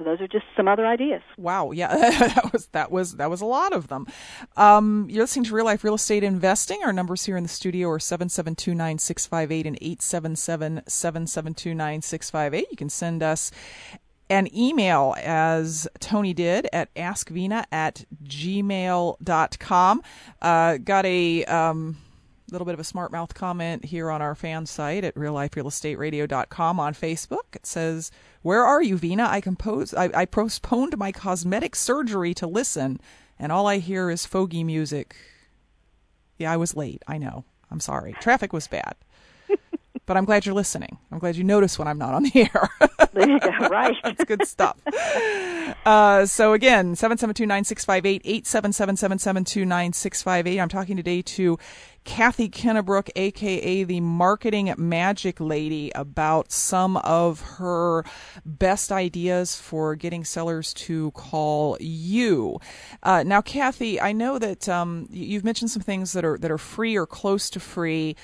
So 0.00 0.04
those 0.04 0.20
are 0.22 0.28
just 0.28 0.46
some 0.56 0.66
other 0.66 0.86
ideas. 0.86 1.20
Wow, 1.36 1.72
yeah, 1.72 1.88
that 1.94 2.52
was 2.52 2.66
that 2.68 2.90
was 2.90 3.16
that 3.16 3.28
was 3.28 3.42
a 3.42 3.46
lot 3.46 3.74
of 3.74 3.88
them. 3.88 4.06
Um, 4.56 5.06
you're 5.10 5.22
listening 5.24 5.44
to 5.44 5.54
Real 5.54 5.66
Life 5.66 5.84
Real 5.84 5.94
Estate 5.94 6.24
Investing. 6.24 6.80
Our 6.82 6.92
numbers 6.92 7.26
here 7.26 7.36
in 7.36 7.42
the 7.42 7.50
studio 7.50 7.90
are 7.90 7.98
seven 7.98 8.30
seven 8.30 8.54
two 8.54 8.74
nine 8.74 8.98
six 8.98 9.26
five 9.26 9.52
eight 9.52 9.66
and 9.66 9.76
eight 9.82 10.00
seven 10.00 10.36
seven 10.36 10.82
seven 10.86 11.26
seven 11.26 11.52
two 11.52 11.74
nine 11.74 12.00
six 12.00 12.30
five 12.30 12.54
eight. 12.54 12.68
You 12.70 12.78
can 12.78 12.88
send 12.88 13.22
us 13.22 13.50
an 14.30 14.48
email 14.56 15.14
as 15.18 15.88
Tony 15.98 16.32
did 16.32 16.68
at 16.72 16.94
askvena 16.94 17.64
at 17.72 18.04
gmail.com. 18.24 20.02
Uh, 20.40 20.76
got 20.78 21.04
a 21.04 21.44
um, 21.46 21.98
little 22.50 22.64
bit 22.64 22.74
of 22.74 22.80
a 22.80 22.84
smart 22.84 23.10
mouth 23.10 23.34
comment 23.34 23.84
here 23.84 24.08
on 24.08 24.22
our 24.22 24.36
fan 24.36 24.64
site 24.66 25.02
at 25.02 25.16
realliferealestateradio.com 25.16 26.80
on 26.80 26.94
Facebook. 26.94 27.54
It 27.54 27.66
says, 27.66 28.12
Where 28.42 28.64
are 28.64 28.82
you, 28.82 28.96
Vena? 28.96 29.26
I, 29.28 29.40
composed, 29.40 29.94
I, 29.96 30.10
I 30.14 30.24
postponed 30.26 30.96
my 30.96 31.10
cosmetic 31.10 31.74
surgery 31.74 32.32
to 32.34 32.46
listen, 32.46 33.00
and 33.38 33.50
all 33.50 33.66
I 33.66 33.78
hear 33.78 34.10
is 34.10 34.26
fogey 34.26 34.62
music. 34.62 35.16
Yeah, 36.38 36.52
I 36.52 36.56
was 36.56 36.76
late. 36.76 37.02
I 37.06 37.18
know. 37.18 37.44
I'm 37.70 37.80
sorry. 37.80 38.14
Traffic 38.20 38.52
was 38.52 38.68
bad 38.68 38.94
but 40.10 40.16
I'm 40.16 40.24
glad 40.24 40.44
you're 40.44 40.56
listening. 40.56 40.98
I'm 41.12 41.20
glad 41.20 41.36
you 41.36 41.44
notice 41.44 41.78
when 41.78 41.86
I'm 41.86 41.96
not 41.96 42.14
on 42.14 42.24
the 42.24 42.32
air. 42.34 42.68
there 43.12 43.30
you 43.30 43.38
go. 43.38 43.68
Right. 43.68 43.96
That's 44.02 44.24
good 44.24 44.44
stuff. 44.44 44.76
Uh, 45.86 46.26
so 46.26 46.52
again, 46.52 46.96
772-9658, 46.96 48.42
877-772-9658. 48.42 50.60
I'm 50.60 50.68
talking 50.68 50.96
today 50.96 51.22
to 51.22 51.60
Kathy 52.02 52.48
Kennebrook, 52.48 53.10
aka 53.14 53.84
the 53.84 54.00
Marketing 54.00 54.74
Magic 54.76 55.38
Lady, 55.38 55.92
about 55.94 56.50
some 56.50 56.96
of 56.96 57.40
her 57.58 58.04
best 58.44 58.90
ideas 58.90 59.54
for 59.54 59.94
getting 59.94 60.24
sellers 60.24 60.74
to 60.74 61.12
call 61.12 61.76
you. 61.78 62.58
Uh, 63.04 63.22
now, 63.22 63.40
Kathy, 63.40 64.00
I 64.00 64.10
know 64.10 64.40
that 64.40 64.68
um, 64.68 65.06
you've 65.08 65.44
mentioned 65.44 65.70
some 65.70 65.82
things 65.82 66.14
that 66.14 66.24
are 66.24 66.36
that 66.38 66.50
are 66.50 66.58
free 66.58 66.96
or 66.96 67.06
close 67.06 67.48
to 67.50 67.60
free 67.60 68.16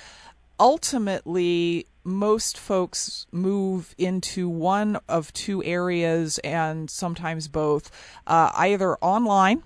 ultimately, 0.59 1.87
most 2.05 2.59
folks 2.59 3.27
move 3.33 3.95
into 3.99 4.49
one 4.49 4.99
of 5.09 5.33
two 5.33 5.63
areas 5.65 6.39
and 6.39 6.89
sometimes 6.89 7.49
both, 7.49 7.91
uh, 8.27 8.51
either 8.55 8.97
online 8.99 9.63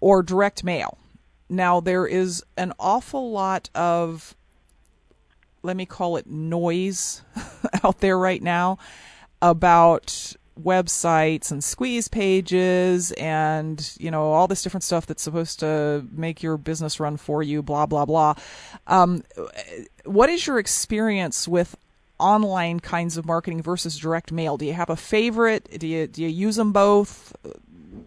or 0.00 0.22
direct 0.22 0.62
mail. 0.62 0.98
Now, 1.48 1.80
there 1.80 2.06
is 2.06 2.44
an 2.56 2.72
awful 2.78 3.30
lot 3.30 3.70
of, 3.74 4.34
let 5.62 5.76
me 5.76 5.86
call 5.86 6.16
it 6.16 6.26
noise 6.26 7.22
out 7.84 8.00
there 8.00 8.18
right 8.18 8.42
now 8.42 8.78
about 9.40 10.34
websites 10.60 11.50
and 11.50 11.62
squeeze 11.62 12.08
pages 12.08 13.12
and 13.12 13.94
you 13.98 14.10
know 14.10 14.32
all 14.32 14.46
this 14.46 14.62
different 14.62 14.82
stuff 14.82 15.04
that's 15.04 15.22
supposed 15.22 15.60
to 15.60 16.02
make 16.10 16.42
your 16.42 16.56
business 16.56 16.98
run 16.98 17.18
for 17.18 17.42
you 17.42 17.62
blah 17.62 17.84
blah 17.84 18.06
blah 18.06 18.32
um, 18.86 19.22
what 20.06 20.28
is 20.28 20.46
your 20.46 20.58
experience 20.58 21.46
with 21.46 21.76
online 22.18 22.80
kinds 22.80 23.16
of 23.16 23.26
marketing 23.26 23.62
versus 23.62 23.98
direct 23.98 24.32
mail 24.32 24.56
do 24.56 24.64
you 24.64 24.72
have 24.72 24.90
a 24.90 24.96
favorite 24.96 25.68
do 25.78 25.86
you 25.86 26.06
do 26.06 26.22
you 26.22 26.28
use 26.28 26.56
them 26.56 26.72
both 26.72 27.34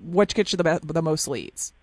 what 0.01 0.33
gets 0.33 0.51
you 0.51 0.57
the 0.57 0.63
best, 0.63 0.87
the 0.87 1.01
most 1.01 1.27
leads 1.27 1.73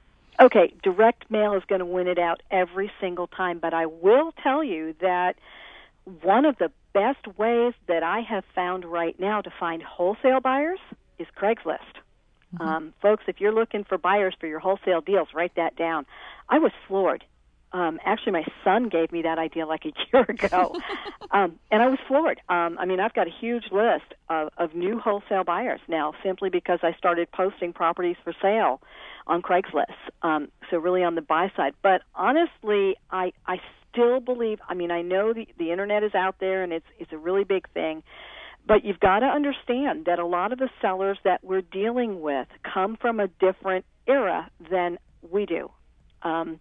okay 0.41 0.73
direct 0.83 1.31
mail 1.31 1.55
is 1.55 1.63
going 1.69 1.79
to 1.79 1.87
win 1.87 2.09
it 2.09 2.19
out 2.19 2.43
every 2.51 2.91
single 3.01 3.29
time 3.29 3.59
but 3.61 3.73
i 3.73 3.87
will 3.87 4.33
tell 4.43 4.65
you 4.65 4.95
that 5.01 5.37
one 6.23 6.45
of 6.45 6.57
the 6.59 6.71
best 6.93 7.27
ways 7.37 7.75
that 7.89 8.03
I 8.03 8.21
have 8.21 8.45
found 8.55 8.85
right 8.85 9.19
now 9.21 9.43
to 9.43 9.51
find 9.61 9.83
wholesale 9.83 10.41
buyers 10.41 10.79
is 11.19 11.27
Craigslist. 11.37 11.81
Mm-hmm. 12.55 12.63
Um, 12.63 12.95
folks, 13.03 13.25
if 13.27 13.41
you're 13.41 13.53
looking 13.53 13.85
for 13.85 13.99
buyers 13.99 14.35
for 14.39 14.47
your 14.47 14.61
wholesale 14.61 15.01
deals, 15.01 15.29
write 15.35 15.55
that 15.57 15.77
down. 15.77 16.07
I 16.49 16.59
was 16.59 16.73
floored. 16.87 17.25
Um, 17.73 17.99
actually, 18.05 18.33
my 18.33 18.45
son 18.65 18.89
gave 18.89 19.13
me 19.13 19.23
that 19.23 19.39
idea 19.39 19.67
like 19.67 19.85
a 19.85 19.93
year 20.13 20.25
ago, 20.29 20.75
um, 21.31 21.59
and 21.71 21.83
I 21.83 21.89
was 21.89 21.99
floored. 22.07 22.41
Um, 22.49 22.79
I 22.79 22.87
mean, 22.87 23.01
I've 23.01 23.15
got 23.15 23.27
a 23.27 23.31
huge 23.41 23.65
list 23.73 24.15
of, 24.31 24.51
of 24.57 24.75
new 24.75 24.99
wholesale 24.99 25.45
buyers 25.45 25.81
now, 25.89 26.15
simply 26.25 26.49
because 26.49 26.79
I 26.83 26.93
started 26.97 27.31
posting 27.33 27.73
properties 27.73 28.17
for 28.25 28.33
sale 28.41 28.81
on 29.27 29.43
Craigslist. 29.43 29.93
Um, 30.23 30.49
so 30.71 30.79
really 30.79 31.03
on 31.03 31.15
the 31.15 31.23
buy 31.23 31.51
side. 31.57 31.75
But 31.83 32.03
honestly, 32.15 32.97
I 33.11 33.33
I 33.47 33.59
still 33.91 34.21
believe. 34.21 34.59
I 34.69 34.75
mean, 34.75 34.91
I 34.91 35.03
know 35.03 35.33
the 35.33 35.47
the 35.59 35.73
internet 35.73 36.03
is 36.03 36.15
out 36.15 36.37
there 36.41 36.63
and 36.63 36.73
it's 36.73 36.87
it's 36.99 37.13
a 37.13 37.19
really 37.19 37.45
big 37.45 37.69
thing, 37.73 38.03
but 38.67 38.85
you've 38.85 39.01
got 39.01 39.21
to 39.21 39.27
understand 39.27 40.07
that 40.07 40.19
a 40.19 40.27
lot 40.27 40.53
of 40.53 40.59
the 40.59 40.69
sellers 40.81 41.19
that 41.25 41.43
we're 41.43 41.63
dealing 41.63 42.21
with 42.21 42.49
come 42.63 42.97
from 43.01 43.21
a 43.21 43.29
different 43.29 43.85
era 44.07 44.51
than 44.71 44.99
we 45.29 45.47
do. 45.47 45.71
Um, 46.23 46.61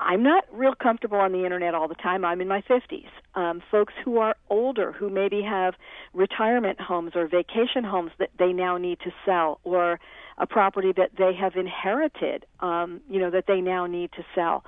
I'm 0.00 0.22
not 0.22 0.44
real 0.52 0.74
comfortable 0.74 1.18
on 1.18 1.32
the 1.32 1.44
internet 1.44 1.74
all 1.74 1.88
the 1.88 1.94
time. 1.94 2.24
I'm 2.24 2.40
in 2.40 2.48
my 2.48 2.62
50s. 2.62 3.08
Um, 3.34 3.60
folks 3.70 3.92
who 4.04 4.18
are 4.18 4.36
older, 4.48 4.92
who 4.92 5.10
maybe 5.10 5.42
have 5.42 5.74
retirement 6.14 6.80
homes 6.80 7.12
or 7.14 7.26
vacation 7.26 7.84
homes 7.84 8.12
that 8.18 8.30
they 8.38 8.52
now 8.52 8.78
need 8.78 9.00
to 9.00 9.10
sell, 9.24 9.60
or 9.64 9.98
a 10.38 10.46
property 10.46 10.92
that 10.96 11.10
they 11.18 11.32
have 11.34 11.56
inherited, 11.56 12.46
um, 12.60 13.00
you 13.10 13.18
know, 13.18 13.30
that 13.30 13.46
they 13.46 13.60
now 13.60 13.86
need 13.86 14.12
to 14.12 14.24
sell, 14.34 14.64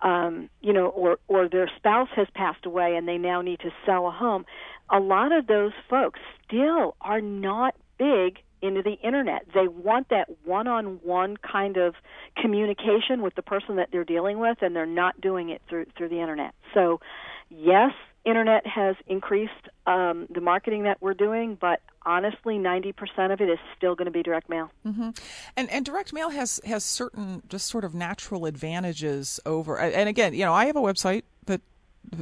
um, 0.00 0.48
you 0.62 0.72
know, 0.72 0.86
or 0.86 1.18
or 1.28 1.48
their 1.48 1.70
spouse 1.76 2.08
has 2.16 2.26
passed 2.34 2.64
away 2.64 2.96
and 2.96 3.06
they 3.06 3.18
now 3.18 3.42
need 3.42 3.60
to 3.60 3.70
sell 3.84 4.06
a 4.06 4.10
home. 4.10 4.46
A 4.90 4.98
lot 4.98 5.30
of 5.30 5.46
those 5.46 5.72
folks 5.88 6.20
still 6.46 6.96
are 7.02 7.20
not 7.20 7.74
big 7.98 8.38
into 8.62 8.82
the 8.82 8.94
internet. 9.02 9.46
They 9.54 9.68
want 9.68 10.08
that 10.10 10.28
one-on-one 10.44 11.36
kind 11.38 11.76
of 11.76 11.94
communication 12.36 13.22
with 13.22 13.34
the 13.34 13.42
person 13.42 13.76
that 13.76 13.88
they're 13.90 14.04
dealing 14.04 14.38
with, 14.38 14.58
and 14.62 14.74
they're 14.74 14.86
not 14.86 15.20
doing 15.20 15.50
it 15.50 15.62
through 15.68 15.86
through 15.96 16.08
the 16.08 16.20
internet. 16.20 16.54
So, 16.74 17.00
yes, 17.48 17.92
internet 18.24 18.66
has 18.66 18.96
increased 19.06 19.68
um, 19.86 20.26
the 20.30 20.40
marketing 20.40 20.82
that 20.84 20.98
we're 21.00 21.14
doing, 21.14 21.56
but 21.60 21.80
honestly, 22.04 22.58
ninety 22.58 22.92
percent 22.92 23.32
of 23.32 23.40
it 23.40 23.48
is 23.48 23.58
still 23.76 23.94
going 23.94 24.06
to 24.06 24.12
be 24.12 24.22
direct 24.22 24.48
mail. 24.48 24.70
Mm-hmm. 24.86 25.10
And 25.56 25.70
and 25.70 25.84
direct 25.84 26.12
mail 26.12 26.30
has 26.30 26.60
has 26.64 26.84
certain 26.84 27.42
just 27.48 27.66
sort 27.66 27.84
of 27.84 27.94
natural 27.94 28.46
advantages 28.46 29.40
over. 29.46 29.78
And 29.78 30.08
again, 30.08 30.34
you 30.34 30.44
know, 30.44 30.52
I 30.52 30.66
have 30.66 30.76
a 30.76 30.80
website 30.80 31.22
that 31.46 31.62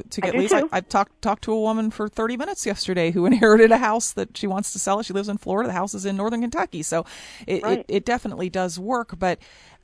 to 0.09 0.21
get 0.21 0.35
leads. 0.35 0.53
I, 0.53 0.63
I, 0.71 0.81
talked 0.81 1.21
talked 1.21 1.43
to 1.45 1.53
a 1.53 1.59
woman 1.59 1.91
for 1.91 2.07
30 2.07 2.37
minutes 2.37 2.65
yesterday 2.65 3.11
who 3.11 3.25
inherited 3.27 3.71
a 3.71 3.77
house 3.77 4.11
that 4.13 4.37
she 4.37 4.47
wants 4.47 4.71
to 4.73 4.79
sell. 4.79 5.01
She 5.01 5.13
lives 5.13 5.29
in 5.29 5.37
Florida. 5.37 5.67
The 5.67 5.73
house 5.73 5.93
is 5.93 6.05
in 6.05 6.15
northern 6.15 6.41
Kentucky, 6.41 6.83
so 6.83 7.05
it 7.47 7.63
right. 7.63 7.79
it, 7.79 7.85
it, 7.87 8.05
definitely 8.05 8.49
does 8.49 8.79
work. 8.79 9.17
But 9.17 9.39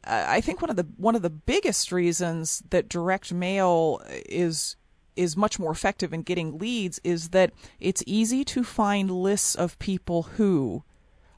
uh, 0.06 0.26
I 0.28 0.42
think 0.42 0.62
one 0.62 0.70
of 0.70 0.76
the 0.76 0.88
one 0.98 1.16
of 1.16 1.22
the 1.22 1.30
biggest 1.30 1.92
reasons 1.92 2.64
that 2.70 2.90
direct 2.90 3.34
mail 3.34 4.02
is 4.08 4.76
is 5.16 5.38
much 5.38 5.60
more 5.60 5.72
effective 5.72 6.14
in 6.14 6.22
getting 6.22 6.58
leads 6.58 7.00
is 7.04 7.30
that 7.30 7.52
it's 7.80 8.04
easy 8.06 8.44
to 8.44 8.64
find 8.64 9.10
lists 9.10 9.56
of 9.56 9.80
people 9.80 10.24
who 10.24 10.84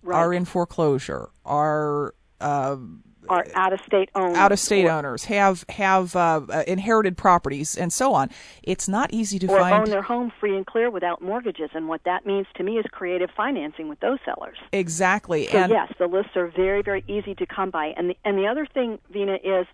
right. 0.01 0.17
are 0.17 0.33
in 0.33 0.45
foreclosure, 0.45 1.29
are 1.45 2.15
uh, 2.41 2.77
are 3.29 3.45
out 3.55 3.73
of 3.73 3.79
state 3.81 4.09
owners, 4.15 4.37
out 4.37 4.51
of 4.51 4.59
state 4.59 4.87
owners 4.87 5.25
have 5.25 5.65
have 5.69 6.15
uh, 6.15 6.41
uh, 6.49 6.63
inherited 6.67 7.17
properties 7.17 7.75
and 7.75 7.91
so 7.91 8.13
on. 8.13 8.29
It's 8.63 8.87
not 8.87 9.13
easy 9.13 9.39
to 9.39 9.47
or 9.47 9.59
find 9.59 9.75
own 9.75 9.89
their 9.89 10.01
home 10.01 10.31
free 10.39 10.55
and 10.55 10.65
clear 10.65 10.89
without 10.89 11.21
mortgages, 11.21 11.69
and 11.73 11.87
what 11.87 12.03
that 12.05 12.25
means 12.25 12.47
to 12.55 12.63
me 12.63 12.77
is 12.77 12.85
creative 12.91 13.29
financing 13.35 13.87
with 13.87 13.99
those 13.99 14.19
sellers. 14.25 14.57
Exactly. 14.71 15.47
So 15.47 15.57
and 15.57 15.71
yes, 15.71 15.91
the 15.99 16.07
lists 16.07 16.35
are 16.35 16.47
very 16.47 16.81
very 16.81 17.03
easy 17.07 17.35
to 17.35 17.45
come 17.45 17.69
by, 17.69 17.93
and 17.97 18.11
the, 18.11 18.17
and 18.25 18.37
the 18.37 18.47
other 18.47 18.65
thing, 18.65 18.99
Vena, 19.11 19.35
is 19.43 19.67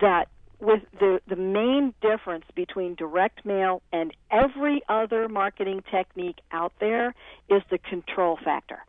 that 0.00 0.28
with 0.60 0.82
the 1.00 1.20
the 1.26 1.36
main 1.36 1.92
difference 2.00 2.44
between 2.54 2.94
direct 2.94 3.44
mail 3.44 3.82
and 3.92 4.14
every 4.30 4.82
other 4.88 5.28
marketing 5.28 5.82
technique 5.90 6.38
out 6.52 6.72
there 6.78 7.14
is 7.48 7.62
the 7.70 7.78
control 7.78 8.38
factor 8.42 8.84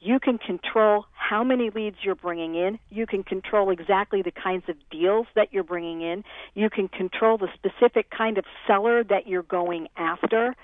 you 0.00 0.20
can 0.20 0.38
control 0.38 1.06
how 1.12 1.42
many 1.42 1.70
leads 1.70 1.96
you're 2.02 2.14
bringing 2.14 2.54
in. 2.54 2.78
You 2.90 3.06
can 3.06 3.24
control 3.24 3.70
exactly 3.70 4.22
the 4.22 4.30
kinds 4.30 4.64
of 4.68 4.76
deals 4.90 5.26
that 5.34 5.52
you're 5.52 5.64
bringing 5.64 6.02
in. 6.02 6.22
You 6.54 6.70
can 6.70 6.88
control 6.88 7.38
the 7.38 7.48
specific 7.54 8.10
kind 8.10 8.38
of 8.38 8.44
seller 8.66 9.02
that 9.04 9.26
you're 9.26 9.42
going 9.42 9.88
after. 9.96 10.54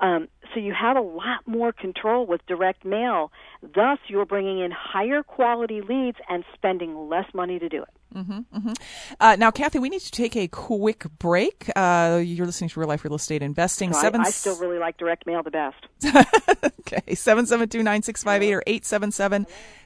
Um, 0.00 0.28
so 0.52 0.60
you 0.60 0.72
have 0.72 0.96
a 0.96 1.00
lot 1.00 1.46
more 1.46 1.72
control 1.72 2.26
with 2.26 2.44
direct 2.46 2.84
mail. 2.84 3.30
Thus, 3.62 3.98
you're 4.08 4.26
bringing 4.26 4.58
in 4.58 4.70
higher 4.72 5.22
quality 5.22 5.80
leads 5.82 6.18
and 6.28 6.44
spending 6.54 7.08
less 7.08 7.26
money 7.34 7.58
to 7.58 7.68
do 7.68 7.82
it. 7.82 7.88
Mm-hmm, 8.14 8.38
mm-hmm. 8.56 8.72
Uh, 9.20 9.36
now, 9.36 9.50
Kathy, 9.52 9.78
we 9.78 9.88
need 9.88 10.00
to 10.00 10.10
take 10.10 10.34
a 10.36 10.48
quick 10.48 11.06
break. 11.18 11.70
Uh, 11.76 12.20
you're 12.24 12.46
listening 12.46 12.70
to 12.70 12.80
Real 12.80 12.88
Life 12.88 13.04
Real 13.04 13.14
Estate 13.14 13.42
Investing. 13.42 13.92
So 13.92 14.00
Seven... 14.00 14.22
I, 14.22 14.24
I, 14.24 14.30
still 14.30 14.56
really 14.56 14.78
like 14.78 14.96
direct 14.96 15.26
mail 15.26 15.44
the 15.44 15.50
best. 15.52 15.86
okay, 16.04 17.02
772-9658 17.08 18.52
or 18.52 18.62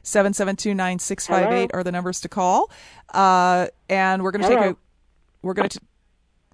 877-772-9658 0.05 1.71
are 1.75 1.85
the 1.85 1.93
numbers 1.93 2.21
to 2.21 2.31
call. 2.31 2.71
Uh, 3.13 3.67
and 3.91 4.23
we're 4.23 4.31
going 4.31 4.43
to 4.43 4.49
take 4.49 4.59
a... 4.59 4.77
We're 5.43 5.55
going 5.55 5.69
to... 5.69 5.81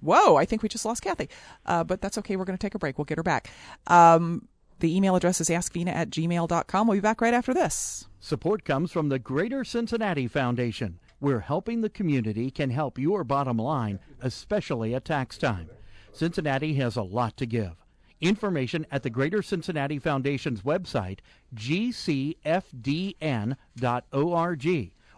Whoa, 0.01 0.35
I 0.35 0.45
think 0.45 0.63
we 0.63 0.69
just 0.69 0.85
lost 0.85 1.01
Kathy. 1.01 1.29
Uh, 1.65 1.83
but 1.83 2.01
that's 2.01 2.17
okay. 2.17 2.35
We're 2.35 2.45
going 2.45 2.57
to 2.57 2.61
take 2.61 2.75
a 2.75 2.79
break. 2.79 2.97
We'll 2.97 3.05
get 3.05 3.17
her 3.17 3.23
back. 3.23 3.49
Um, 3.87 4.47
the 4.79 4.95
email 4.95 5.15
address 5.15 5.39
is 5.39 5.49
askvena 5.49 5.89
at 5.89 6.09
gmail.com. 6.09 6.87
We'll 6.87 6.97
be 6.97 7.01
back 7.01 7.21
right 7.21 7.33
after 7.33 7.53
this. 7.53 8.07
Support 8.19 8.65
comes 8.65 8.91
from 8.91 9.09
the 9.09 9.19
Greater 9.19 9.63
Cincinnati 9.63 10.27
Foundation, 10.27 10.99
where 11.19 11.39
helping 11.39 11.81
the 11.81 11.89
community 11.89 12.49
can 12.51 12.71
help 12.71 12.97
your 12.97 13.23
bottom 13.23 13.57
line, 13.57 13.99
especially 14.21 14.95
at 14.95 15.05
tax 15.05 15.37
time. 15.37 15.69
Cincinnati 16.11 16.73
has 16.75 16.95
a 16.95 17.03
lot 17.03 17.37
to 17.37 17.45
give. 17.45 17.73
Information 18.19 18.85
at 18.91 19.03
the 19.03 19.09
Greater 19.09 19.41
Cincinnati 19.41 19.97
Foundation's 19.97 20.61
website, 20.61 21.19
gcfdn.org, 21.55 22.41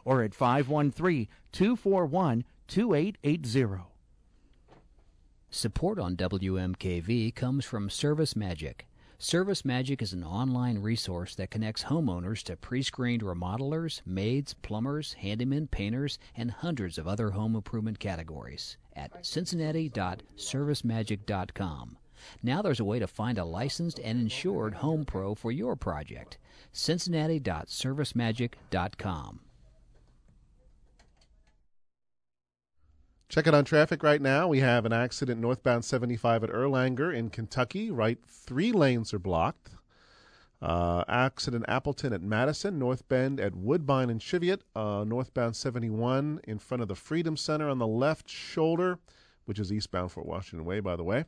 or 0.05 0.23
at 0.23 0.35
513 0.35 1.27
241 1.51 2.43
2880. 2.67 3.92
Support 5.55 5.99
on 5.99 6.15
WMKV 6.15 7.35
comes 7.35 7.63
from 7.63 7.87
Service 7.87 8.35
Magic. 8.35 8.87
Service 9.19 9.63
Magic 9.63 10.01
is 10.01 10.11
an 10.11 10.23
online 10.23 10.79
resource 10.79 11.35
that 11.35 11.51
connects 11.51 11.83
homeowners 11.83 12.41
to 12.45 12.57
pre-screened 12.57 13.21
remodelers, 13.21 14.01
maids, 14.03 14.55
plumbers, 14.63 15.15
handymen, 15.21 15.69
painters, 15.69 16.17
and 16.35 16.49
hundreds 16.49 16.97
of 16.97 17.07
other 17.07 17.29
home 17.29 17.55
improvement 17.55 17.99
categories 17.99 18.77
at 18.95 19.23
cincinnati.servicemagic.com. 19.23 21.97
Now 22.41 22.63
there's 22.63 22.79
a 22.79 22.85
way 22.85 22.97
to 22.97 23.05
find 23.05 23.37
a 23.37 23.45
licensed 23.45 23.99
and 23.99 24.21
insured 24.21 24.73
home 24.73 25.05
pro 25.05 25.35
for 25.35 25.51
your 25.51 25.75
project. 25.75 26.39
cincinnati.servicemagic.com. 26.71 29.39
Check 33.29 33.47
it 33.47 33.53
on 33.53 33.65
traffic 33.65 34.03
right 34.03 34.21
now. 34.21 34.47
We 34.47 34.59
have 34.59 34.85
an 34.85 34.93
accident 34.93 35.41
northbound 35.41 35.85
75 35.85 36.43
at 36.43 36.49
Erlanger 36.51 37.13
in 37.13 37.29
Kentucky. 37.29 37.89
Right, 37.89 38.19
three 38.27 38.71
lanes 38.71 39.13
are 39.13 39.19
blocked. 39.19 39.71
Uh, 40.61 41.03
accident 41.09 41.65
Appleton 41.67 42.13
at 42.13 42.21
Madison, 42.21 42.79
North 42.79 43.05
Bend 43.09 43.39
at 43.39 43.53
Woodbine 43.53 44.09
and 44.09 44.21
Cheviot, 44.21 44.61
uh, 44.75 45.03
northbound 45.05 45.57
71 45.57 46.39
in 46.45 46.57
front 46.57 46.81
of 46.81 46.87
the 46.87 46.95
Freedom 46.95 47.35
Center 47.35 47.67
on 47.67 47.79
the 47.79 47.87
left 47.87 48.29
shoulder, 48.29 48.97
which 49.43 49.59
is 49.59 49.73
eastbound 49.73 50.13
Fort 50.13 50.25
Washington 50.25 50.63
Way, 50.65 50.79
by 50.79 50.95
the 50.95 51.03
way. 51.03 51.25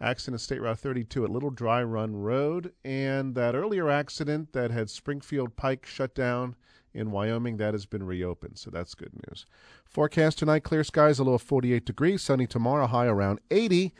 Accident 0.00 0.40
State 0.40 0.60
Route 0.60 0.78
32 0.78 1.24
at 1.24 1.30
Little 1.30 1.50
Dry 1.50 1.82
Run 1.82 2.14
Road, 2.14 2.72
and 2.84 3.34
that 3.34 3.56
earlier 3.56 3.88
accident 3.88 4.52
that 4.52 4.70
had 4.70 4.88
Springfield 4.88 5.56
Pike 5.56 5.84
shut 5.84 6.14
down 6.14 6.54
in 6.96 7.10
Wyoming, 7.10 7.58
that 7.58 7.74
has 7.74 7.86
been 7.86 8.04
reopened, 8.04 8.58
so 8.58 8.70
that's 8.70 8.94
good 8.94 9.12
news. 9.28 9.46
Forecast 9.84 10.38
tonight 10.38 10.64
clear 10.64 10.82
skies, 10.82 11.18
a 11.18 11.24
low 11.24 11.34
of 11.34 11.42
48 11.42 11.84
degrees, 11.84 12.22
sunny 12.22 12.46
tomorrow, 12.46 12.86
high 12.86 13.06
around 13.06 13.40
80. 13.50 13.92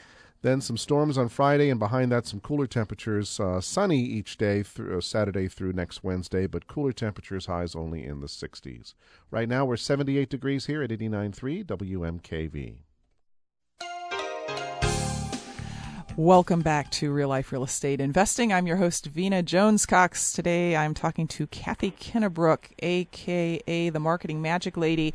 Then 0.42 0.61
some 0.61 0.76
storms 0.76 1.18
on 1.18 1.28
Friday, 1.28 1.70
and 1.70 1.80
behind 1.80 2.12
that, 2.12 2.26
some 2.26 2.40
cooler 2.40 2.66
temperatures. 2.66 3.40
Uh, 3.40 3.61
sunny 3.61 4.01
each 4.01 4.36
day 4.36 4.62
through 4.62 4.99
uh, 4.99 5.01
Saturday 5.01 5.49
through 5.49 5.72
next 5.72 6.05
Wednesday, 6.05 6.47
but 6.47 6.68
cooler 6.68 6.92
temperatures, 6.92 7.47
highs 7.47 7.74
only 7.74 8.05
in 8.05 8.20
the 8.20 8.26
60s. 8.26 8.94
Right 9.30 9.49
now, 9.49 9.64
we're 9.64 9.76
78 9.76 10.28
degrees 10.28 10.66
here 10.66 10.82
at 10.82 10.90
89.3 10.90 11.64
WMKV. 11.64 12.76
Welcome 16.19 16.62
back 16.62 16.91
to 16.93 17.12
Real 17.12 17.29
Life 17.29 17.53
Real 17.53 17.62
Estate 17.62 18.01
Investing. 18.01 18.51
I'm 18.51 18.67
your 18.67 18.79
host, 18.79 19.05
Vena 19.05 19.43
Jones 19.43 19.85
Cox. 19.85 20.33
Today 20.33 20.75
I'm 20.75 20.95
talking 20.95 21.29
to 21.29 21.47
Kathy 21.49 21.91
Kennebrook, 21.91 22.71
aka 22.79 23.91
the 23.91 24.01
Marketing 24.01 24.41
Magic 24.41 24.79
Lady, 24.79 25.12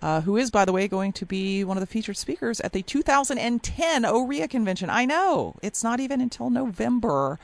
uh, 0.00 0.20
who 0.20 0.36
is, 0.36 0.52
by 0.52 0.64
the 0.64 0.70
way, 0.72 0.86
going 0.86 1.12
to 1.14 1.26
be 1.26 1.64
one 1.64 1.76
of 1.76 1.80
the 1.80 1.88
featured 1.88 2.16
speakers 2.16 2.60
at 2.60 2.72
the 2.72 2.82
2010 2.82 4.04
OREA 4.04 4.48
convention. 4.48 4.90
I 4.90 5.06
know, 5.06 5.56
it's 5.60 5.82
not 5.82 5.98
even 5.98 6.20
until 6.20 6.50
November 6.50 7.40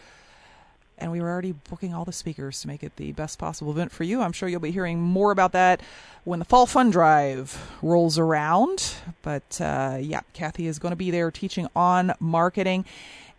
and 1.01 1.11
we 1.11 1.21
were 1.21 1.29
already 1.29 1.53
booking 1.53 1.95
all 1.95 2.05
the 2.05 2.13
speakers 2.13 2.61
to 2.61 2.69
make 2.69 2.83
it 2.83 2.97
the 2.97 3.13
best 3.13 3.39
possible 3.39 3.73
event 3.73 3.93
for 3.93 4.05
you. 4.05 4.21
I'm 4.21 4.33
sure 4.33 4.49
you'll 4.49 4.61
be 4.61 4.71
hearing 4.71 5.01
more 5.01 5.33
about 5.33 5.53
that 5.53 5.81
when 6.25 6.39
the 6.39 6.45
fall 6.45 6.67
fund 6.67 6.93
drive 6.93 7.71
rolls 7.83 8.19
around. 8.19 8.95
But 9.23 9.61
uh, 9.61 9.99
yeah, 10.01 10.21
Kathy 10.33 10.67
is 10.67 10.79
going 10.79 10.93
to 10.93 10.97
be 10.97 11.11
there 11.11 11.31
teaching 11.31 11.69
on 11.75 12.13
marketing. 12.21 12.85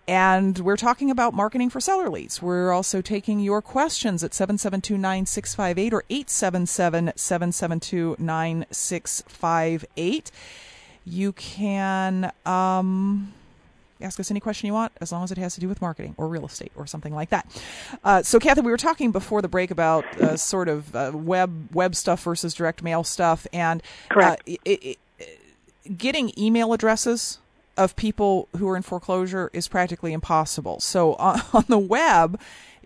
And 0.08 0.58
we're 0.60 0.78
talking 0.78 1.12
about 1.12 1.34
marketing 1.34 1.70
for 1.70 1.80
seller 1.80 2.10
leads. 2.10 2.42
We're 2.42 2.72
also 2.72 3.02
taking 3.02 3.40
your 3.40 3.62
questions 3.62 4.24
at 4.24 4.34
772 4.34 4.98
9658 4.98 5.94
or 5.94 6.04
877 6.10 7.14
772 7.16 8.16
9658. 8.20 10.32
You 11.06 11.34
can. 11.34 12.32
Um, 12.46 13.34
ask 14.02 14.20
us 14.20 14.32
any 14.32 14.40
question 14.40 14.68
you 14.68 14.74
want, 14.74 14.92
as 15.02 15.12
long 15.12 15.24
as 15.24 15.32
it 15.32 15.38
has 15.38 15.54
to 15.56 15.60
do 15.62 15.68
with 15.68 15.82
marketing 15.82 16.16
or 16.18 16.28
real 16.28 16.46
estate 16.46 16.72
or 16.76 16.86
something 16.86 17.14
like 17.14 17.30
that. 17.30 17.46
Uh, 18.04 18.24
so, 18.24 18.40
Kathy, 18.40 18.62
we 18.62 18.72
were 18.72 18.78
talking 18.78 19.12
before 19.12 19.42
the 19.42 19.48
break 19.48 19.72
about 19.72 20.06
uh, 20.20 20.38
sort 20.38 20.68
of 20.68 20.96
uh, 20.96 21.12
web 21.14 21.74
web 21.74 21.96
stuff 21.96 22.24
versus 22.24 22.54
direct 22.54 22.84
mail 22.84 23.04
stuff, 23.04 23.48
and 23.54 23.82
uh, 24.10 24.14
correct. 24.14 24.44
It, 24.46 24.60
it, 24.66 24.98
getting 25.98 26.32
email 26.38 26.74
addresses 26.74 27.40
of 27.78 27.96
people 27.96 28.48
who 28.58 28.68
are 28.70 28.76
in 28.76 28.84
foreclosure 28.84 29.50
is 29.54 29.68
practically 29.68 30.14
impossible. 30.14 30.80
So, 30.80 31.14
on, 31.16 31.42
on 31.54 31.66
the 31.68 31.80
web, 31.80 32.40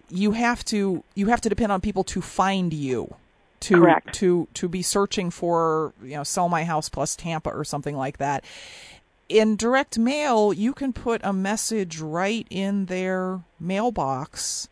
you 0.09 0.32
have 0.32 0.63
to 0.66 1.03
you 1.16 1.28
have 1.28 1.41
to 1.41 1.49
depend 1.49 1.72
on 1.72 1.82
people 1.82 2.03
to 2.05 2.22
find 2.22 2.74
you 2.74 3.16
to 3.61 3.76
Correct. 3.76 4.13
to 4.16 4.47
to 4.53 4.68
be 4.68 4.82
searching 4.82 5.32
for 5.32 5.93
you 6.03 6.16
know 6.16 6.24
sell 6.24 6.49
my 6.49 6.63
house 6.63 6.89
plus 6.89 7.16
Tampa 7.16 7.49
or 7.49 7.63
something 7.63 7.95
like 7.95 8.18
that. 8.18 8.43
In 9.28 9.56
direct 9.56 9.98
mail, 9.98 10.54
you 10.54 10.74
can 10.74 10.94
put 10.94 11.22
a 11.24 11.34
message 11.34 12.00
right 12.00 12.46
in 12.52 12.86
their 12.86 13.44
mailbox 13.60 14.70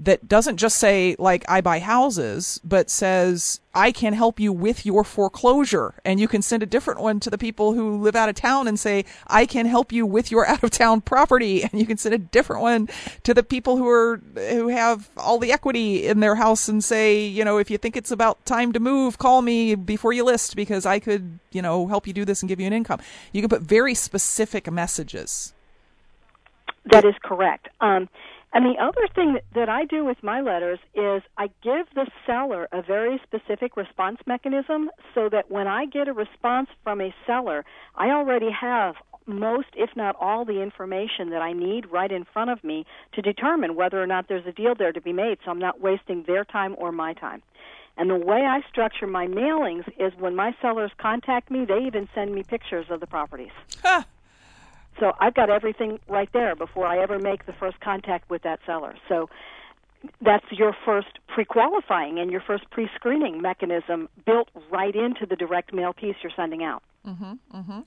that 0.00 0.28
doesn't 0.28 0.58
just 0.58 0.78
say 0.78 1.16
like 1.18 1.44
I 1.48 1.60
buy 1.60 1.80
houses, 1.80 2.60
but 2.62 2.88
says 2.88 3.60
I 3.74 3.90
can 3.90 4.12
help 4.12 4.38
you 4.38 4.52
with 4.52 4.86
your 4.86 5.02
foreclosure. 5.02 5.94
And 6.04 6.20
you 6.20 6.28
can 6.28 6.40
send 6.40 6.62
a 6.62 6.66
different 6.66 7.00
one 7.00 7.18
to 7.20 7.30
the 7.30 7.38
people 7.38 7.72
who 7.72 8.00
live 8.00 8.14
out 8.14 8.28
of 8.28 8.36
town 8.36 8.68
and 8.68 8.78
say 8.78 9.04
I 9.26 9.44
can 9.44 9.66
help 9.66 9.90
you 9.90 10.06
with 10.06 10.30
your 10.30 10.46
out 10.48 10.62
of 10.62 10.70
town 10.70 11.00
property. 11.00 11.62
And 11.62 11.80
you 11.80 11.86
can 11.86 11.96
send 11.96 12.14
a 12.14 12.18
different 12.18 12.62
one 12.62 12.88
to 13.24 13.34
the 13.34 13.42
people 13.42 13.76
who 13.76 13.88
are 13.88 14.18
who 14.36 14.68
have 14.68 15.10
all 15.16 15.38
the 15.38 15.52
equity 15.52 16.06
in 16.06 16.20
their 16.20 16.36
house 16.36 16.68
and 16.68 16.82
say, 16.82 17.26
you 17.26 17.44
know, 17.44 17.58
if 17.58 17.70
you 17.70 17.78
think 17.78 17.96
it's 17.96 18.12
about 18.12 18.44
time 18.46 18.72
to 18.72 18.80
move, 18.80 19.18
call 19.18 19.42
me 19.42 19.74
before 19.74 20.12
you 20.12 20.24
list 20.24 20.54
because 20.54 20.86
I 20.86 21.00
could, 21.00 21.40
you 21.50 21.62
know, 21.62 21.88
help 21.88 22.06
you 22.06 22.12
do 22.12 22.24
this 22.24 22.40
and 22.40 22.48
give 22.48 22.60
you 22.60 22.66
an 22.66 22.72
income. 22.72 23.00
You 23.32 23.42
can 23.42 23.48
put 23.48 23.62
very 23.62 23.94
specific 23.94 24.70
messages. 24.70 25.54
That 26.90 27.04
is 27.04 27.14
correct. 27.22 27.68
Um, 27.80 28.08
and 28.52 28.64
the 28.64 28.82
other 28.82 29.06
thing 29.14 29.38
that, 29.54 29.68
I 29.68 29.84
do 29.84 30.04
with 30.04 30.22
my 30.22 30.40
letters 30.40 30.78
is 30.94 31.22
I 31.36 31.48
give 31.62 31.86
the 31.94 32.06
seller 32.26 32.68
a 32.72 32.80
very 32.80 33.20
specific 33.22 33.76
response 33.76 34.18
mechanism 34.26 34.90
so 35.14 35.28
that 35.28 35.50
when 35.50 35.66
I 35.66 35.84
get 35.84 36.08
a 36.08 36.12
response 36.12 36.68
from 36.82 37.00
a 37.00 37.14
seller, 37.26 37.64
I 37.94 38.08
already 38.08 38.50
have 38.50 38.94
most, 39.26 39.68
if 39.74 39.90
not 39.94 40.16
all, 40.18 40.46
the 40.46 40.62
information 40.62 41.28
that 41.30 41.42
I 41.42 41.52
need 41.52 41.92
right 41.92 42.10
in 42.10 42.24
front 42.24 42.50
of 42.50 42.64
me 42.64 42.86
to 43.12 43.20
determine 43.20 43.76
whether 43.76 44.02
or 44.02 44.06
not 44.06 44.28
there's 44.28 44.46
a 44.46 44.52
deal 44.52 44.74
there 44.74 44.92
to 44.92 45.00
be 45.00 45.12
made 45.12 45.38
so 45.44 45.50
I'm 45.50 45.58
not 45.58 45.80
wasting 45.82 46.24
their 46.26 46.44
time 46.44 46.74
or 46.78 46.90
my 46.90 47.12
time. 47.12 47.42
And 47.98 48.08
the 48.08 48.16
way 48.16 48.46
I 48.46 48.60
structure 48.70 49.06
my 49.06 49.26
mailings 49.26 49.86
is 49.98 50.12
when 50.18 50.34
my 50.34 50.54
sellers 50.62 50.92
contact 50.98 51.50
me, 51.50 51.64
they 51.66 51.84
even 51.86 52.08
send 52.14 52.34
me 52.34 52.44
pictures 52.44 52.86
of 52.90 53.00
the 53.00 53.06
properties. 53.06 53.50
Huh. 53.82 54.04
So 55.00 55.12
I've 55.20 55.34
got 55.34 55.50
everything 55.50 55.98
right 56.08 56.28
there 56.32 56.56
before 56.56 56.86
I 56.86 56.98
ever 56.98 57.18
make 57.18 57.46
the 57.46 57.52
first 57.52 57.80
contact 57.80 58.28
with 58.30 58.42
that 58.42 58.60
seller. 58.66 58.94
So 59.08 59.28
that's 60.20 60.44
your 60.50 60.76
first 60.84 61.18
pre-qualifying 61.26 62.18
and 62.18 62.30
your 62.30 62.40
first 62.40 62.70
pre-screening 62.70 63.42
mechanism 63.42 64.08
built 64.26 64.48
right 64.70 64.94
into 64.94 65.26
the 65.26 65.36
direct 65.36 65.72
mail 65.72 65.92
piece 65.92 66.16
you're 66.22 66.32
sending 66.36 66.62
out. 66.62 66.82
Mm-hmm, 67.06 67.32
mm-hmm. 67.54 67.80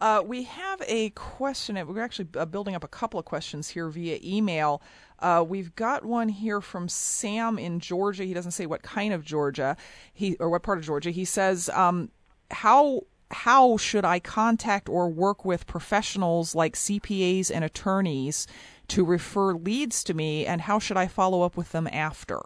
Uh, 0.00 0.22
we 0.24 0.42
have 0.44 0.82
a 0.86 1.10
question. 1.10 1.76
We're 1.86 2.02
actually 2.02 2.28
uh, 2.36 2.46
building 2.46 2.74
up 2.74 2.84
a 2.84 2.88
couple 2.88 3.20
of 3.20 3.26
questions 3.26 3.68
here 3.68 3.88
via 3.88 4.18
email. 4.24 4.82
Uh, 5.20 5.44
we've 5.46 5.74
got 5.76 6.04
one 6.04 6.28
here 6.28 6.60
from 6.60 6.88
Sam 6.88 7.58
in 7.58 7.80
Georgia. 7.80 8.24
He 8.24 8.34
doesn't 8.34 8.52
say 8.52 8.66
what 8.66 8.82
kind 8.82 9.12
of 9.12 9.24
Georgia, 9.24 9.76
he 10.12 10.36
or 10.40 10.50
what 10.50 10.62
part 10.62 10.78
of 10.78 10.84
Georgia. 10.84 11.10
He 11.10 11.24
says, 11.24 11.70
um, 11.70 12.10
"How 12.50 13.02
how 13.30 13.76
should 13.76 14.04
I 14.04 14.18
contact 14.18 14.88
or 14.88 15.08
work 15.08 15.44
with 15.44 15.66
professionals 15.66 16.54
like 16.54 16.74
CPAs 16.74 17.50
and 17.54 17.64
attorneys 17.64 18.46
to 18.88 19.04
refer 19.04 19.52
leads 19.54 20.04
to 20.04 20.14
me, 20.14 20.46
and 20.46 20.60
how 20.60 20.78
should 20.78 20.96
I 20.96 21.06
follow 21.06 21.42
up 21.42 21.56
with 21.56 21.72
them 21.72 21.88
after?" 21.92 22.40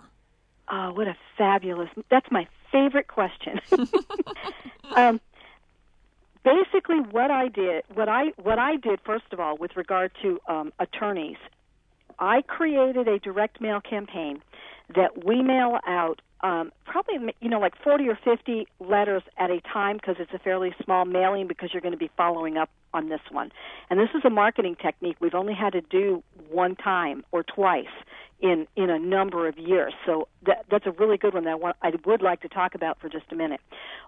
Oh, 0.70 0.92
what 0.92 1.08
a 1.08 1.16
fabulous! 1.36 1.90
That's 2.10 2.30
my 2.30 2.46
favorite 2.70 3.08
question. 3.08 3.60
um, 4.96 5.20
basically, 6.44 7.00
what 7.10 7.30
I 7.30 7.48
did, 7.48 7.84
what 7.94 8.08
I 8.08 8.32
what 8.42 8.58
I 8.58 8.76
did 8.76 9.00
first 9.04 9.32
of 9.32 9.40
all, 9.40 9.56
with 9.56 9.76
regard 9.76 10.12
to 10.22 10.40
um, 10.48 10.72
attorneys, 10.78 11.38
I 12.18 12.42
created 12.42 13.08
a 13.08 13.18
direct 13.18 13.60
mail 13.60 13.80
campaign 13.80 14.42
that 14.94 15.24
we 15.24 15.42
mail 15.42 15.78
out 15.86 16.20
um, 16.42 16.72
probably 16.84 17.34
you 17.40 17.48
know 17.48 17.60
like 17.60 17.74
40 17.82 18.08
or 18.08 18.18
50 18.22 18.66
letters 18.80 19.22
at 19.36 19.50
a 19.50 19.60
time 19.60 19.96
because 19.96 20.16
it's 20.18 20.32
a 20.32 20.38
fairly 20.38 20.74
small 20.84 21.04
mailing 21.04 21.46
because 21.46 21.70
you're 21.72 21.82
going 21.82 21.92
to 21.92 21.98
be 21.98 22.10
following 22.16 22.56
up 22.56 22.70
on 22.92 23.08
this 23.08 23.20
one. 23.30 23.52
And 23.88 24.00
this 24.00 24.08
is 24.14 24.22
a 24.24 24.30
marketing 24.30 24.76
technique 24.80 25.16
we've 25.20 25.34
only 25.34 25.54
had 25.54 25.72
to 25.74 25.80
do 25.80 26.22
one 26.50 26.76
time 26.76 27.24
or 27.32 27.42
twice 27.42 27.86
in 28.40 28.66
in 28.76 28.90
a 28.90 28.98
number 28.98 29.48
of 29.48 29.58
years. 29.58 29.92
So 30.06 30.28
that, 30.46 30.64
that's 30.70 30.86
a 30.86 30.92
really 30.92 31.16
good 31.16 31.34
one 31.34 31.44
that 31.44 31.50
I, 31.50 31.54
want, 31.54 31.76
I 31.82 31.92
would 32.06 32.22
like 32.22 32.40
to 32.40 32.48
talk 32.48 32.74
about 32.74 32.98
for 33.00 33.08
just 33.08 33.26
a 33.30 33.36
minute. 33.36 33.60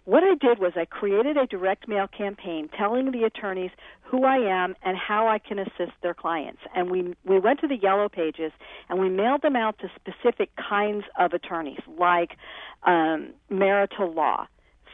What 0.05 0.23
I 0.25 0.35
did 0.35 0.59
was 0.59 0.73
I 0.77 0.85
created 0.85 1.37
a 1.37 1.47
direct 1.47 1.87
mail 1.87 2.07
campaign 2.09 2.69
telling 2.77 3.13
the 3.13 3.25
attorneys 3.25 3.71
who 4.03 4.25
I 4.25 4.37
am 4.37 4.75
and 4.83 4.97
how 4.97 5.29
I 5.29 5.39
can 5.39 5.59
assist 5.59 5.93
their 6.03 6.15
clients. 6.15 6.61
And 6.75 6.91
we 6.91 7.15
we 7.25 7.39
went 7.39 7.61
to 7.61 7.69
the 7.69 7.77
yellow 7.77 8.09
pages 8.09 8.53
and 8.89 8.99
we 8.99 9.09
mailed 9.09 9.43
them 9.43 9.57
out 9.57 9.79
to 9.81 9.91
specific 9.95 10.51
kinds 10.57 11.05
of 11.19 11.33
attorneys 11.33 11.81
like 11.99 12.22
um, 12.85 13.33
marital 13.51 14.13
law, 14.13 14.47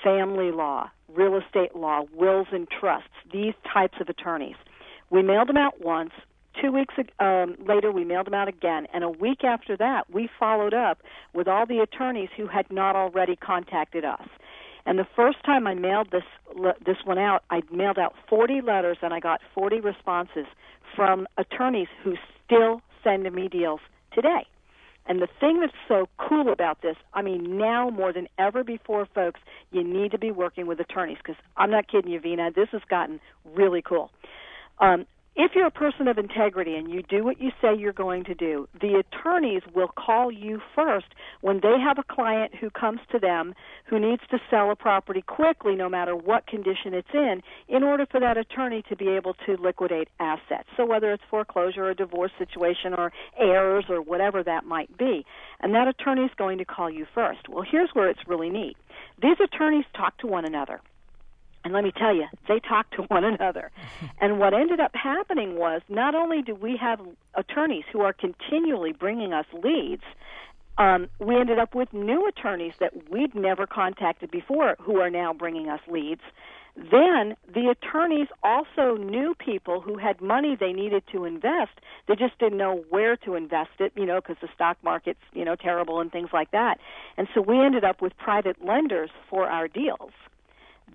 family 0.03 0.51
law, 0.51 0.91
real 1.09 1.37
estate 1.37 1.75
law, 1.75 2.05
wills 2.15 2.49
and 2.53 2.69
trusts, 2.69 3.09
these 3.33 3.55
types 3.73 3.99
of 4.01 4.09
attorneys. 4.09 4.57
We 5.11 5.23
mailed 5.23 5.49
them 5.49 5.57
out 5.57 5.81
once 5.81 6.13
two 6.61 6.73
weeks 6.73 6.95
um, 7.19 7.57
later, 7.67 7.93
we 7.93 8.05
mailed 8.05 8.27
them 8.27 8.35
out 8.35 8.49
again, 8.49 8.87
and 8.93 9.05
a 9.05 9.09
week 9.09 9.45
after 9.45 9.77
that, 9.77 10.13
we 10.13 10.29
followed 10.39 10.75
up 10.75 11.03
with 11.35 11.49
all 11.49 11.67
the 11.67 11.79
attorneys 11.79 12.29
who 12.37 12.47
had 12.47 12.71
not 12.71 12.97
already 12.97 13.37
contacted 13.37 14.05
us. 14.05 14.27
And 14.87 14.99
the 14.99 15.07
first 15.15 15.45
time 15.45 15.67
I 15.67 15.75
mailed 15.75 16.11
this 16.11 16.23
this 16.85 16.97
one 17.05 17.19
out, 17.19 17.45
I 17.51 17.61
mailed 17.71 17.99
out 17.99 18.15
40 18.29 18.63
letters 18.63 18.97
and 19.03 19.13
I 19.13 19.21
got 19.21 19.43
40 19.55 19.81
responses 19.81 20.47
from 20.97 21.27
attorneys 21.37 21.89
who 22.03 22.15
still 22.45 22.81
send 23.05 23.31
me 23.31 23.49
deals 23.49 23.81
today. 24.15 24.47
And 25.09 25.23
the 25.23 25.29
thing 25.41 25.61
that's 25.61 25.73
so 25.89 26.07
cool 26.19 26.53
about 26.53 26.83
this, 26.83 26.97
I 27.15 27.23
mean, 27.23 27.57
now 27.57 27.89
more 27.89 28.13
than 28.13 28.29
ever 28.39 28.63
before, 28.63 29.09
folks, 29.15 29.41
you 29.73 29.83
need 29.83 30.11
to 30.13 30.19
be 30.19 30.31
working 30.31 30.67
with 30.67 30.79
attorneys 30.81 31.17
because 31.17 31.41
I'm 31.57 31.71
not 31.71 31.91
kidding 31.91 32.11
you, 32.11 32.21
Vena. 32.21 32.51
This 32.55 32.69
has 32.73 32.83
gotten 32.91 33.19
really 33.45 33.83
cool. 33.83 34.11
Um, 34.81 35.07
if 35.39 35.53
you're 35.55 35.69
a 35.69 35.71
person 35.71 36.09
of 36.09 36.19
integrity 36.19 36.75
and 36.75 36.91
you 36.91 37.01
do 37.01 37.23
what 37.23 37.41
you 37.41 37.53
say 37.63 37.69
you're 37.73 37.93
going 37.93 38.25
to 38.25 38.35
do, 38.35 38.69
the 38.81 39.01
attorneys 39.01 39.63
will 39.73 39.87
call 39.87 40.33
you 40.33 40.61
first 40.75 41.07
when 41.43 41.61
they 41.63 41.77
have 41.79 41.97
a 41.97 42.13
client 42.13 42.57
who 42.57 42.69
comes 42.71 42.99
to 43.13 43.21
them 43.21 43.55
who 43.87 44.01
needs 44.01 44.23
to 44.33 44.39
sell 44.51 44.73
a 44.73 44.75
property 44.75 45.23
quickly, 45.23 45.77
no 45.77 45.89
matter 45.89 46.17
what 46.17 46.49
condition 46.49 46.93
it's 46.93 47.15
in, 47.15 47.41
in 47.69 47.85
order 47.85 48.05
for 48.11 48.19
that 48.19 48.37
attorney 48.37 48.83
to 48.89 48.97
be 48.97 49.11
able 49.11 49.35
to 49.47 49.57
liquidate 49.63 50.09
assets. 50.19 50.69
So 50.77 50.85
whether 50.85 51.13
it's 51.13 51.23
foreclosure 51.31 51.85
or 51.85 51.95
divorce 51.95 52.33
situation 52.37 52.93
or 52.93 53.13
heirs 53.39 53.85
or 53.89 54.03
whatever 54.03 54.43
that 54.43 54.65
might 54.65 54.99
be. 54.99 55.25
And 55.61 55.73
that 55.77 55.87
attorney 55.87 56.23
is 56.23 56.33
going 56.37 56.59
to 56.59 56.65
call 56.65 56.91
you 56.91 57.07
first. 57.15 57.49
Well, 57.49 57.65
here's 57.71 57.91
where 57.93 58.11
it's 58.11 58.27
really 58.27 58.51
neat. 58.51 58.77
These 59.23 59.37
attorneys 59.41 59.85
talk 59.97 60.19
to 60.19 60.27
one 60.27 60.45
another. 60.45 60.81
And 61.69 61.75
let 61.75 61.85
me 61.85 61.93
tell 61.93 62.15
you, 62.15 62.25
they 62.49 62.61
talked 62.61 62.95
to 62.95 63.03
one 63.09 63.25
another. 63.25 63.71
and 64.23 64.39
what 64.39 64.55
ended 64.55 64.81
up 64.81 64.93
happening 64.95 65.57
was 65.57 65.83
not 65.91 66.15
only 66.15 66.41
do 66.41 66.55
we 66.55 66.79
have 66.79 66.99
attorneys 67.35 67.85
who 67.93 68.01
are 68.01 68.15
continually 68.15 68.93
bringing 68.93 69.35
us 69.35 69.45
leads, 69.53 70.03
um, 70.79 71.09
we 71.19 71.37
ended 71.37 71.59
up 71.59 71.75
with 71.75 71.93
new 71.93 72.27
attorneys 72.27 72.73
that 72.81 73.11
we'd 73.11 73.35
never 73.35 73.67
contacted 73.67 74.31
before 74.31 74.77
who 74.81 74.99
are 75.01 75.11
now 75.11 75.35
bringing 75.35 75.69
us 75.69 75.81
leads. 75.89 76.23
Then 76.75 77.37
the 77.53 77.69
attorneys 77.69 78.29
also 78.43 78.97
knew 78.97 79.35
people 79.35 79.83
who 79.83 79.99
had 79.99 80.23
money 80.23 80.57
they 80.59 80.73
needed 80.73 81.03
to 81.13 81.27
invest. 81.27 81.73
They 82.07 82.15
just 82.15 82.39
didn't 82.39 82.57
know 82.57 82.83
where 82.89 83.17
to 83.19 83.35
invest 83.35 83.73
it, 83.79 83.93
you 83.95 84.07
know, 84.07 84.23
because 84.23 84.37
the 84.41 84.49
stock 84.55 84.79
market's, 84.83 85.21
you 85.35 85.45
know, 85.45 85.55
terrible 85.55 86.01
and 86.01 86.11
things 86.11 86.31
like 86.33 86.51
that. 86.53 86.79
And 87.19 87.29
so 87.35 87.43
we 87.43 87.61
ended 87.61 87.85
up 87.85 88.01
with 88.01 88.17
private 88.17 88.65
lenders 88.65 89.11
for 89.29 89.47
our 89.47 89.69
deals. 89.69 90.13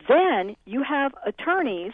Then 0.07 0.55
you 0.65 0.83
have 0.83 1.13
attorneys 1.25 1.93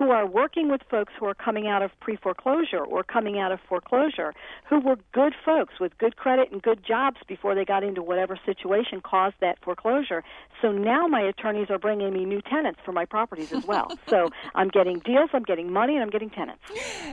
who 0.00 0.10
are 0.10 0.26
working 0.26 0.70
with 0.70 0.80
folks 0.90 1.12
who 1.20 1.26
are 1.26 1.34
coming 1.34 1.66
out 1.66 1.82
of 1.82 1.90
pre 2.00 2.16
foreclosure 2.16 2.82
or 2.82 3.02
coming 3.02 3.38
out 3.38 3.52
of 3.52 3.60
foreclosure, 3.68 4.32
who 4.66 4.80
were 4.80 4.96
good 5.12 5.34
folks 5.44 5.74
with 5.78 5.96
good 5.98 6.16
credit 6.16 6.50
and 6.50 6.62
good 6.62 6.82
jobs 6.82 7.18
before 7.28 7.54
they 7.54 7.66
got 7.66 7.84
into 7.84 8.02
whatever 8.02 8.38
situation 8.46 9.02
caused 9.02 9.36
that 9.40 9.58
foreclosure. 9.62 10.24
So 10.62 10.72
now 10.72 11.06
my 11.06 11.20
attorneys 11.20 11.68
are 11.68 11.78
bringing 11.78 12.14
me 12.14 12.24
new 12.24 12.40
tenants 12.40 12.80
for 12.82 12.92
my 12.92 13.04
properties 13.04 13.52
as 13.52 13.66
well. 13.66 13.90
so 14.08 14.30
I'm 14.54 14.68
getting 14.68 15.00
deals, 15.00 15.28
I'm 15.34 15.42
getting 15.42 15.70
money, 15.70 15.94
and 15.96 16.02
I'm 16.02 16.10
getting 16.10 16.30
tenants. 16.30 16.62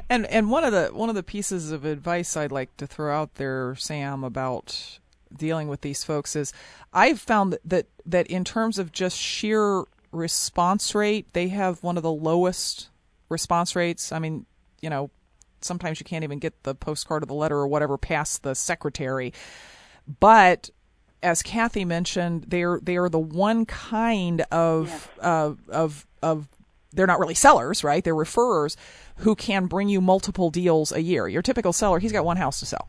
And 0.09 0.25
and 0.27 0.49
one 0.49 0.63
of 0.63 0.71
the 0.71 0.87
one 0.93 1.09
of 1.09 1.15
the 1.15 1.23
pieces 1.23 1.71
of 1.71 1.83
advice 1.83 2.37
I'd 2.37 2.53
like 2.53 2.77
to 2.77 2.87
throw 2.87 3.13
out 3.13 3.35
there, 3.35 3.75
Sam, 3.75 4.23
about 4.23 4.99
dealing 5.35 5.67
with 5.67 5.81
these 5.81 6.05
folks 6.05 6.37
is 6.37 6.53
I've 6.93 7.19
found 7.19 7.51
that 7.51 7.61
that, 7.65 7.87
that 8.05 8.27
in 8.27 8.45
terms 8.45 8.79
of 8.79 8.93
just 8.93 9.17
sheer 9.17 9.83
response 10.11 10.93
rate, 10.95 11.31
they 11.33 11.49
have 11.49 11.83
one 11.83 11.97
of 11.97 12.03
the 12.03 12.11
lowest 12.11 12.89
response 13.29 13.75
rates. 13.75 14.11
I 14.11 14.19
mean, 14.19 14.45
you 14.81 14.89
know, 14.89 15.09
sometimes 15.61 15.99
you 15.99 16.05
can't 16.05 16.23
even 16.23 16.39
get 16.39 16.63
the 16.63 16.75
postcard 16.75 17.23
or 17.23 17.25
the 17.25 17.33
letter 17.33 17.57
or 17.57 17.67
whatever 17.67 17.97
past 17.97 18.43
the 18.43 18.55
secretary. 18.55 19.33
But 20.19 20.69
as 21.23 21.41
Kathy 21.41 21.83
mentioned, 21.83 22.45
they're 22.47 22.79
they 22.81 22.97
are 22.97 23.09
the 23.09 23.19
one 23.19 23.65
kind 23.65 24.41
of 24.51 24.87
Yes. 24.87 25.25
uh, 25.25 25.53
of 25.69 26.07
of 26.21 26.47
they're 26.93 27.07
not 27.07 27.19
really 27.19 27.33
sellers, 27.33 27.83
right? 27.83 28.03
They're 28.03 28.15
referrers 28.15 28.75
who 29.17 29.35
can 29.35 29.65
bring 29.65 29.89
you 29.89 29.99
multiple 29.99 30.49
deals 30.49 30.91
a 30.91 31.01
year. 31.01 31.27
Your 31.27 31.41
typical 31.41 31.73
seller, 31.73 31.99
he's 31.99 32.11
got 32.11 32.23
one 32.23 32.37
house 32.37 32.59
to 32.61 32.65
sell, 32.65 32.87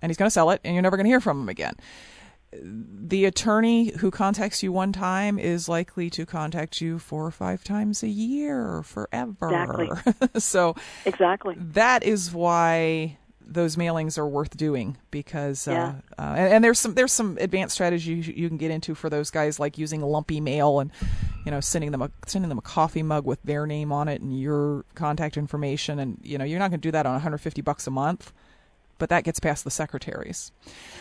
and 0.00 0.10
he's 0.10 0.16
going 0.16 0.26
to 0.26 0.30
sell 0.30 0.50
it, 0.50 0.60
and 0.64 0.74
you're 0.74 0.82
never 0.82 0.96
going 0.96 1.04
to 1.04 1.10
hear 1.10 1.20
from 1.20 1.40
him 1.42 1.48
again. 1.48 1.74
The 2.52 3.24
attorney 3.24 3.90
who 3.98 4.10
contacts 4.10 4.62
you 4.62 4.72
one 4.72 4.92
time 4.92 5.38
is 5.38 5.68
likely 5.68 6.08
to 6.10 6.24
contact 6.24 6.80
you 6.80 6.98
four 6.98 7.26
or 7.26 7.30
five 7.30 7.64
times 7.64 8.02
a 8.02 8.08
year 8.08 8.82
forever. 8.82 10.00
Exactly. 10.02 10.20
so 10.40 10.74
Exactly. 11.04 11.56
that 11.58 12.02
is 12.02 12.32
why 12.32 13.18
those 13.48 13.76
mailings 13.76 14.18
are 14.18 14.26
worth 14.26 14.56
doing 14.56 14.96
because 15.12 15.68
Yeah. 15.68 15.94
uh, 16.18 16.22
uh, 16.22 16.34
and, 16.36 16.54
and 16.54 16.64
there's 16.64 16.78
some 16.80 16.94
there's 16.94 17.12
some 17.12 17.38
advanced 17.40 17.74
strategies 17.74 18.26
you, 18.26 18.34
you 18.36 18.48
can 18.48 18.56
get 18.58 18.72
into 18.72 18.94
for 18.96 19.08
those 19.08 19.30
guys 19.30 19.60
like 19.60 19.78
using 19.78 20.00
lumpy 20.02 20.40
mail 20.40 20.80
and 20.80 20.90
you 21.44 21.52
know 21.52 21.60
sending 21.60 21.92
them 21.92 22.02
a 22.02 22.10
sending 22.26 22.48
them 22.48 22.58
a 22.58 22.62
coffee 22.62 23.04
mug 23.04 23.24
with 23.24 23.40
their 23.44 23.64
name 23.64 23.92
on 23.92 24.08
it 24.08 24.20
and 24.20 24.36
your 24.40 24.84
contact 24.96 25.36
information 25.36 26.00
and 26.00 26.18
you 26.24 26.38
know 26.38 26.44
you're 26.44 26.58
not 26.58 26.70
going 26.72 26.80
to 26.80 26.88
do 26.88 26.90
that 26.90 27.06
on 27.06 27.12
150 27.12 27.60
bucks 27.62 27.86
a 27.86 27.90
month 27.90 28.32
but 28.98 29.08
that 29.08 29.24
gets 29.24 29.40
past 29.40 29.64
the 29.64 29.70
secretaries 29.70 30.52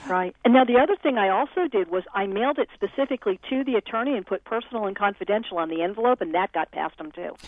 Right. 0.08 0.36
And 0.46 0.54
now 0.54 0.64
the 0.66 0.78
other 0.78 0.96
thing 1.02 1.18
I 1.18 1.30
also 1.30 1.68
did 1.72 1.90
was 1.90 2.04
I 2.14 2.28
mailed 2.28 2.60
it 2.60 2.70
specifically 2.76 3.40
to 3.50 3.64
the 3.64 3.76
attorney 3.76 4.16
and 4.16 4.26
put 4.26 4.44
personal 4.44 4.86
and 4.86 4.96
confidential 4.96 5.58
on 5.58 5.70
the 5.70 5.82
envelope, 5.82 6.22
and 6.22 6.34
that 6.36 6.54
got 6.54 6.72
past 6.72 6.98
them 6.98 7.12
too. 7.12 7.36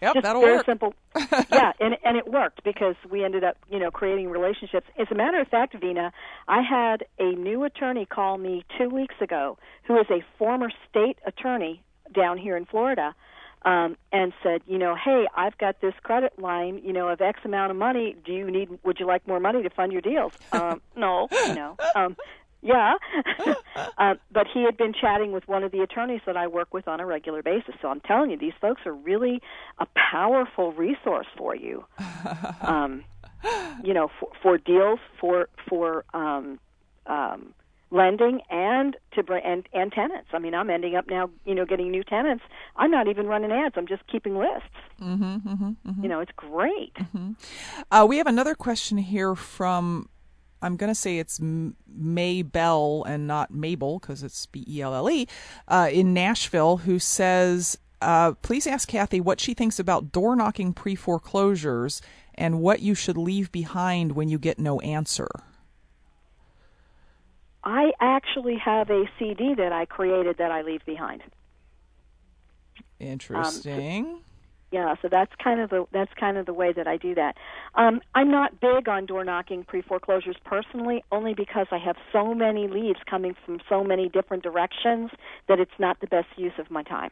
yep 0.00 0.14
Just 0.14 0.22
that'll 0.22 0.42
very 0.42 0.56
work 0.56 0.66
simple. 0.66 0.94
yeah, 1.52 1.72
and 1.80 1.96
and 2.04 2.16
it 2.16 2.30
worked 2.30 2.62
because 2.62 2.94
we 3.10 3.24
ended 3.24 3.42
up, 3.42 3.56
you 3.68 3.78
know, 3.78 3.90
creating 3.90 4.30
relationships. 4.30 4.86
As 4.98 5.08
a 5.10 5.14
matter 5.14 5.40
of 5.40 5.48
fact, 5.48 5.74
Vena, 5.80 6.12
I 6.46 6.62
had 6.62 7.04
a 7.18 7.32
new 7.32 7.64
attorney 7.64 8.06
call 8.06 8.38
me 8.38 8.64
two 8.78 8.88
weeks 8.88 9.16
ago, 9.20 9.58
who 9.84 9.98
is 9.98 10.06
a 10.10 10.22
former 10.38 10.70
state 10.88 11.18
attorney 11.26 11.82
down 12.14 12.38
here 12.38 12.56
in 12.56 12.64
Florida, 12.64 13.14
um, 13.64 13.96
and 14.12 14.32
said, 14.42 14.62
you 14.66 14.78
know, 14.78 14.94
hey, 14.94 15.26
I've 15.36 15.56
got 15.58 15.80
this 15.80 15.94
credit 16.02 16.38
line, 16.38 16.80
you 16.84 16.92
know, 16.92 17.08
of 17.08 17.20
X 17.20 17.40
amount 17.44 17.70
of 17.70 17.76
money. 17.76 18.16
Do 18.24 18.32
you 18.32 18.50
need? 18.50 18.68
Would 18.84 19.00
you 19.00 19.06
like 19.06 19.26
more 19.26 19.40
money 19.40 19.62
to 19.62 19.70
fund 19.70 19.92
your 19.92 20.02
deals? 20.02 20.32
Um, 20.52 20.80
no, 20.94 21.26
you 21.48 21.54
know. 21.54 21.76
Um, 21.96 22.16
yeah, 22.62 22.94
uh, 23.98 24.14
but 24.32 24.46
he 24.52 24.62
had 24.62 24.76
been 24.76 24.92
chatting 24.92 25.32
with 25.32 25.46
one 25.48 25.64
of 25.64 25.72
the 25.72 25.80
attorneys 25.80 26.20
that 26.26 26.36
I 26.36 26.46
work 26.46 26.72
with 26.72 26.86
on 26.86 27.00
a 27.00 27.06
regular 27.06 27.42
basis. 27.42 27.74
So 27.82 27.88
I'm 27.88 28.00
telling 28.00 28.30
you, 28.30 28.38
these 28.38 28.52
folks 28.60 28.82
are 28.86 28.94
really 28.94 29.42
a 29.78 29.86
powerful 30.12 30.72
resource 30.72 31.26
for 31.36 31.54
you. 31.54 31.84
Um, 32.60 33.04
you 33.82 33.92
know, 33.92 34.10
for, 34.18 34.28
for 34.40 34.58
deals, 34.58 34.98
for 35.20 35.48
for 35.68 36.04
um, 36.14 36.58
um, 37.06 37.52
lending, 37.90 38.40
and 38.50 38.96
to 39.12 39.22
bring 39.22 39.44
and, 39.44 39.68
and 39.72 39.92
tenants. 39.92 40.28
I 40.32 40.38
mean, 40.38 40.54
I'm 40.54 40.68
ending 40.70 40.96
up 40.96 41.08
now, 41.08 41.30
you 41.44 41.54
know, 41.54 41.64
getting 41.64 41.90
new 41.90 42.02
tenants. 42.02 42.42
I'm 42.76 42.90
not 42.90 43.06
even 43.08 43.26
running 43.26 43.52
ads. 43.52 43.74
I'm 43.76 43.86
just 43.86 44.06
keeping 44.06 44.36
lists. 44.36 44.68
Mm-hmm, 45.00 45.48
mm-hmm, 45.48 46.02
You 46.02 46.08
know, 46.08 46.20
it's 46.20 46.32
great. 46.36 46.96
Uh, 47.90 48.06
we 48.08 48.18
have 48.18 48.26
another 48.26 48.54
question 48.54 48.98
here 48.98 49.34
from, 49.34 50.08
I'm 50.62 50.76
going 50.76 50.90
to 50.90 50.94
say 50.94 51.18
it's 51.18 51.40
May 51.40 52.42
Bell 52.42 53.04
and 53.06 53.26
not 53.26 53.52
Mabel 53.52 53.98
because 53.98 54.22
it's 54.22 54.46
B 54.46 54.64
E 54.68 54.80
L 54.80 54.94
L 54.94 55.08
E, 55.10 55.28
uh, 55.68 55.88
in 55.92 56.14
Nashville, 56.14 56.78
who 56.78 56.98
says, 56.98 57.78
uh, 58.00 58.32
please 58.42 58.66
ask 58.66 58.88
Kathy 58.88 59.20
what 59.20 59.40
she 59.40 59.54
thinks 59.54 59.78
about 59.78 60.10
door 60.10 60.34
knocking 60.36 60.72
pre 60.72 60.94
foreclosures 60.94 62.02
and 62.34 62.60
what 62.60 62.80
you 62.80 62.94
should 62.94 63.16
leave 63.16 63.52
behind 63.52 64.12
when 64.12 64.28
you 64.28 64.38
get 64.38 64.58
no 64.58 64.80
answer. 64.80 65.28
I 67.64 67.92
actually 68.00 68.56
have 68.58 68.90
a 68.90 69.04
CD 69.18 69.54
that 69.56 69.72
I 69.72 69.86
created 69.86 70.36
that 70.38 70.50
I 70.50 70.62
leave 70.62 70.84
behind. 70.84 71.22
Interesting. 73.00 74.20
Yeah, 74.70 74.96
so 75.00 75.08
that's 75.08 75.30
kind 75.42 75.60
of 75.60 75.70
the 75.70 75.86
that's 75.92 76.12
kind 76.18 76.36
of 76.36 76.46
the 76.46 76.52
way 76.52 76.72
that 76.72 76.88
I 76.88 76.96
do 76.96 77.14
that. 77.14 77.36
Um, 77.76 78.00
I'm 78.14 78.28
not 78.30 78.60
big 78.60 78.88
on 78.88 79.06
door 79.06 79.24
knocking 79.24 79.62
pre 79.62 79.82
foreclosures 79.82 80.36
personally, 80.44 81.04
only 81.12 81.32
because 81.32 81.68
I 81.70 81.78
have 81.78 81.96
so 82.12 82.34
many 82.34 82.66
leads 82.66 82.98
coming 83.08 83.36
from 83.46 83.60
so 83.68 83.84
many 83.84 84.08
different 84.08 84.42
directions 84.42 85.10
that 85.48 85.60
it's 85.60 85.78
not 85.78 86.00
the 86.00 86.08
best 86.08 86.26
use 86.36 86.54
of 86.58 86.72
my 86.72 86.82
time. 86.82 87.10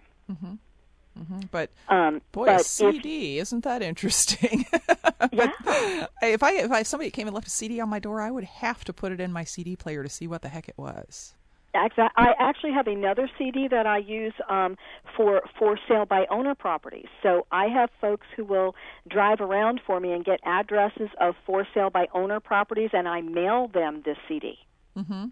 But 1.50 1.70
Um, 1.88 2.20
boy, 2.32 2.46
but 2.46 2.56
a 2.56 2.60
if, 2.60 2.66
CD, 2.66 3.38
isn't 3.38 3.64
that 3.64 3.82
interesting? 3.82 4.66
but 4.70 5.32
yeah, 5.66 6.06
if 6.22 6.42
I 6.42 6.52
if 6.52 6.70
I 6.70 6.82
somebody 6.82 7.10
came 7.10 7.26
and 7.26 7.34
left 7.34 7.46
a 7.46 7.50
CD 7.50 7.80
on 7.80 7.88
my 7.88 7.98
door, 7.98 8.20
I 8.20 8.30
would 8.30 8.44
have 8.44 8.84
to 8.84 8.92
put 8.92 9.12
it 9.12 9.20
in 9.20 9.32
my 9.32 9.44
CD 9.44 9.76
player 9.76 10.02
to 10.02 10.08
see 10.08 10.26
what 10.26 10.42
the 10.42 10.48
heck 10.48 10.68
it 10.68 10.76
was. 10.76 11.34
I 11.74 12.34
actually 12.38 12.72
have 12.72 12.86
another 12.86 13.30
CD 13.38 13.66
that 13.68 13.86
I 13.86 13.98
use 13.98 14.34
um, 14.50 14.76
for 15.16 15.42
for 15.58 15.78
sale 15.88 16.04
by 16.04 16.26
owner 16.30 16.54
properties. 16.54 17.06
So 17.22 17.46
I 17.50 17.66
have 17.68 17.88
folks 18.00 18.26
who 18.36 18.44
will 18.44 18.74
drive 19.08 19.40
around 19.40 19.80
for 19.86 19.98
me 19.98 20.12
and 20.12 20.24
get 20.24 20.40
addresses 20.44 21.08
of 21.18 21.34
for 21.46 21.66
sale 21.72 21.88
by 21.90 22.08
owner 22.12 22.40
properties, 22.40 22.90
and 22.92 23.08
I 23.08 23.22
mail 23.22 23.68
them 23.68 24.02
this 24.04 24.18
CD. 24.28 24.58
Mm-hmm. 24.96 25.26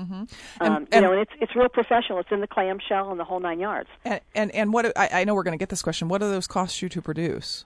Mm-hmm. 0.00 0.62
Um, 0.62 0.82
you 0.82 0.88
and- 0.92 1.02
know, 1.04 1.12
and 1.12 1.20
it's 1.20 1.32
it's 1.40 1.54
real 1.54 1.68
professional. 1.68 2.18
It's 2.20 2.30
in 2.32 2.40
the 2.40 2.46
clamshell 2.46 3.10
and 3.10 3.20
the 3.20 3.24
whole 3.24 3.40
nine 3.40 3.60
yards. 3.60 3.88
And 4.04 4.20
and, 4.34 4.50
and 4.54 4.72
what 4.72 4.96
I, 4.96 5.08
I 5.20 5.24
know 5.24 5.34
we're 5.34 5.42
going 5.42 5.58
to 5.58 5.62
get 5.62 5.68
this 5.68 5.82
question. 5.82 6.08
What 6.08 6.20
do 6.20 6.30
those 6.30 6.46
cost 6.46 6.80
you 6.82 6.88
to 6.88 7.02
produce? 7.02 7.64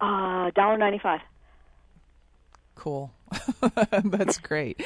Uh, 0.00 0.50
dollar 0.54 0.76
ninety 0.78 0.98
five. 0.98 1.20
Cool. 2.80 3.12
That's 4.04 4.38
great. 4.38 4.82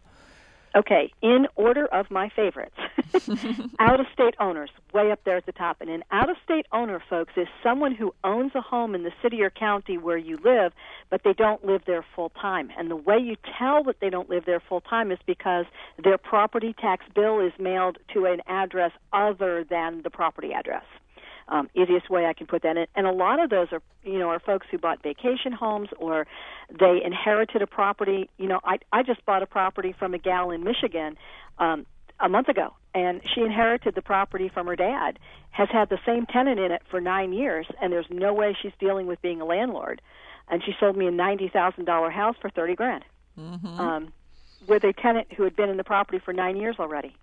Okay, 0.75 1.11
in 1.23 1.47
order 1.55 1.87
of 1.87 2.11
my 2.11 2.29
favorites, 2.29 2.75
out 3.79 3.99
of 3.99 4.05
state 4.13 4.35
owners, 4.39 4.69
way 4.93 5.11
up 5.11 5.19
there 5.23 5.37
at 5.37 5.47
the 5.47 5.51
top. 5.51 5.77
And 5.81 5.89
an 5.89 6.03
out 6.11 6.29
of 6.29 6.37
state 6.43 6.67
owner, 6.71 7.01
folks, 7.09 7.33
is 7.37 7.47
someone 7.63 7.95
who 7.95 8.13
owns 8.23 8.51
a 8.53 8.61
home 8.61 8.93
in 8.93 9.03
the 9.03 9.11
city 9.21 9.41
or 9.41 9.49
county 9.49 9.97
where 9.97 10.17
you 10.17 10.37
live, 10.43 10.73
but 11.09 11.21
they 11.23 11.33
don't 11.33 11.65
live 11.65 11.81
there 11.87 12.05
full 12.15 12.29
time. 12.29 12.69
And 12.77 12.91
the 12.91 12.95
way 12.95 13.17
you 13.17 13.35
tell 13.57 13.83
that 13.85 13.99
they 13.99 14.11
don't 14.11 14.29
live 14.29 14.45
there 14.45 14.59
full 14.59 14.81
time 14.81 15.11
is 15.11 15.17
because 15.25 15.65
their 16.03 16.19
property 16.19 16.75
tax 16.79 17.03
bill 17.15 17.39
is 17.39 17.53
mailed 17.57 17.97
to 18.13 18.25
an 18.25 18.41
address 18.47 18.91
other 19.11 19.65
than 19.67 20.03
the 20.03 20.11
property 20.11 20.53
address 20.53 20.83
um, 21.49 21.69
easiest 21.75 22.09
way 22.09 22.25
I 22.25 22.33
can 22.33 22.47
put 22.47 22.61
that 22.61 22.77
in. 22.77 22.85
And 22.95 23.07
a 23.07 23.11
lot 23.11 23.43
of 23.43 23.49
those 23.49 23.67
are, 23.71 23.81
you 24.03 24.19
know, 24.19 24.29
are 24.29 24.39
folks 24.39 24.67
who 24.69 24.77
bought 24.77 25.03
vacation 25.03 25.51
homes 25.51 25.89
or 25.97 26.27
they 26.69 27.01
inherited 27.03 27.61
a 27.61 27.67
property. 27.67 28.29
You 28.37 28.47
know, 28.47 28.59
I 28.63 28.79
I 28.91 29.03
just 29.03 29.25
bought 29.25 29.43
a 29.43 29.47
property 29.47 29.93
from 29.97 30.13
a 30.13 30.17
gal 30.17 30.51
in 30.51 30.63
Michigan 30.63 31.17
um, 31.57 31.85
a 32.19 32.29
month 32.29 32.47
ago, 32.47 32.73
and 32.93 33.21
she 33.33 33.41
inherited 33.41 33.95
the 33.95 34.01
property 34.01 34.49
from 34.49 34.67
her 34.67 34.75
dad. 34.75 35.19
Has 35.51 35.69
had 35.71 35.89
the 35.89 35.99
same 36.05 36.25
tenant 36.27 36.59
in 36.59 36.71
it 36.71 36.83
for 36.89 37.01
nine 37.01 37.33
years, 37.33 37.65
and 37.81 37.91
there's 37.91 38.09
no 38.09 38.33
way 38.33 38.55
she's 38.61 38.71
dealing 38.79 39.07
with 39.07 39.21
being 39.21 39.41
a 39.41 39.45
landlord. 39.45 40.01
And 40.47 40.63
she 40.63 40.73
sold 40.79 40.95
me 40.95 41.07
a 41.07 41.11
ninety 41.11 41.49
thousand 41.49 41.85
dollar 41.85 42.11
house 42.11 42.35
for 42.39 42.49
thirty 42.49 42.75
grand. 42.75 43.03
Mm-hmm. 43.37 43.79
Um, 43.79 44.13
with 44.67 44.83
a 44.83 44.93
tenant 44.93 45.31
who 45.33 45.43
had 45.43 45.55
been 45.55 45.69
in 45.69 45.77
the 45.77 45.83
property 45.83 46.19
for 46.23 46.33
nine 46.33 46.57
years 46.57 46.75
already 46.79 47.15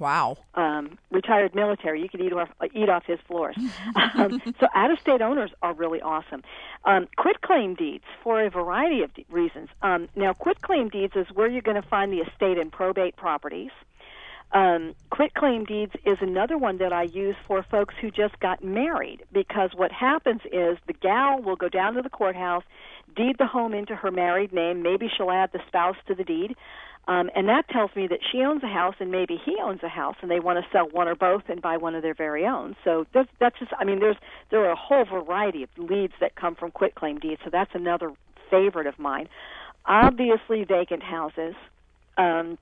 wow 0.00 0.36
um, 0.54 0.98
retired 1.10 1.54
military. 1.54 2.02
You 2.02 2.08
could 2.08 2.20
eat 2.20 2.32
off 2.32 2.48
eat 2.74 2.88
off 2.88 3.04
his 3.06 3.18
floors. 3.26 3.56
um, 4.14 4.40
so 4.60 4.66
out 4.74 4.90
of 4.90 4.98
state 5.00 5.22
owners 5.22 5.50
are 5.62 5.72
really 5.72 6.02
awesome. 6.02 6.42
Um, 6.84 7.08
quit 7.16 7.40
claim 7.40 7.74
deeds 7.74 8.04
for 8.22 8.42
a 8.42 8.50
variety 8.50 9.02
of 9.02 9.14
de- 9.14 9.26
reasons. 9.30 9.68
Um, 9.82 10.08
now, 10.16 10.32
quit 10.32 10.60
claim 10.62 10.88
deeds 10.88 11.14
is 11.16 11.26
where 11.32 11.48
you're 11.48 11.62
going 11.62 11.80
to 11.80 11.88
find 11.88 12.12
the 12.12 12.18
estate 12.18 12.58
and 12.58 12.72
probate 12.72 13.16
properties. 13.16 13.70
Um, 14.52 14.94
quit 15.10 15.34
claim 15.34 15.64
deeds 15.64 15.92
is 16.06 16.18
another 16.20 16.56
one 16.56 16.78
that 16.78 16.92
I 16.92 17.02
use 17.02 17.36
for 17.46 17.62
folks 17.62 17.94
who 18.00 18.10
just 18.10 18.40
got 18.40 18.64
married 18.64 19.22
because 19.30 19.70
what 19.74 19.92
happens 19.92 20.40
is 20.50 20.78
the 20.86 20.94
gal 20.94 21.42
will 21.42 21.56
go 21.56 21.68
down 21.68 21.94
to 21.94 22.02
the 22.02 22.08
courthouse, 22.08 22.64
deed 23.14 23.36
the 23.38 23.46
home 23.46 23.74
into 23.74 23.94
her 23.94 24.10
married 24.10 24.52
name. 24.52 24.82
Maybe 24.82 25.10
she'll 25.14 25.30
add 25.30 25.52
the 25.52 25.60
spouse 25.66 25.96
to 26.06 26.14
the 26.14 26.24
deed. 26.24 26.56
Um, 27.08 27.30
and 27.34 27.48
that 27.48 27.66
tells 27.70 27.90
me 27.96 28.06
that 28.08 28.18
she 28.30 28.42
owns 28.42 28.62
a 28.62 28.68
house 28.68 28.94
and 29.00 29.10
maybe 29.10 29.40
he 29.42 29.56
owns 29.62 29.80
a 29.82 29.88
house 29.88 30.16
and 30.20 30.30
they 30.30 30.40
want 30.40 30.62
to 30.62 30.70
sell 30.70 30.88
one 30.90 31.08
or 31.08 31.14
both 31.14 31.42
and 31.48 31.60
buy 31.62 31.78
one 31.78 31.94
of 31.94 32.02
their 32.02 32.14
very 32.14 32.44
own. 32.44 32.76
So 32.84 33.06
that's, 33.14 33.30
that's 33.40 33.58
just, 33.58 33.72
I 33.78 33.84
mean, 33.84 33.98
there's, 33.98 34.18
there 34.50 34.62
are 34.66 34.70
a 34.70 34.76
whole 34.76 35.06
variety 35.06 35.62
of 35.62 35.70
leads 35.78 36.12
that 36.20 36.36
come 36.36 36.54
from 36.54 36.70
quitclaim 36.70 37.18
deeds. 37.18 37.40
So 37.44 37.50
that's 37.50 37.70
another 37.72 38.12
favorite 38.50 38.86
of 38.86 38.98
mine. 38.98 39.28
Obviously 39.86 40.64
vacant 40.64 41.02
houses. 41.02 41.54
Um, 42.18 42.58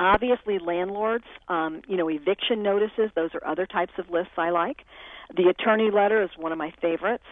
obviously 0.00 0.58
landlords, 0.58 1.26
um, 1.48 1.82
you 1.86 1.98
know, 1.98 2.08
eviction 2.08 2.62
notices, 2.62 3.10
those 3.14 3.30
are 3.34 3.46
other 3.46 3.66
types 3.66 3.92
of 3.98 4.08
lists 4.08 4.32
I 4.38 4.50
like. 4.50 4.78
The 5.36 5.48
attorney 5.48 5.90
letter 5.90 6.22
is 6.22 6.30
one 6.38 6.50
of 6.50 6.58
my 6.58 6.72
favorites. 6.80 7.24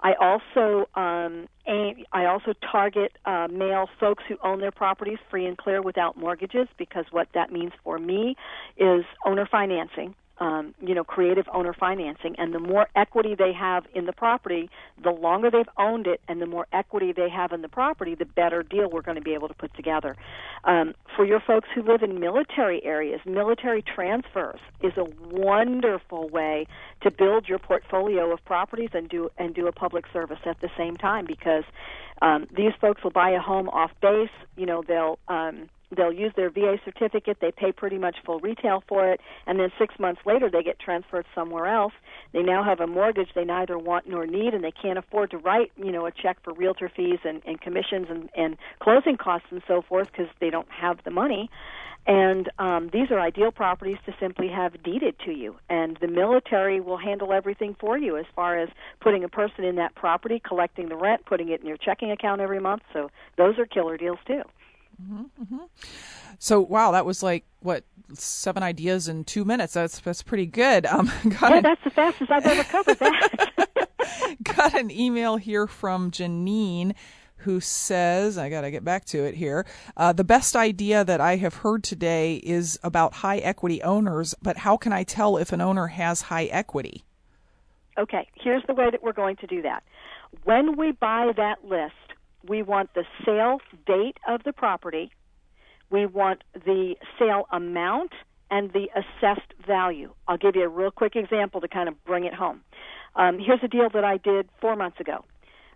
I 0.00 0.12
also 0.20 0.88
um, 0.94 1.48
aim, 1.66 2.04
I 2.12 2.26
also 2.26 2.52
target 2.70 3.12
uh, 3.24 3.48
male 3.50 3.88
folks 3.98 4.22
who 4.28 4.36
own 4.44 4.60
their 4.60 4.70
properties 4.70 5.18
free 5.30 5.46
and 5.46 5.58
clear 5.58 5.82
without 5.82 6.16
mortgages 6.16 6.68
because 6.78 7.06
what 7.10 7.28
that 7.34 7.52
means 7.52 7.72
for 7.82 7.98
me 7.98 8.36
is 8.76 9.04
owner 9.26 9.46
financing 9.46 10.14
um, 10.40 10.74
you 10.80 10.94
know, 10.94 11.04
creative 11.04 11.46
owner 11.52 11.72
financing. 11.72 12.34
And 12.38 12.54
the 12.54 12.58
more 12.58 12.88
equity 12.94 13.34
they 13.36 13.52
have 13.52 13.84
in 13.94 14.06
the 14.06 14.12
property, 14.12 14.70
the 15.02 15.10
longer 15.10 15.50
they've 15.50 15.68
owned 15.78 16.06
it, 16.06 16.20
and 16.28 16.40
the 16.40 16.46
more 16.46 16.66
equity 16.72 17.12
they 17.12 17.28
have 17.28 17.52
in 17.52 17.62
the 17.62 17.68
property, 17.68 18.14
the 18.14 18.24
better 18.24 18.62
deal 18.62 18.88
we're 18.90 19.02
going 19.02 19.16
to 19.16 19.22
be 19.22 19.34
able 19.34 19.48
to 19.48 19.54
put 19.54 19.74
together. 19.74 20.16
Um, 20.64 20.94
for 21.16 21.24
your 21.24 21.40
folks 21.40 21.68
who 21.74 21.82
live 21.82 22.02
in 22.02 22.20
military 22.20 22.84
areas, 22.84 23.20
military 23.26 23.82
transfers 23.82 24.60
is 24.82 24.92
a 24.96 25.04
wonderful 25.30 26.28
way 26.28 26.66
to 27.02 27.10
build 27.10 27.48
your 27.48 27.58
portfolio 27.58 28.32
of 28.32 28.44
properties 28.44 28.90
and 28.92 29.08
do 29.08 29.30
and 29.38 29.54
do 29.54 29.66
a 29.66 29.72
public 29.72 30.04
service 30.12 30.38
at 30.44 30.60
the 30.60 30.70
same 30.76 30.96
time 30.96 31.26
because 31.26 31.64
um, 32.22 32.46
these 32.56 32.72
folks 32.80 33.02
will 33.02 33.10
buy 33.10 33.30
a 33.30 33.40
home 33.40 33.68
off 33.68 33.90
base. 34.00 34.30
You 34.56 34.66
know, 34.66 34.82
they'll 34.86 35.18
um, 35.28 35.68
they'll 35.96 36.12
use 36.12 36.32
their 36.36 36.50
VA 36.50 36.78
certificate, 36.84 37.38
they 37.40 37.52
pay 37.52 37.72
pretty 37.72 37.98
much 37.98 38.16
full 38.24 38.40
retail 38.40 38.82
for 38.88 39.10
it, 39.10 39.20
and 39.46 39.58
then 39.58 39.70
six 39.78 39.98
months 39.98 40.20
later 40.26 40.50
they 40.50 40.62
get 40.62 40.78
transferred 40.78 41.26
somewhere 41.34 41.66
else. 41.66 41.92
They 42.32 42.42
now 42.42 42.62
have 42.62 42.80
a 42.80 42.86
mortgage 42.86 43.28
they 43.34 43.44
neither 43.44 43.78
want 43.78 44.08
nor 44.08 44.26
need, 44.26 44.54
and 44.54 44.62
they 44.62 44.72
can't 44.72 44.98
afford 44.98 45.30
to 45.30 45.38
write, 45.38 45.72
you 45.76 45.92
know, 45.92 46.06
a 46.06 46.12
check 46.12 46.38
for 46.42 46.52
realtor 46.52 46.90
fees 46.94 47.18
and, 47.24 47.42
and 47.46 47.60
commissions 47.60 48.06
and, 48.10 48.28
and 48.36 48.56
closing 48.80 49.16
costs 49.16 49.48
and 49.50 49.62
so 49.66 49.82
forth 49.82 50.08
because 50.10 50.28
they 50.40 50.50
don't 50.50 50.70
have 50.70 50.98
the 51.04 51.10
money. 51.10 51.50
And 52.06 52.50
um, 52.58 52.88
these 52.90 53.10
are 53.10 53.20
ideal 53.20 53.52
properties 53.52 53.98
to 54.06 54.14
simply 54.18 54.48
have 54.48 54.82
deeded 54.82 55.16
to 55.26 55.30
you. 55.30 55.56
And 55.68 55.98
the 56.00 56.08
military 56.08 56.80
will 56.80 56.96
handle 56.96 57.34
everything 57.34 57.76
for 57.78 57.98
you 57.98 58.16
as 58.16 58.24
far 58.34 58.58
as 58.58 58.70
putting 59.00 59.24
a 59.24 59.28
person 59.28 59.64
in 59.64 59.76
that 59.76 59.94
property, 59.94 60.40
collecting 60.42 60.88
the 60.88 60.96
rent, 60.96 61.26
putting 61.26 61.50
it 61.50 61.60
in 61.60 61.66
your 61.66 61.76
checking 61.76 62.10
account 62.10 62.40
every 62.40 62.60
month. 62.60 62.82
So 62.94 63.10
those 63.36 63.58
are 63.58 63.66
killer 63.66 63.98
deals 63.98 64.18
too. 64.26 64.42
Mm-hmm, 65.02 65.42
mm-hmm. 65.42 65.64
So 66.38 66.60
wow, 66.60 66.92
that 66.92 67.06
was 67.06 67.22
like 67.22 67.44
what 67.60 67.84
seven 68.14 68.62
ideas 68.62 69.08
in 69.08 69.24
two 69.24 69.44
minutes. 69.44 69.74
That's 69.74 70.00
that's 70.00 70.22
pretty 70.22 70.46
good. 70.46 70.86
Um, 70.86 71.06
got 71.28 71.50
yeah, 71.50 71.56
an, 71.58 71.62
that's 71.62 71.84
the 71.84 71.90
fastest 71.90 72.30
I've 72.30 72.46
ever 72.46 72.64
covered 72.64 72.98
that. 72.98 73.88
got 74.42 74.74
an 74.74 74.90
email 74.90 75.36
here 75.36 75.66
from 75.66 76.10
Janine 76.10 76.94
who 77.42 77.60
says, 77.60 78.36
I 78.36 78.48
got 78.48 78.62
to 78.62 78.70
get 78.70 78.84
back 78.84 79.04
to 79.06 79.24
it 79.24 79.36
here. 79.36 79.64
Uh, 79.96 80.12
the 80.12 80.24
best 80.24 80.56
idea 80.56 81.04
that 81.04 81.20
I 81.20 81.36
have 81.36 81.54
heard 81.54 81.84
today 81.84 82.36
is 82.36 82.78
about 82.82 83.14
high 83.14 83.38
equity 83.38 83.80
owners, 83.82 84.34
but 84.42 84.58
how 84.58 84.76
can 84.76 84.92
I 84.92 85.04
tell 85.04 85.36
if 85.36 85.52
an 85.52 85.60
owner 85.60 85.86
has 85.86 86.22
high 86.22 86.46
equity? 86.46 87.04
Okay, 87.96 88.28
here's 88.34 88.62
the 88.66 88.74
way 88.74 88.90
that 88.90 89.02
we're 89.02 89.12
going 89.12 89.36
to 89.36 89.46
do 89.46 89.62
that. 89.62 89.82
When 90.44 90.76
we 90.76 90.92
buy 90.92 91.30
that 91.36 91.64
list, 91.64 91.94
we 92.48 92.62
want 92.62 92.94
the 92.94 93.04
sale 93.24 93.60
date 93.86 94.16
of 94.26 94.42
the 94.44 94.52
property, 94.52 95.10
we 95.90 96.06
want 96.06 96.42
the 96.54 96.96
sale 97.18 97.46
amount, 97.52 98.12
and 98.50 98.72
the 98.72 98.88
assessed 98.94 99.52
value. 99.66 100.12
I'll 100.26 100.38
give 100.38 100.56
you 100.56 100.62
a 100.64 100.68
real 100.68 100.90
quick 100.90 101.16
example 101.16 101.60
to 101.60 101.68
kind 101.68 101.88
of 101.88 102.02
bring 102.04 102.24
it 102.24 102.34
home. 102.34 102.62
Um, 103.14 103.38
here's 103.38 103.60
a 103.62 103.68
deal 103.68 103.88
that 103.92 104.04
I 104.04 104.16
did 104.16 104.48
four 104.60 104.76
months 104.76 105.00
ago. 105.00 105.24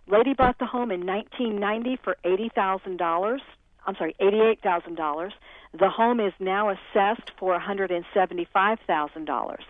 Lady 0.07 0.33
bought 0.33 0.57
the 0.59 0.65
home 0.65 0.91
in 0.91 1.05
1990 1.05 1.99
for 2.03 2.17
eighty 2.23 2.49
thousand 2.53 2.97
dollars. 2.97 3.41
I'm 3.85 3.95
sorry, 3.95 4.15
eighty-eight 4.19 4.61
thousand 4.61 4.95
dollars. 4.95 5.33
The 5.77 5.89
home 5.89 6.19
is 6.19 6.33
now 6.39 6.69
assessed 6.69 7.31
for 7.39 7.51
one 7.51 7.61
hundred 7.61 7.91
and 7.91 8.05
seventy-five 8.13 8.79
thousand 8.85 9.25
dollars. 9.25 9.63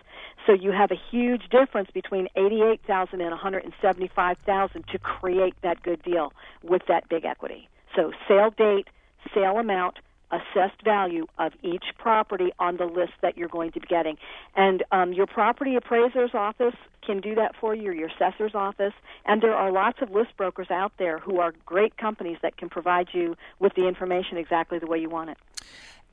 So 0.45 0.53
you 0.53 0.71
have 0.71 0.91
a 0.91 0.99
huge 1.11 1.49
difference 1.49 1.89
between 1.93 2.27
88,000 2.35 3.21
and 3.21 3.31
175,000 3.31 4.87
to 4.87 4.99
create 4.99 5.55
that 5.61 5.81
good 5.83 6.01
deal 6.03 6.33
with 6.63 6.81
that 6.87 7.07
big 7.09 7.25
equity. 7.25 7.69
So 7.95 8.11
sale 8.27 8.49
date, 8.49 8.87
sale 9.33 9.57
amount, 9.57 9.99
assessed 10.33 10.81
value 10.83 11.27
of 11.37 11.53
each 11.61 11.83
property 11.97 12.51
on 12.59 12.77
the 12.77 12.85
list 12.85 13.13
that 13.21 13.37
you're 13.37 13.49
going 13.49 13.71
to 13.71 13.79
be 13.79 13.87
getting. 13.87 14.17
And 14.55 14.83
um, 14.91 15.13
your 15.13 15.27
property 15.27 15.75
appraiser's 15.75 16.31
office 16.33 16.75
can 17.05 17.21
do 17.21 17.35
that 17.35 17.55
for 17.55 17.75
you, 17.75 17.91
or 17.91 17.93
your 17.93 18.09
assessor's 18.09 18.55
office. 18.55 18.93
And 19.25 19.41
there 19.41 19.53
are 19.53 19.71
lots 19.71 20.01
of 20.01 20.11
list 20.11 20.35
brokers 20.35 20.71
out 20.71 20.93
there 20.97 21.19
who 21.19 21.39
are 21.39 21.53
great 21.65 21.97
companies 21.97 22.37
that 22.41 22.57
can 22.57 22.69
provide 22.69 23.09
you 23.13 23.35
with 23.59 23.75
the 23.75 23.87
information 23.87 24.37
exactly 24.37 24.79
the 24.79 24.87
way 24.87 24.97
you 24.97 25.09
want 25.09 25.29
it. 25.29 25.37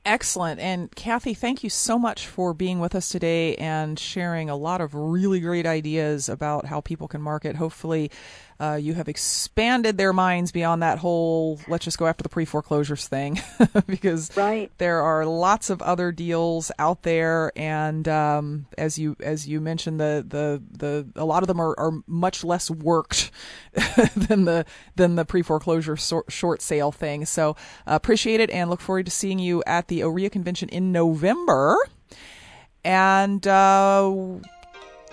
Excellent. 0.03 0.59
And 0.59 0.93
Kathy, 0.95 1.35
thank 1.35 1.63
you 1.63 1.69
so 1.69 1.99
much 1.99 2.25
for 2.25 2.55
being 2.55 2.79
with 2.79 2.95
us 2.95 3.09
today 3.09 3.55
and 3.57 3.99
sharing 3.99 4.49
a 4.49 4.55
lot 4.55 4.81
of 4.81 4.95
really 4.95 5.39
great 5.39 5.67
ideas 5.67 6.27
about 6.27 6.65
how 6.65 6.81
people 6.81 7.07
can 7.07 7.21
market. 7.21 7.55
Hopefully, 7.55 8.09
uh, 8.61 8.75
you 8.75 8.93
have 8.93 9.09
expanded 9.09 9.97
their 9.97 10.13
minds 10.13 10.51
beyond 10.51 10.83
that 10.83 10.99
whole 10.99 11.59
let's 11.67 11.83
just 11.83 11.97
go 11.97 12.05
after 12.05 12.21
the 12.21 12.29
pre 12.29 12.45
foreclosures 12.45 13.07
thing 13.07 13.41
because 13.87 14.35
right. 14.37 14.71
there 14.77 15.01
are 15.01 15.25
lots 15.25 15.71
of 15.71 15.81
other 15.81 16.11
deals 16.11 16.71
out 16.77 17.01
there, 17.01 17.51
and 17.55 18.07
um, 18.07 18.67
as 18.77 18.99
you 18.99 19.17
as 19.19 19.47
you 19.47 19.59
mentioned, 19.59 19.99
the 19.99 20.23
the 20.27 20.61
the 20.77 21.07
a 21.19 21.25
lot 21.25 21.41
of 21.41 21.47
them 21.47 21.59
are, 21.59 21.73
are 21.79 21.91
much 22.05 22.43
less 22.43 22.69
worked 22.69 23.31
than 24.15 24.45
the 24.45 24.65
than 24.95 25.15
the 25.15 25.25
pre 25.25 25.41
foreclosure 25.41 25.97
short 25.97 26.61
sale 26.61 26.91
thing. 26.91 27.25
So 27.25 27.51
uh, 27.87 27.95
appreciate 27.95 28.41
it 28.41 28.51
and 28.51 28.69
look 28.69 28.81
forward 28.81 29.05
to 29.05 29.11
seeing 29.11 29.39
you 29.39 29.63
at 29.65 29.87
the 29.87 30.01
OREA 30.01 30.31
convention 30.31 30.69
in 30.69 30.91
November. 30.91 31.77
And 32.83 33.45
uh, 33.47 34.11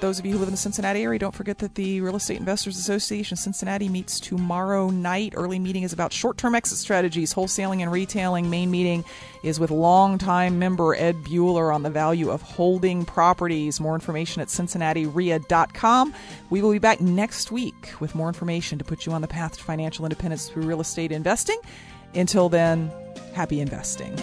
those 0.00 0.18
of 0.18 0.26
you 0.26 0.32
who 0.32 0.38
live 0.38 0.48
in 0.48 0.52
the 0.52 0.58
Cincinnati 0.58 1.02
area, 1.02 1.18
don't 1.18 1.34
forget 1.34 1.58
that 1.58 1.74
the 1.74 2.00
Real 2.00 2.16
Estate 2.16 2.38
Investors 2.38 2.78
Association 2.78 3.36
Cincinnati 3.36 3.88
meets 3.88 4.20
tomorrow 4.20 4.90
night. 4.90 5.34
Early 5.36 5.58
meeting 5.58 5.82
is 5.82 5.92
about 5.92 6.12
short 6.12 6.36
term 6.36 6.54
exit 6.54 6.78
strategies, 6.78 7.34
wholesaling 7.34 7.82
and 7.82 7.90
retailing. 7.90 8.48
Main 8.48 8.70
meeting 8.70 9.04
is 9.42 9.58
with 9.58 9.70
longtime 9.70 10.58
member 10.58 10.94
Ed 10.94 11.16
Bueller 11.24 11.74
on 11.74 11.82
the 11.82 11.90
value 11.90 12.30
of 12.30 12.42
holding 12.42 13.04
properties. 13.04 13.80
More 13.80 13.94
information 13.94 14.42
at 14.42 14.48
cincinnatirea.com. 14.48 16.14
We 16.50 16.62
will 16.62 16.72
be 16.72 16.78
back 16.78 17.00
next 17.00 17.50
week 17.50 17.92
with 18.00 18.14
more 18.14 18.28
information 18.28 18.78
to 18.78 18.84
put 18.84 19.06
you 19.06 19.12
on 19.12 19.22
the 19.22 19.28
path 19.28 19.58
to 19.58 19.62
financial 19.64 20.04
independence 20.04 20.48
through 20.48 20.64
real 20.64 20.80
estate 20.80 21.12
investing. 21.12 21.58
Until 22.14 22.48
then, 22.48 22.90
happy 23.34 23.60
investing. 23.60 24.16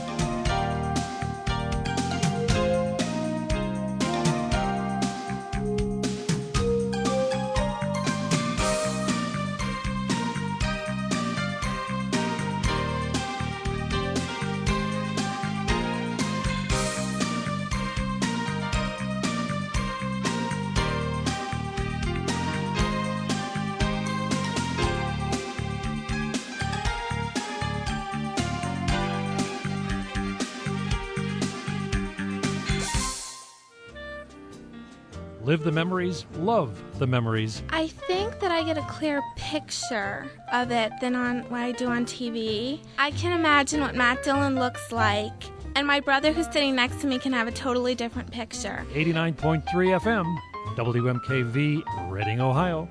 The 35.66 35.72
memories, 35.72 36.26
love 36.38 36.80
the 37.00 37.08
memories. 37.08 37.64
I 37.72 37.88
think 37.88 38.40
that 38.40 38.52
I 38.52 38.64
get 38.64 38.78
a 38.78 38.84
clear 38.84 39.22
picture 39.36 40.28
of 40.54 40.72
it 40.72 40.94
than 41.02 41.16
on 41.16 41.40
what 41.50 41.62
I 41.62 41.72
do 41.72 41.88
on 41.88 42.06
TV. 42.06 42.80
I 43.00 43.10
can 43.12 43.38
imagine 43.38 43.82
what 43.82 43.96
Matt 43.96 44.24
Dillon 44.24 44.56
looks 44.56 44.92
like, 44.92 45.34
and 45.76 45.88
my 45.88 46.00
brother 46.00 46.32
who's 46.32 46.46
sitting 46.46 46.76
next 46.76 47.02
to 47.02 47.08
me 47.08 47.18
can 47.18 47.34
have 47.34 47.48
a 47.48 47.52
totally 47.52 47.96
different 47.96 48.32
picture. 48.32 48.86
89.3 48.94 49.64
FM, 49.66 50.38
WMKV, 50.76 52.12
Reading, 52.12 52.40
Ohio. 52.40 52.88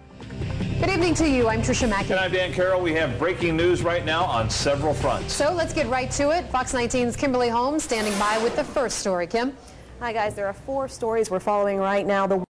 Good 0.81 0.91
evening. 0.91 0.91
evening 0.91 1.15
to 1.15 1.29
you. 1.31 1.49
I'm 1.49 1.63
Tricia 1.63 1.89
Mackey. 1.89 2.11
And 2.11 2.19
I'm 2.19 2.33
Dan 2.33 2.53
Carroll. 2.53 2.81
We 2.81 2.93
have 2.95 3.17
breaking 3.21 3.57
news 3.57 3.83
right 3.83 4.05
now 4.05 4.25
on 4.25 4.51
several 4.51 4.95
fronts. 4.95 5.33
So 5.33 5.53
let's 5.53 5.73
get 5.73 5.87
right 5.87 6.11
to 6.13 6.37
it. 6.37 6.45
Fox 6.51 6.73
19's 6.73 7.15
Kimberly 7.15 7.49
Holmes 7.49 7.85
standing 7.85 8.19
by 8.19 8.39
with 8.43 8.57
the 8.57 8.65
first 8.65 8.99
story. 8.99 9.29
Kim? 9.29 9.57
Hi, 10.01 10.13
guys. 10.13 10.35
There 10.35 10.47
are 10.47 10.53
four 10.53 10.89
stories 10.89 11.31
we're 11.31 11.41
following 11.41 11.79
right 11.79 12.05
now. 12.05 12.27
The 12.27 12.37